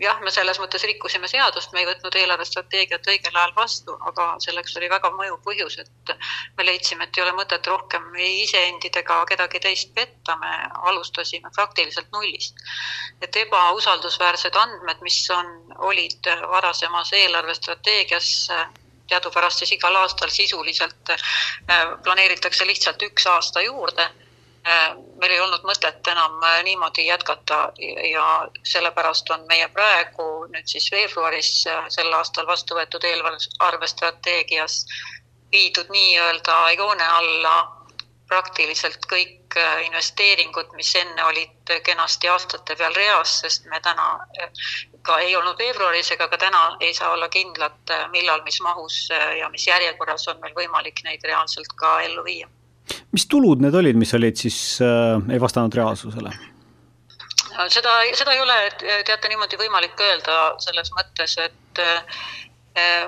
jah, 0.00 0.20
me 0.24 0.32
selles 0.32 0.58
mõttes 0.60 0.84
rikkusime 0.88 1.28
seadust, 1.28 1.72
me 1.72 1.82
ei 1.82 1.88
võtnud 1.88 2.16
eelarvestrateegiat 2.16 3.06
õigel 3.12 3.36
ajal 3.36 3.54
vastu, 3.56 3.96
aga 4.10 4.26
selleks 4.44 4.76
oli 4.80 4.88
väga 4.92 5.10
mõjuv 5.16 5.40
põhjus, 5.44 5.78
et 5.82 6.14
me 6.56 6.66
leidsime, 6.66 7.04
et 7.04 7.18
ei 7.18 7.24
ole 7.24 7.34
mõtet 7.36 7.66
rohkem 7.68 8.06
iseendid 8.24 8.96
ega 9.02 9.20
kedagi 9.28 9.60
teist 9.66 9.94
petta, 9.94 10.36
me 10.40 10.52
alustasime 10.92 11.52
praktiliselt 11.54 12.10
nullist. 12.12 12.56
et 13.20 13.36
ebausaldusväärsed 13.36 14.56
andmed, 14.56 15.02
mis 15.02 15.20
on, 15.36 15.50
olid 15.90 16.30
varasemas 16.50 17.12
eelarvestrateegias 17.12 18.30
teadupärast 19.10 19.58
siis 19.58 19.72
igal 19.74 19.96
aastal 19.98 20.30
sisuliselt 20.30 21.10
äh, 21.10 21.20
planeeritakse 22.04 22.66
lihtsalt 22.66 23.02
üks 23.02 23.26
aasta 23.26 23.62
juurde 23.66 24.06
meil 24.64 25.32
ei 25.32 25.40
olnud 25.40 25.64
mõtet 25.64 26.08
enam 26.12 26.42
äh, 26.44 26.60
niimoodi 26.64 27.06
jätkata 27.06 27.72
ja 28.10 28.26
sellepärast 28.62 29.30
on 29.30 29.46
meie 29.48 29.68
praegu 29.72 30.26
nüüd 30.52 30.68
siis 30.68 30.90
veebruaris 30.92 31.52
äh, 31.66 31.86
sel 31.88 32.12
aastal 32.12 32.46
vastu 32.46 32.76
võetud 32.76 33.04
eelarvestrateegias 33.08 34.84
viidud 35.52 35.88
nii-öelda 35.90 36.58
joone 36.76 37.06
alla 37.06 37.54
praktiliselt 38.30 39.08
kõik 39.10 39.56
investeeringud, 39.82 40.68
mis 40.78 40.92
enne 40.94 41.24
olid 41.26 41.72
kenasti 41.82 42.28
aastate 42.30 42.76
peal 42.78 42.94
reas, 42.94 43.32
sest 43.40 43.66
me 43.66 43.80
täna 43.82 44.04
ka 45.02 45.16
ei 45.24 45.34
olnud 45.36 45.58
veebruaris 45.58 46.12
ega 46.14 46.28
ka 46.30 46.38
täna 46.38 46.60
ei 46.78 46.94
saa 46.94 47.10
olla 47.16 47.26
kindlad, 47.28 47.96
millal, 48.14 48.44
mis 48.46 48.60
mahus 48.62 49.08
ja 49.10 49.50
mis 49.50 49.66
järjekorras 49.66 50.28
on 50.30 50.38
meil 50.44 50.54
võimalik 50.54 51.02
neid 51.02 51.26
reaalselt 51.26 51.74
ka 51.82 51.96
ellu 52.06 52.22
viia 52.28 52.46
mis 53.12 53.26
tulud 53.30 53.62
need 53.62 53.74
olid, 53.74 53.98
mis 53.98 54.14
olid 54.14 54.36
siis 54.36 54.78
äh,, 54.84 55.32
ei 55.32 55.40
vastanud 55.40 55.74
reaalsusele? 55.74 56.32
seda, 57.68 57.92
seda 58.16 58.32
ei 58.32 58.40
ole, 58.40 58.56
teate, 59.06 59.28
niimoodi 59.28 59.58
võimalik 59.60 60.00
öelda 60.00 60.38
selles 60.62 60.92
mõttes, 60.96 61.36
et 61.42 61.82
äh, 61.82 63.04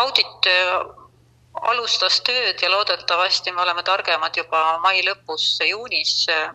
audit 0.00 0.48
äh, 0.48 0.74
alustas 1.72 2.20
tööd 2.26 2.62
ja 2.62 2.70
loodetavasti 2.70 3.52
me 3.52 3.62
oleme 3.62 3.82
targemad 3.82 4.36
juba 4.36 4.78
mai 4.84 5.02
lõpus, 5.04 5.58
juunis 5.66 6.14
äh, 6.30 6.52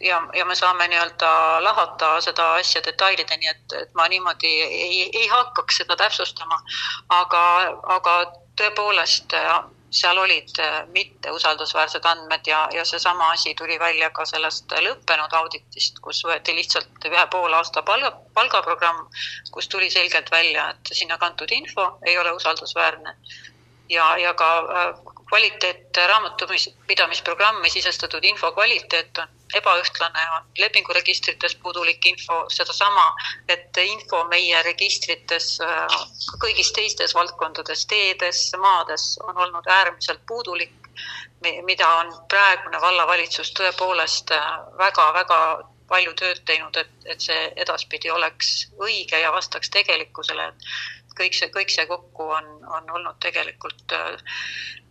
ja, 0.00 0.20
ja 0.34 0.44
me 0.44 0.54
saame 0.58 0.88
nii-öelda 0.90 1.30
lahata 1.64 2.16
seda 2.24 2.52
asja 2.60 2.82
detailideni, 2.84 3.48
et, 3.52 3.78
et 3.82 3.94
ma 3.94 4.08
niimoodi 4.08 4.52
ei, 4.66 5.06
ei 5.12 5.28
hakkaks 5.32 5.82
seda 5.82 5.96
täpsustama. 5.96 6.60
aga, 7.08 7.42
aga 7.96 8.18
tõepoolest 8.60 9.34
seal 9.90 10.18
olid 10.18 10.58
äh, 10.60 10.86
mitteusaldusväärsed 10.92 12.04
andmed 12.04 12.46
ja, 12.46 12.68
ja 12.74 12.84
seesama 12.84 13.30
asi 13.30 13.54
tuli 13.54 13.78
välja 13.78 14.10
ka 14.10 14.24
sellest 14.24 14.72
lõppenud 14.82 15.34
auditist, 15.40 16.00
kus 16.02 16.22
võeti 16.26 16.54
lihtsalt 16.56 17.08
ühe 17.10 17.26
poole 17.32 17.56
aasta 17.56 17.82
palga, 17.82 18.12
palgaprogramm, 18.34 19.06
kus 19.52 19.68
tuli 19.68 19.90
selgelt 19.90 20.30
välja, 20.30 20.70
et 20.70 20.92
sinna 20.92 21.18
kantud 21.18 21.52
info 21.52 21.98
ei 22.06 22.18
ole 22.18 22.32
usaldusväärne. 22.32 23.16
ja, 23.88 24.16
ja 24.18 24.34
ka 24.34 24.50
äh, 24.58 25.15
kvaliteet, 25.28 25.96
raamatupidamisprogrammi 26.08 27.70
sisestatud 27.70 28.24
info 28.24 28.52
kvaliteet 28.52 29.18
on 29.18 29.28
ebaühtlane, 29.54 30.24
on 30.36 30.46
lepinguregistrites 30.58 31.54
puudulik 31.62 32.06
info, 32.06 32.44
sedasama, 32.48 33.06
et 33.48 33.78
info 33.82 34.24
meie 34.30 34.62
registrites 34.62 35.58
kõigis 36.42 36.72
teistes 36.78 37.14
valdkondades, 37.14 37.86
teedes, 37.90 38.42
maades 38.62 39.06
on 39.26 39.38
olnud 39.44 39.70
äärmiselt 39.78 40.26
puudulik, 40.26 40.74
mida 41.62 41.88
on 42.00 42.12
praegune 42.30 42.80
vallavalitsus 42.80 43.52
tõepoolest 43.58 44.32
väga-väga 44.78 45.40
palju 45.88 46.14
tööd 46.18 46.40
teinud, 46.46 46.76
et, 46.76 46.94
et 47.04 47.22
see 47.22 47.42
edaspidi 47.62 48.10
oleks 48.10 48.66
õige 48.82 49.20
ja 49.22 49.30
vastaks 49.34 49.70
tegelikkusele, 49.70 50.48
et 50.48 51.05
kõik 51.16 51.34
see, 51.34 51.48
kõik 51.52 51.72
see 51.72 51.86
kokku 51.86 52.30
on, 52.38 52.50
on 52.66 52.90
olnud 52.98 53.16
tegelikult 53.22 53.96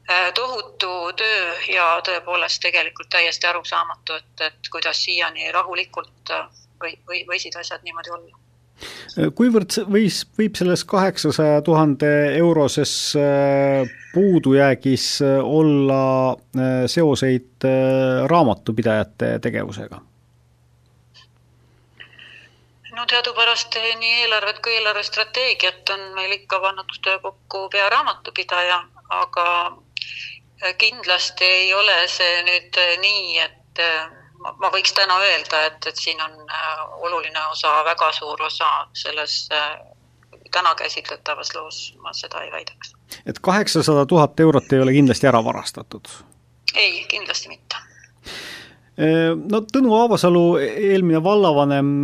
Äh, 0.10 0.34
tohutu 0.34 0.90
töö 1.18 1.46
ja 1.74 1.86
tõepoolest 2.06 2.62
tegelikult 2.62 3.10
täiesti 3.10 3.48
arusaamatu, 3.50 4.20
et, 4.20 4.44
et 4.52 4.68
kuidas 4.70 5.00
siiani 5.02 5.50
rahulikult 5.54 6.30
äh, 6.30 6.44
või, 6.82 6.92
või 7.10 7.24
võisid 7.26 7.58
asjad 7.58 7.82
niimoodi 7.82 8.14
olla. 8.14 8.38
Äh, 9.18 9.32
kuivõrd 9.34 9.80
võis, 9.90 10.20
võib 10.38 10.62
selles 10.62 10.86
kaheksasaja 10.86 11.64
tuhande 11.66 12.12
euroses 12.38 12.94
puudujäägis 14.14 15.08
olla 15.42 16.04
seoseid 16.86 17.66
raamatupidajate 18.30 19.40
tegevusega? 19.42 20.04
No 22.96 23.06
teadupärast 23.06 23.76
nii 24.00 24.14
eelarvet 24.22 24.60
kui 24.64 24.76
eelarvestrateegiat 24.76 25.90
on 25.90 26.06
meil 26.16 26.32
ikka 26.32 26.60
pannud 26.60 27.10
kokku 27.22 27.70
pearaamatupidaja, 27.70 28.84
aga 29.10 29.48
kindlasti 30.78 31.46
ei 31.46 31.74
ole 31.74 31.96
see 32.08 32.44
nüüd 32.48 32.78
äh, 32.80 32.94
nii, 33.02 33.40
et 33.44 33.82
äh, 33.84 34.06
ma 34.60 34.72
võiks 34.74 34.94
täna 34.96 35.18
öelda, 35.24 35.66
et, 35.70 35.88
et 35.88 36.00
siin 36.00 36.22
on 36.22 36.36
äh, 36.46 36.84
oluline 37.08 37.48
osa, 37.52 37.78
väga 37.86 38.12
suur 38.16 38.42
osa 38.42 38.72
selles 38.94 39.48
täna 40.52 40.76
käsitletavas 40.80 41.52
loos, 41.56 41.80
ma 42.00 42.14
seda 42.14 42.44
ei 42.46 42.52
väidaks. 42.52 42.94
et 43.26 43.40
kaheksasada 43.42 44.06
tuhat 44.06 44.40
eurot 44.40 44.74
ei 44.74 44.80
ole 44.82 44.94
kindlasti 44.96 45.28
ära 45.28 45.44
varastatud? 45.44 46.08
ei, 46.76 47.06
kindlasti 47.12 47.50
mitte 47.50 47.85
no 48.98 49.62
Tõnu 49.72 49.96
Aavasalu, 49.98 50.44
eelmine 50.62 51.24
vallavanem, 51.24 51.96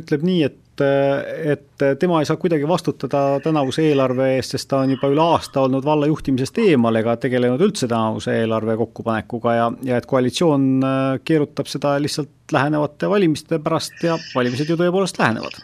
ütleb 0.00 0.24
nii, 0.26 0.46
et 0.48 0.62
et 0.82 1.84
tema 1.98 2.18
ei 2.20 2.26
saa 2.28 2.36
kuidagi 2.36 2.68
vastutada 2.68 3.40
tänavuse 3.40 3.82
eelarve 3.88 4.26
eest, 4.36 4.56
sest 4.56 4.68
ta 4.68 4.82
on 4.84 4.90
juba 4.92 5.08
üle 5.08 5.22
aasta 5.22 5.62
olnud 5.64 5.84
valla 5.84 6.08
juhtimisest 6.10 6.58
eemal 6.58 7.00
ega 7.00 7.16
tegelenud 7.16 7.62
üldse 7.64 7.88
tänavuse 7.88 8.34
eelarve 8.42 8.76
kokkupanekuga 8.76 9.54
ja, 9.54 9.70
ja 9.88 9.96
et 9.96 10.06
koalitsioon 10.06 10.66
äh, 10.84 10.98
keerutab 11.24 11.70
seda 11.72 11.96
lihtsalt 12.02 12.52
lähenevate 12.52 13.08
valimiste 13.08 13.58
pärast 13.58 14.04
ja 14.04 14.18
valimised 14.34 14.68
ju 14.68 14.76
tõepoolest 14.76 15.18
lähenevad. 15.22 15.60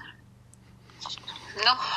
noh, 1.66 1.88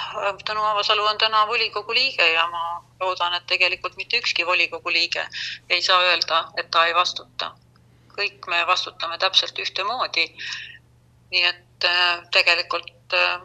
Tõnu 0.46 0.64
Aavasalu 0.74 1.06
on 1.06 1.18
täna 1.22 1.48
volikogu 1.48 1.94
liige 1.94 2.32
ja 2.34 2.48
ma 2.52 2.82
loodan, 3.00 3.36
et 3.38 3.48
tegelikult 3.48 3.96
mitte 3.98 4.20
ükski 4.20 4.46
volikogu 4.46 4.92
liige 4.92 5.24
ei 5.70 5.82
saa 5.82 6.02
öelda, 6.04 6.48
et 6.58 6.72
ta 6.72 6.86
ei 6.86 6.96
vastuta. 6.96 7.54
Kõik 8.16 8.48
me 8.52 8.64
vastutame 8.68 9.18
täpselt 9.22 9.60
ühtemoodi. 9.60 10.28
nii 11.34 11.44
et 11.50 11.88
äh, 11.90 12.22
tegelikult 12.32 13.16
äh, 13.18 13.42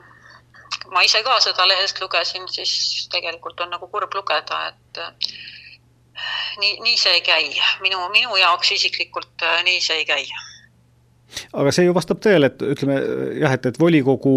ma 0.92 1.02
ise 1.02 1.22
ka 1.26 1.38
seda 1.40 1.66
lehest 1.68 2.00
lugesin, 2.00 2.46
siis 2.48 3.08
tegelikult 3.12 3.60
on 3.60 3.72
nagu 3.74 3.88
kurb 3.88 4.14
lugeda, 4.14 4.60
et 4.68 5.00
äh, 5.00 5.32
nii, 6.60 6.78
nii 6.84 6.96
see 7.00 7.16
ei 7.18 7.24
käi. 7.26 7.50
minu, 7.80 8.02
minu 8.12 8.36
jaoks 8.36 8.72
isiklikult 8.76 9.48
nii 9.64 9.80
see 9.80 10.02
ei 10.02 10.08
käi 10.08 10.24
aga 11.54 11.70
see 11.72 11.86
ju 11.86 11.94
vastab 11.94 12.18
tõele, 12.22 12.50
et 12.50 12.62
ütleme 12.62 12.96
jah, 13.38 13.52
et, 13.54 13.66
et 13.70 13.76
volikogu 13.78 14.32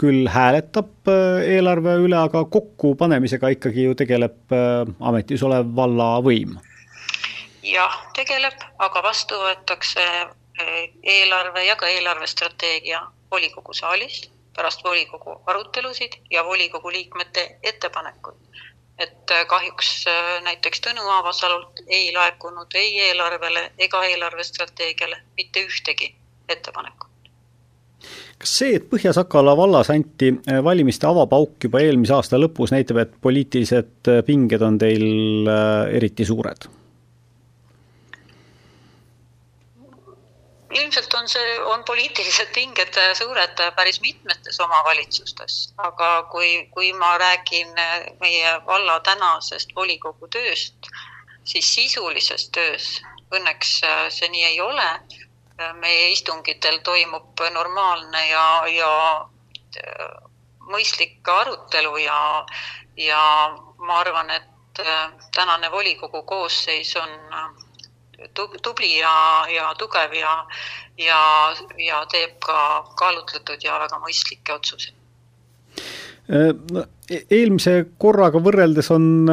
küll 0.00 0.30
hääletab 0.32 1.10
eelarve 1.44 1.98
üle, 2.00 2.16
aga 2.16 2.46
kokkupanemisega 2.48 3.52
ikkagi 3.52 3.84
ju 3.84 3.98
tegeleb 4.00 4.56
ametis 4.56 5.44
olev 5.44 5.68
vallavõim. 5.76 6.56
Jah, 7.66 8.00
tegeleb, 8.14 8.66
aga 8.78 9.02
vastu 9.02 9.38
võetakse 9.40 10.04
eelarve 11.02 11.64
ja 11.66 11.76
ka 11.76 11.88
eelarvestrateegia 11.88 13.02
volikogu 13.30 13.74
saalis 13.74 14.30
pärast 14.56 14.84
volikogu 14.84 15.40
arutelusid 15.46 16.16
ja 16.30 16.44
volikogu 16.44 16.92
liikmete 16.92 17.58
ettepanekuid. 17.62 18.36
et 18.98 19.30
äh, 19.30 19.46
kahjuks 19.46 20.06
äh, 20.08 20.42
näiteks 20.42 20.80
Tõnu 20.80 21.02
Aavasalult 21.12 21.82
ei 21.86 22.12
laekunud 22.14 22.72
ei 22.74 23.00
eelarvele 23.08 23.72
ega 23.78 24.04
eelarvestrateegiale 24.04 25.18
mitte 25.36 25.66
ühtegi 25.66 26.14
ettepanekut 26.48 27.10
kas 28.38 28.56
see, 28.58 28.76
et 28.76 28.88
Põhja-Sakala 28.88 29.56
vallas 29.56 29.90
anti 29.90 30.32
valimiste 30.64 31.06
avapauk 31.06 31.64
juba 31.64 31.80
eelmise 31.80 32.14
aasta 32.14 32.40
lõpus, 32.40 32.72
näitab, 32.72 33.02
et 33.02 33.14
poliitilised 33.20 34.10
pinged 34.26 34.62
on 34.62 34.78
teil 34.78 35.48
eriti 35.92 36.24
suured? 36.24 36.68
Ilmselt 40.76 41.14
on 41.14 41.28
see, 41.28 41.58
on 41.72 41.84
poliitilised 41.88 42.52
pinged 42.54 42.98
suured 43.18 43.60
päris 43.76 44.00
mitmetes 44.04 44.60
omavalitsustes, 44.60 45.58
aga 45.88 46.10
kui, 46.32 46.68
kui 46.74 46.92
ma 46.92 47.16
räägin 47.18 47.74
meie 48.20 48.54
valla 48.66 49.00
tänasest 49.00 49.74
volikogu 49.76 50.28
tööst, 50.28 50.90
siis 51.44 51.74
sisulises 51.74 52.48
töös 52.50 52.90
õnneks 53.34 53.78
see 54.18 54.28
nii 54.32 54.44
ei 54.52 54.60
ole. 54.60 54.90
meie 55.80 56.10
istungitel 56.12 56.82
toimub 56.84 57.40
normaalne 57.52 58.26
ja, 58.28 58.42
ja 58.68 58.90
mõistlik 60.68 61.28
arutelu 61.32 61.96
ja, 61.96 62.18
ja 63.00 63.22
ma 63.78 63.96
arvan, 64.02 64.30
et 64.30 64.82
tänane 65.32 65.70
volikogu 65.72 66.22
koosseis 66.28 66.92
on 67.00 67.08
tubli 68.34 68.98
ja, 68.98 69.44
ja 69.52 69.72
tugev 69.78 70.14
ja, 70.16 70.34
ja, 71.00 71.20
ja 71.80 72.02
teeb 72.12 72.38
ka 72.44 72.58
kaalutletud 72.98 73.64
ja 73.64 73.78
väga 73.82 74.00
mõistlikke 74.02 74.56
otsuseid. 74.56 74.94
No, 76.26 76.82
e-, 77.10 77.22
eelmise 77.30 77.76
korraga 78.02 78.40
võrreldes 78.42 78.90
on 78.94 79.28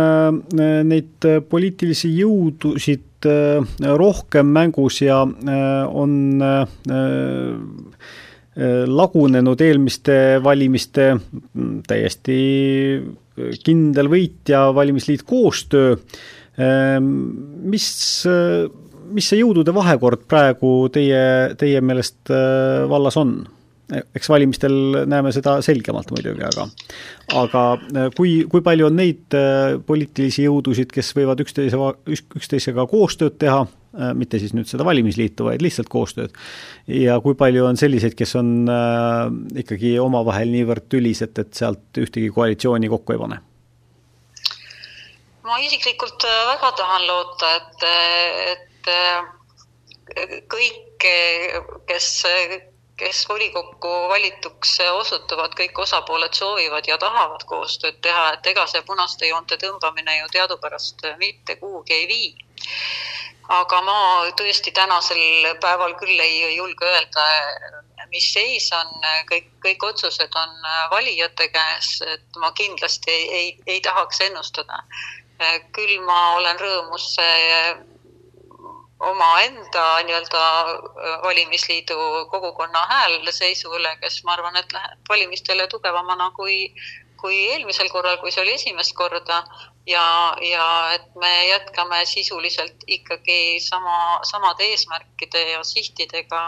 neid 0.89 1.27
poliitilisi 1.49 2.11
jõudusid 2.19 3.27
rohkem 3.97 4.51
mängus 4.53 4.99
ja 5.01 5.23
on 5.23 6.13
lagunenud 8.93 9.61
eelmiste 9.65 10.17
valimiste 10.43 11.07
täiesti 11.87 12.37
kindel 13.63 14.11
võit 14.11 14.51
ja 14.53 14.67
valimisliit 14.75 15.23
koostöö 15.25 15.95
mis, 16.57 17.87
mis 19.13 19.27
see 19.29 19.41
jõudude 19.41 19.73
vahekord 19.75 20.25
praegu 20.29 20.73
teie, 20.93 21.53
teie 21.59 21.81
meelest 21.81 22.31
äh, 22.33 22.85
vallas 22.89 23.19
on? 23.21 23.41
eks 23.93 24.29
valimistel 24.31 25.03
näeme 25.11 25.29
seda 25.35 25.57
selgemalt 25.61 26.09
muidugi, 26.13 26.41
aga 26.47 26.63
aga 27.41 27.63
äh, 27.75 28.07
kui, 28.15 28.35
kui 28.49 28.63
palju 28.65 28.87
on 28.87 28.97
neid 28.97 29.37
poliitilisi 29.85 30.47
jõudusid, 30.47 30.89
kes 30.93 31.11
võivad 31.17 31.43
üksteise, 31.43 31.79
üksteisega 32.09 32.87
koostööd 32.89 33.37
teha, 33.41 33.65
mitte 34.17 34.39
siis 34.41 34.55
nüüd 34.57 34.65
seda 34.65 34.87
valimisliitu, 34.87 35.45
vaid 35.45 35.61
lihtsalt 35.61 35.91
koostööd, 35.93 36.33
ja 36.89 37.19
kui 37.21 37.37
palju 37.37 37.67
on 37.67 37.77
selliseid, 37.77 38.15
kes 38.17 38.33
on 38.39 38.55
ikkagi 39.61 39.97
omavahel 40.01 40.49
niivõrd 40.55 40.87
tülised, 40.89 41.37
et 41.43 41.53
sealt 41.59 42.01
ühtegi 42.01 42.31
koalitsiooni 42.33 42.89
kokku 42.89 43.13
ei 43.13 43.21
pane? 43.27 43.43
Ma 45.43 45.59
isiklikult 45.59 46.23
äh, 46.23 46.45
väga 46.47 46.71
tahan 46.79 47.07
loota, 47.07 47.55
et, 47.55 47.87
et 48.53 48.91
äh, 48.91 49.23
kõik, 50.51 51.07
kes, 51.87 52.07
kes 52.99 53.23
volikokku 53.29 53.91
valituks 54.11 54.77
osutuvad, 54.91 55.55
kõik 55.59 55.79
osapooled 55.85 56.33
soovivad 56.37 56.87
ja 56.87 56.97
tahavad 57.01 57.43
koostööd 57.49 57.99
teha, 58.05 58.33
et 58.37 58.47
ega 58.53 58.65
see 58.71 58.83
punaste 58.87 59.27
joonte 59.27 59.57
tõmbamine 59.59 60.19
ju 60.21 60.29
teadupärast 60.37 61.07
mitte 61.19 61.57
kuhugi 61.59 61.93
ei 61.93 62.07
vii. 62.07 62.33
aga 63.53 63.81
ma 63.83 63.95
tõesti 64.39 64.71
tänasel 64.71 65.49
päeval 65.61 65.97
küll 65.99 66.19
ei 66.19 66.55
julge 66.55 66.85
öelda, 66.87 67.25
mis 68.13 68.29
seis 68.33 68.69
on, 68.71 68.93
kõik, 69.27 69.49
kõik 69.65 69.83
otsused 69.83 70.35
on 70.39 70.53
valijate 70.91 71.49
käes, 71.51 71.89
et 72.07 72.39
ma 72.39 72.53
kindlasti 72.55 73.11
ei, 73.11 73.27
ei, 73.39 73.49
ei 73.67 73.81
tahaks 73.81 74.21
ennustada 74.21 74.79
küll 75.75 75.99
ma 76.05 76.19
olen 76.37 76.59
rõõmus 76.61 77.07
äh, 77.21 77.79
omaenda 79.03 79.85
nii-öelda 80.07 80.43
äh, 80.71 81.21
valimisliidu 81.23 81.97
kogukonna 82.31 82.85
häälseisu 82.91 83.73
üle, 83.79 83.95
kes 84.01 84.21
ma 84.23 84.37
arvan, 84.37 84.55
et 84.55 84.73
läheb 84.73 85.09
valimistele 85.09 85.67
tugevamana 85.67 86.29
kui, 86.37 86.57
kui 87.21 87.37
eelmisel 87.51 87.89
korral, 87.89 88.17
kui 88.21 88.31
see 88.31 88.43
oli 88.45 88.57
esimest 88.59 88.95
korda. 88.95 89.43
Ja, 89.85 90.03
ja 90.47 90.65
et 90.95 91.09
me 91.19 91.31
jätkame 91.49 92.05
sisuliselt 92.07 92.85
ikkagi 92.87 93.59
sama, 93.59 93.97
samade 94.23 94.63
eesmärkide 94.71 95.41
ja 95.49 95.63
sihtidega, 95.67 96.43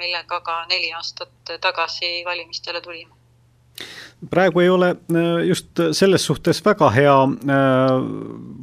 millega 0.00 0.40
ka 0.40 0.62
neli 0.70 0.92
aastat 0.96 1.58
tagasi 1.60 2.22
valimistele 2.24 2.80
tulime 2.80 3.19
praegu 4.28 4.60
ei 4.60 4.68
ole 4.68 4.90
äh, 4.90 5.46
just 5.48 5.80
selles 5.96 6.24
suhtes 6.26 6.60
väga 6.64 6.90
hea 6.92 7.16
äh, 7.24 7.94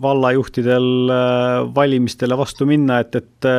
vallajuhtidel 0.01 0.89
äh, 1.09 1.75
valimistele 1.75 2.37
vastu 2.37 2.67
minna, 2.69 3.01
et, 3.01 3.15
et 3.15 3.51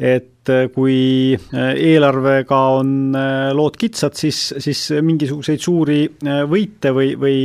et 0.00 0.50
kui 0.72 1.36
eelarvega 1.52 2.58
on 2.78 3.12
lood 3.52 3.74
kitsad, 3.78 4.16
siis, 4.16 4.38
siis 4.56 4.80
mingisuguseid 5.04 5.60
suuri 5.60 5.98
võite 6.48 6.94
või, 6.96 7.10
või 7.20 7.42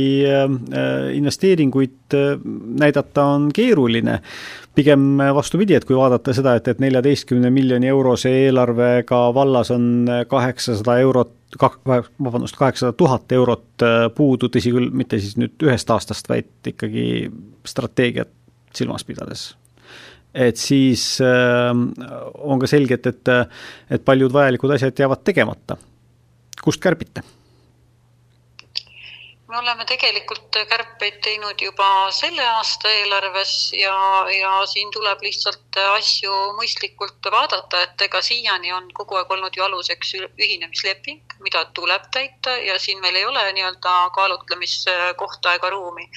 investeeringuid 1.18 2.16
näidata 2.80 3.26
on 3.36 3.50
keeruline. 3.54 4.16
Pigem 4.74 5.20
vastupidi, 5.36 5.76
et 5.76 5.84
kui 5.84 5.98
vaadata 6.00 6.32
seda, 6.34 6.56
et, 6.56 6.72
et 6.72 6.80
neljateistkümne 6.80 7.52
miljoni 7.52 7.92
eurose 7.92 8.32
eelarvega 8.46 9.20
vallas 9.36 9.70
on 9.76 10.08
kaheksasada 10.32 10.96
eurot, 11.04 11.35
kak-, 11.58 11.80
vabandust, 11.86 12.56
kaheksasada 12.58 12.96
tuhat 12.96 13.32
eurot 13.32 13.84
äh, 13.84 13.98
puudu, 14.14 14.50
tõsi 14.52 14.72
küll, 14.74 14.90
mitte 14.94 15.20
siis 15.22 15.36
nüüd 15.40 15.62
ühest 15.66 15.90
aastast, 15.92 16.28
vaid 16.32 16.72
ikkagi 16.72 17.06
strateegiat 17.66 18.32
silmas 18.76 19.06
pidades. 19.08 19.48
et 20.34 20.56
siis 20.60 21.20
äh, 21.24 21.72
on 22.34 22.60
ka 22.60 22.68
selge, 22.70 23.00
et, 23.00 23.06
et, 23.06 23.34
et 23.90 24.04
paljud 24.04 24.32
vajalikud 24.32 24.74
asjad 24.76 25.04
jäävad 25.04 25.24
tegemata. 25.24 25.78
kust 26.62 26.82
kärbite? 26.82 27.24
Me 29.48 29.58
oleme 29.58 29.84
tegelikult 29.86 30.56
kärpeid 30.70 31.20
teinud 31.24 31.60
juba 31.62 31.86
selle 32.14 32.42
aasta 32.46 32.90
eelarves 32.90 33.52
ja, 33.78 33.94
ja 34.34 34.52
siin 34.66 34.90
tuleb 34.94 35.22
lihtsalt 35.22 35.78
asju 35.82 36.32
mõistlikult 36.58 37.30
vaadata, 37.32 37.82
et 37.86 38.06
ega 38.08 38.22
siiani 38.28 38.72
on 38.74 38.90
kogu 38.98 39.18
aeg 39.20 39.30
olnud 39.36 39.56
ju 39.56 39.64
aluseks 39.66 40.14
ühinemisleping, 40.18 41.36
mida 41.46 41.64
tuleb 41.78 42.10
täita 42.16 42.56
ja 42.66 42.78
siin 42.82 43.00
meil 43.04 43.20
ei 43.20 43.26
ole 43.30 43.44
nii-öelda 43.58 43.94
kaalutlemiskohta 44.18 45.54
ega 45.60 45.70
ruumi. 45.76 46.08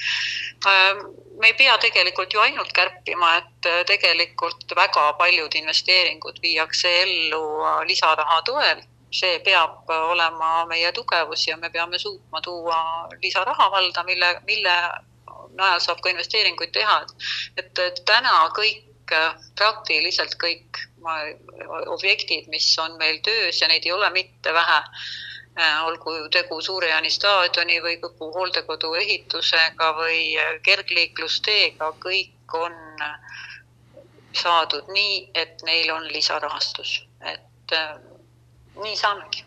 me 1.40 1.52
ei 1.52 1.54
pea 1.54 1.78
tegelikult 1.78 2.34
ju 2.34 2.40
ainult 2.40 2.72
kärpima, 2.72 3.36
et 3.42 3.70
tegelikult 3.86 4.74
väga 4.76 5.12
paljud 5.22 5.54
investeeringud 5.62 6.42
viiakse 6.42 6.96
ellu 7.02 7.44
lisaraha 7.86 8.42
toel 8.42 8.82
see 9.10 9.38
peab 9.44 9.90
olema 9.90 10.66
meie 10.70 10.92
tugevus 10.92 11.46
ja 11.48 11.56
me 11.56 11.70
peame 11.70 11.98
suutma 11.98 12.40
tuua 12.40 13.08
lisaraha 13.22 13.70
valda, 13.70 14.04
mille, 14.04 14.28
mille 14.46 14.76
najal 15.58 15.80
saab 15.80 16.00
ka 16.00 16.12
investeeringuid 16.12 16.72
teha. 16.72 17.00
et, 17.56 17.78
et 17.78 18.04
täna 18.06 18.36
kõik, 18.56 18.86
praktiliselt 19.58 20.36
kõik 20.38 20.78
objektid, 21.90 22.46
mis 22.48 22.68
on 22.78 22.94
meil 22.98 23.18
töös 23.26 23.58
ja 23.60 23.68
neid 23.68 23.86
ei 23.86 23.92
ole 23.92 24.10
mitte 24.14 24.52
vähe, 24.54 24.78
olgu 25.84 26.12
tegu 26.30 26.60
Suure-Jaani 26.62 27.10
staadioni 27.10 27.80
või 27.82 27.96
Kõpu 28.04 28.30
hooldekodu 28.36 28.92
ehitusega 29.00 29.90
või 29.98 30.20
kergliiklusteega, 30.62 31.90
kõik 32.04 32.54
on 32.54 32.76
saadud 34.32 34.86
nii, 34.94 35.30
et 35.34 35.66
neil 35.66 35.90
on 35.90 36.06
lisarahastus, 36.12 37.00
et 37.26 37.74
nii 38.84 38.96
saamegi 38.98 39.44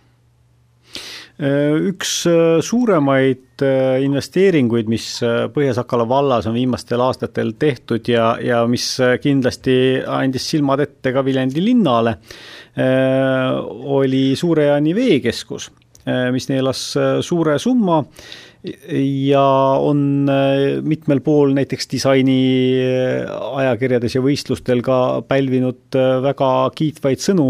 äh, 1.41 1.75
üks 1.89 2.11
äh, 2.29 2.61
suuremaid 2.63 3.63
äh, 3.65 4.03
investeeringuid, 4.05 4.89
mis 4.91 5.07
Põhja-Sakala 5.23 6.07
vallas 6.09 6.47
on 6.49 6.57
viimastel 6.57 7.01
aastatel 7.03 7.53
tehtud 7.59 8.09
ja, 8.11 8.33
ja 8.41 8.63
mis 8.69 8.87
kindlasti 9.23 9.77
andis 10.07 10.49
silmad 10.53 10.83
ette 10.85 11.13
ka 11.15 11.25
Viljandi 11.25 11.63
linnale, 11.63 12.17
oli 13.93 14.31
Suure-Jaani 14.33 14.95
veekeskus, 14.97 15.67
mis 16.33 16.47
neelas 16.49 16.79
suure 17.21 17.59
summa 17.61 17.99
ja 18.63 19.43
on 19.83 20.29
äh, 20.31 20.79
mitmel 20.87 21.19
pool 21.23 21.51
näiteks 21.55 21.89
disaini 21.91 22.39
äh, 22.79 23.27
ja 24.15 24.21
võistlustel 24.23 24.79
ka 24.85 24.97
pälvinud 25.27 25.97
äh, 25.99 26.15
väga 26.23 26.71
kiitvaid 26.77 27.19
sõnu 27.23 27.47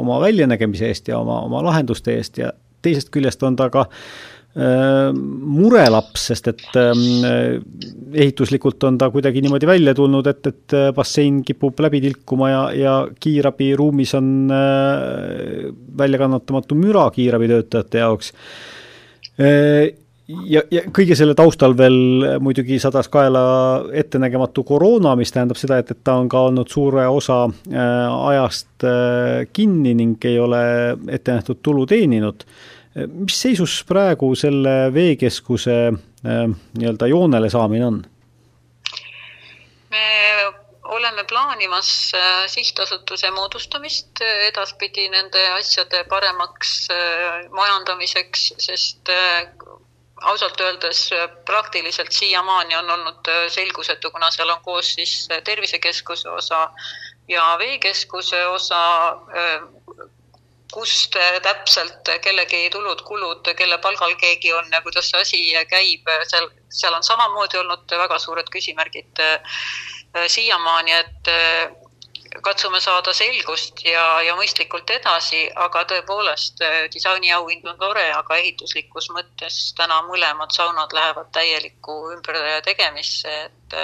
oma 0.00 0.18
väljanägemise 0.24 0.90
eest 0.90 1.12
ja 1.12 1.20
oma, 1.22 1.44
oma 1.46 1.62
lahenduste 1.68 2.16
eest 2.18 2.42
ja 2.42 2.50
teisest 2.82 3.12
küljest 3.14 3.42
on 3.46 3.58
ta 3.58 3.70
ka 3.72 3.86
murelaps, 4.52 6.26
sest 6.28 6.50
et 6.50 6.74
ehituslikult 6.76 8.84
on 8.84 8.98
ta 9.00 9.06
kuidagi 9.08 9.40
niimoodi 9.40 9.64
välja 9.64 9.94
tulnud, 9.96 10.26
et, 10.28 10.44
et 10.50 10.74
bassein 10.92 11.38
kipub 11.46 11.80
läbi 11.80 12.02
tilkuma 12.04 12.50
ja, 12.50 12.58
ja 12.76 12.98
kiirabiruumis 13.16 14.12
on 14.18 14.52
väljakannatamatu 16.02 16.76
müra 16.82 17.06
kiirabitöötajate 17.16 18.04
jaoks 18.04 18.34
ja, 20.28 20.62
ja 20.70 20.82
kõige 20.94 21.16
selle 21.18 21.34
taustal 21.38 21.74
veel 21.78 22.38
muidugi 22.42 22.78
sadas 22.82 23.08
kaela 23.12 23.42
ettenägematu 24.02 24.64
koroona, 24.66 25.14
mis 25.18 25.32
tähendab 25.34 25.58
seda, 25.60 25.80
et, 25.82 25.90
et 25.94 26.02
ta 26.04 26.16
on 26.20 26.30
ka 26.32 26.44
olnud 26.50 26.70
suure 26.70 27.06
osa 27.10 27.44
äh, 27.48 28.28
ajast 28.32 28.86
äh, 28.86 29.42
kinni 29.52 29.94
ning 29.98 30.24
ei 30.28 30.38
ole 30.40 30.62
ette 31.08 31.34
nähtud 31.36 31.62
tulu 31.62 31.86
teeninud. 31.86 32.46
mis 32.92 33.38
seisus 33.40 33.78
praegu 33.88 34.34
selle 34.36 34.92
veekeskuse 34.94 35.76
äh, 35.88 36.42
nii-öelda 36.78 37.06
joonele 37.08 37.50
saamine 37.50 37.86
on? 37.86 38.02
me 39.90 40.04
oleme 40.92 41.24
plaanimas 41.24 42.12
sihtasutuse 42.52 43.30
moodustamist 43.30 44.20
edaspidi 44.48 45.08
nende 45.08 45.40
asjade 45.56 46.04
paremaks 46.08 46.88
majandamiseks, 47.56 48.52
sest 48.60 49.08
ausalt 50.22 50.60
öeldes 50.60 51.10
praktiliselt 51.44 52.12
siiamaani 52.12 52.76
on 52.76 52.90
olnud 52.90 53.30
selgusetu, 53.48 54.10
kuna 54.10 54.30
seal 54.30 54.50
on 54.50 54.62
koos 54.62 54.94
siis 54.94 55.28
tervisekeskuse 55.44 56.30
osa 56.30 56.70
ja 57.28 57.56
veekeskuse 57.58 58.46
osa, 58.46 58.82
kust 60.72 61.16
täpselt 61.42 62.08
kellegi 62.24 62.70
tulud-kulud, 62.72 63.52
kelle 63.56 63.78
palgal 63.78 64.14
keegi 64.20 64.52
on 64.56 64.72
ja 64.72 64.80
kuidas 64.82 65.10
see 65.10 65.20
asi 65.20 65.42
käib, 65.68 66.08
seal, 66.28 66.48
seal 66.68 66.96
on 66.96 67.04
samamoodi 67.04 67.60
olnud 67.60 67.96
väga 68.04 68.18
suured 68.18 68.48
küsimärgid 68.52 69.20
siiamaani, 70.26 70.92
et 70.92 71.32
katsume 72.40 72.80
saada 72.80 73.12
selgust 73.14 73.84
ja, 73.84 74.04
ja 74.24 74.36
mõistlikult 74.38 74.90
edasi, 74.90 75.44
aga 75.54 75.84
tõepoolest 75.90 76.62
disainiauhind 76.94 77.66
on 77.68 77.78
tore, 77.80 78.06
aga 78.14 78.38
ehituslikus 78.40 79.10
mõttes 79.12 79.58
täna 79.76 80.00
mõlemad 80.08 80.54
saunad 80.54 80.94
lähevad 80.96 81.28
täielikku 81.36 81.98
ümbertegemisse, 82.16 83.36
et 83.48 83.78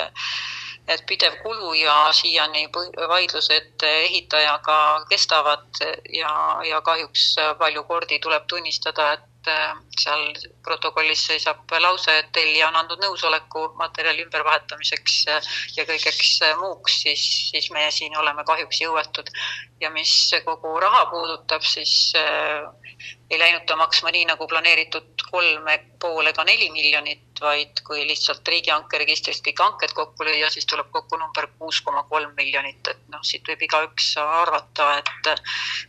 et 0.88 1.02
pidev 1.04 1.34
kulu 1.42 1.74
ja 1.76 1.94
siiani 2.16 2.62
vaidlused 3.10 3.82
ehitajaga 3.84 5.04
kestavad 5.10 5.82
ja, 6.16 6.30
ja 6.64 6.80
kahjuks 6.80 7.34
palju 7.58 7.84
kordi 7.84 8.18
tuleb 8.24 8.46
tunnistada, 8.48 9.10
et 9.18 9.37
seal 9.98 10.24
protokollis 10.64 11.24
seisab 11.30 11.74
lause, 11.80 12.14
et 12.22 12.30
tellija 12.32 12.68
on 12.68 12.78
andnud 12.80 13.02
nõusoleku 13.02 13.64
materjali 13.80 14.24
ümbervahetamiseks 14.26 15.18
ja 15.76 15.86
kõigeks 15.88 16.32
muuks, 16.60 17.00
siis, 17.04 17.24
siis 17.52 17.70
meie 17.74 17.90
siin 17.94 18.16
oleme 18.16 18.44
kahjuks 18.48 18.82
jõuetud. 18.84 19.30
ja 19.80 19.90
mis 19.94 20.12
kogu 20.44 20.74
raha 20.80 21.04
puudutab, 21.10 21.62
siis 21.62 22.12
ei 23.30 23.38
läinud 23.38 23.66
ta 23.68 23.76
maksma 23.76 24.10
nii, 24.14 24.24
nagu 24.30 24.46
planeeritud 24.48 25.24
kolme 25.30 25.74
pool 26.00 26.30
ega 26.30 26.44
neli 26.48 26.70
miljonit, 26.72 27.26
vaid 27.40 27.82
kui 27.84 28.06
lihtsalt 28.08 28.48
riigihanke 28.48 29.00
registrist 29.02 29.44
kõik 29.44 29.60
hanked 29.60 29.92
kokku 29.96 30.24
lüüa, 30.24 30.48
siis 30.52 30.66
tuleb 30.70 30.88
kokku 30.94 31.20
number 31.20 31.50
kuus 31.58 31.82
koma 31.84 32.06
kolm 32.08 32.32
miljonit, 32.38 32.80
et 32.88 33.04
noh, 33.12 33.20
siit 33.26 33.44
võib 33.48 33.66
igaüks 33.68 34.14
arvata, 34.22 34.90
et 35.02 35.32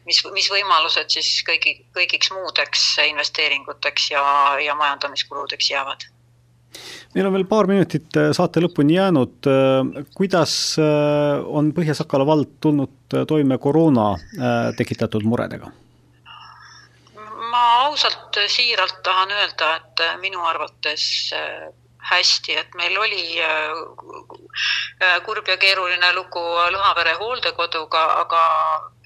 mis, 0.06 0.22
mis 0.36 0.52
võimalused 0.52 1.16
siis 1.16 1.32
kõigi, 1.48 1.78
kõigiks 1.96 2.34
muudeks 2.36 2.86
investeeringuteks 3.08 4.12
ja, 4.12 4.24
ja 4.66 4.76
majandamiskuludeks 4.76 5.72
jäävad. 5.72 6.10
Meil 7.16 7.26
on 7.26 7.34
veel 7.34 7.48
paar 7.50 7.66
minutit 7.72 8.14
saate 8.38 8.62
lõpuni 8.62 9.00
jäänud, 9.00 9.48
kuidas 10.14 10.54
on 10.78 11.72
Põhja-Sakala 11.74 12.28
vald 12.28 12.60
tulnud 12.62 13.22
toime 13.32 13.58
koroona 13.58 14.12
tekitatud 14.78 15.26
muredega? 15.26 15.72
Ma 17.60 17.86
ausalt 17.86 18.40
siiralt 18.48 19.02
tahan 19.04 19.32
öelda, 19.36 19.70
et 19.80 20.04
minu 20.24 20.44
arvates 20.48 21.06
äh, 21.36 21.66
hästi, 22.12 22.56
et 22.62 22.78
meil 22.80 22.96
oli 22.98 23.24
äh, 23.44 25.18
kurb 25.26 25.52
ja 25.52 25.58
keeruline 25.64 26.14
lugu 26.16 26.44
Lõhavere 26.76 27.18
hooldekoduga, 27.20 28.04
aga 28.24 28.44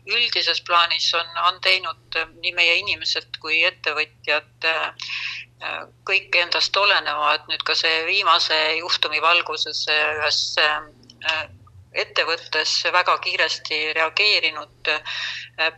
üldises 0.06 0.62
plaanis 0.68 1.10
on, 1.18 1.30
on 1.48 1.60
teinud 1.66 2.20
nii 2.44 2.54
meie 2.60 2.76
inimesed 2.84 3.40
kui 3.42 3.64
ettevõtjad 3.70 4.70
äh, 4.70 5.10
kõik 6.10 6.36
endast 6.44 6.78
oleneva, 6.78 7.34
et 7.38 7.50
nüüd 7.50 7.64
ka 7.66 7.76
see 7.80 8.04
viimase 8.10 8.58
juhtumi 8.82 9.22
valguses 9.24 9.86
ühes 9.96 10.42
ettevõttes 12.04 12.74
väga 12.92 13.14
kiiresti 13.24 13.78
reageerinud, 13.96 14.90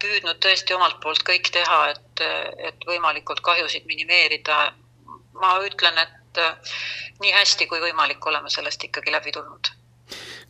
püüdnud 0.02 0.40
tõesti 0.42 0.74
omalt 0.74 0.98
poolt 1.04 1.22
kõik 1.28 1.52
teha, 1.54 1.80
et, 1.92 2.05
et 2.22 2.88
võimalikult 2.88 3.42
kahjusid 3.42 3.86
minimeerida. 3.86 4.74
ma 5.36 5.58
ütlen, 5.68 5.98
et 5.98 6.40
nii 7.20 7.32
hästi 7.32 7.68
kui 7.68 7.80
võimalik 7.80 8.26
oleme 8.26 8.50
sellest 8.50 8.84
ikkagi 8.84 9.12
läbi 9.12 9.32
tulnud. 9.32 9.72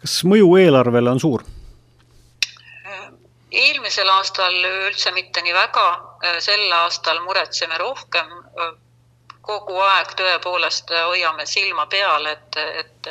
kas 0.02 0.24
mõju 0.24 0.56
eelarvele 0.58 1.10
on 1.10 1.20
suur? 1.20 1.44
eelmisel 3.56 4.10
aastal 4.10 4.56
üldse 4.70 5.12
mitte 5.16 5.42
nii 5.42 5.54
väga, 5.54 5.86
sel 6.40 6.72
aastal 6.74 7.22
muretseme 7.24 7.78
rohkem 7.78 8.34
kogu 9.46 9.78
aeg 9.80 10.16
tõepoolest 10.20 10.92
hoiame 10.92 11.46
silma 11.46 11.86
peal, 11.86 12.26
et, 12.26 12.58
et 12.82 13.10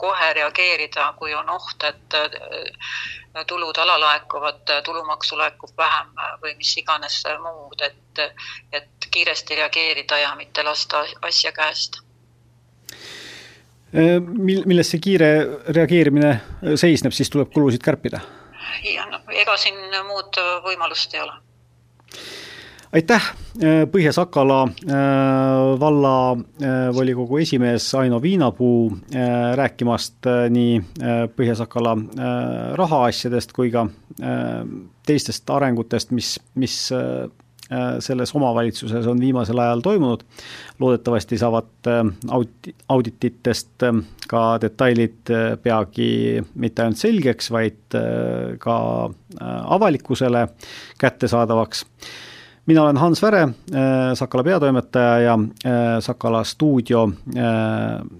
kohe 0.00 0.32
reageerida, 0.36 1.12
kui 1.18 1.34
on 1.36 1.50
oht, 1.52 1.84
et 1.88 2.16
äh, 2.18 3.44
tulud 3.46 3.78
alalaekuvad, 3.78 4.72
tulumaksu 4.84 5.38
laekub 5.38 5.72
vähem 5.78 6.14
või 6.42 6.54
mis 6.58 6.72
iganes 6.80 7.22
muud, 7.42 7.84
et, 7.84 8.22
et 8.72 9.10
kiiresti 9.10 9.58
reageerida 9.60 10.18
ja 10.18 10.34
mitte 10.38 10.64
lasta 10.66 11.04
asja 11.22 11.52
käest. 11.52 12.00
Äh, 13.92 14.18
mil-, 14.20 14.66
milles 14.66 14.90
see 14.92 15.02
kiire 15.02 15.30
reageerimine 15.68 16.34
seisneb, 16.74 17.14
siis 17.16 17.30
tuleb 17.30 17.52
kulusid 17.54 17.84
kärpida? 17.84 18.24
ega 18.80 19.56
siin 19.58 19.76
muud 20.06 20.36
võimalust 20.64 21.14
ei 21.14 21.20
ole 21.24 21.32
aitäh, 22.92 23.22
äh, 23.62 23.86
Põhja-Sakala 23.90 24.62
äh, 24.62 25.80
vallavolikogu 25.80 27.36
äh, 27.36 27.42
esimees 27.42 27.94
Aino 27.94 28.22
Viinapuu 28.22 28.96
rääkimast 29.54 30.26
nii 30.50 30.80
Põhja-Sakala 31.36 31.96
rahaasjadest 32.78 33.52
kui 33.52 33.70
ka 33.70 33.86
teistest 35.06 35.50
arengutest, 35.50 36.10
mis, 36.10 36.34
mis 36.54 36.76
selles 38.02 38.32
omavalitsuses 38.34 39.06
on 39.06 39.20
viimasel 39.22 39.58
ajal 39.62 39.80
toimunud. 39.80 40.24
loodetavasti 40.80 41.38
saavad 41.38 41.90
audit, 42.28 42.72
audititest 42.88 43.86
ka 44.28 44.42
detailid 44.60 45.30
peagi 45.62 46.42
mitte 46.54 46.82
ainult 46.82 46.98
selgeks, 46.98 47.50
vaid 47.54 47.98
ka 48.58 48.76
avalikkusele 49.76 50.48
kättesaadavaks 50.98 51.86
mina 52.70 52.82
olen 52.82 52.96
Hans 52.96 53.22
Väre, 53.22 53.42
äh, 53.42 53.50
Sakala 54.14 54.44
peatoimetaja 54.44 55.18
ja 55.18 55.38
äh, 55.66 55.72
Sakala 56.00 56.44
stuudio 56.44 57.10
äh, 57.36 57.42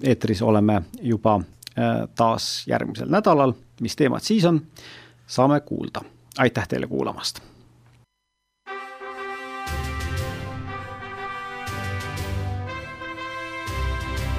eetris 0.02 0.42
oleme 0.42 0.82
juba 1.02 1.40
taas 2.14 2.66
järgmisel 2.66 3.08
nädalal. 3.08 3.52
mis 3.80 3.96
teemad 3.96 4.20
siis 4.20 4.44
on, 4.44 4.60
saame 5.26 5.60
kuulda. 5.60 6.02
aitäh 6.38 6.68
teile 6.68 6.86
kuulamast! 6.86 7.40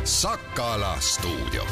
Sakala 0.04 0.96
stuudio 1.00 1.64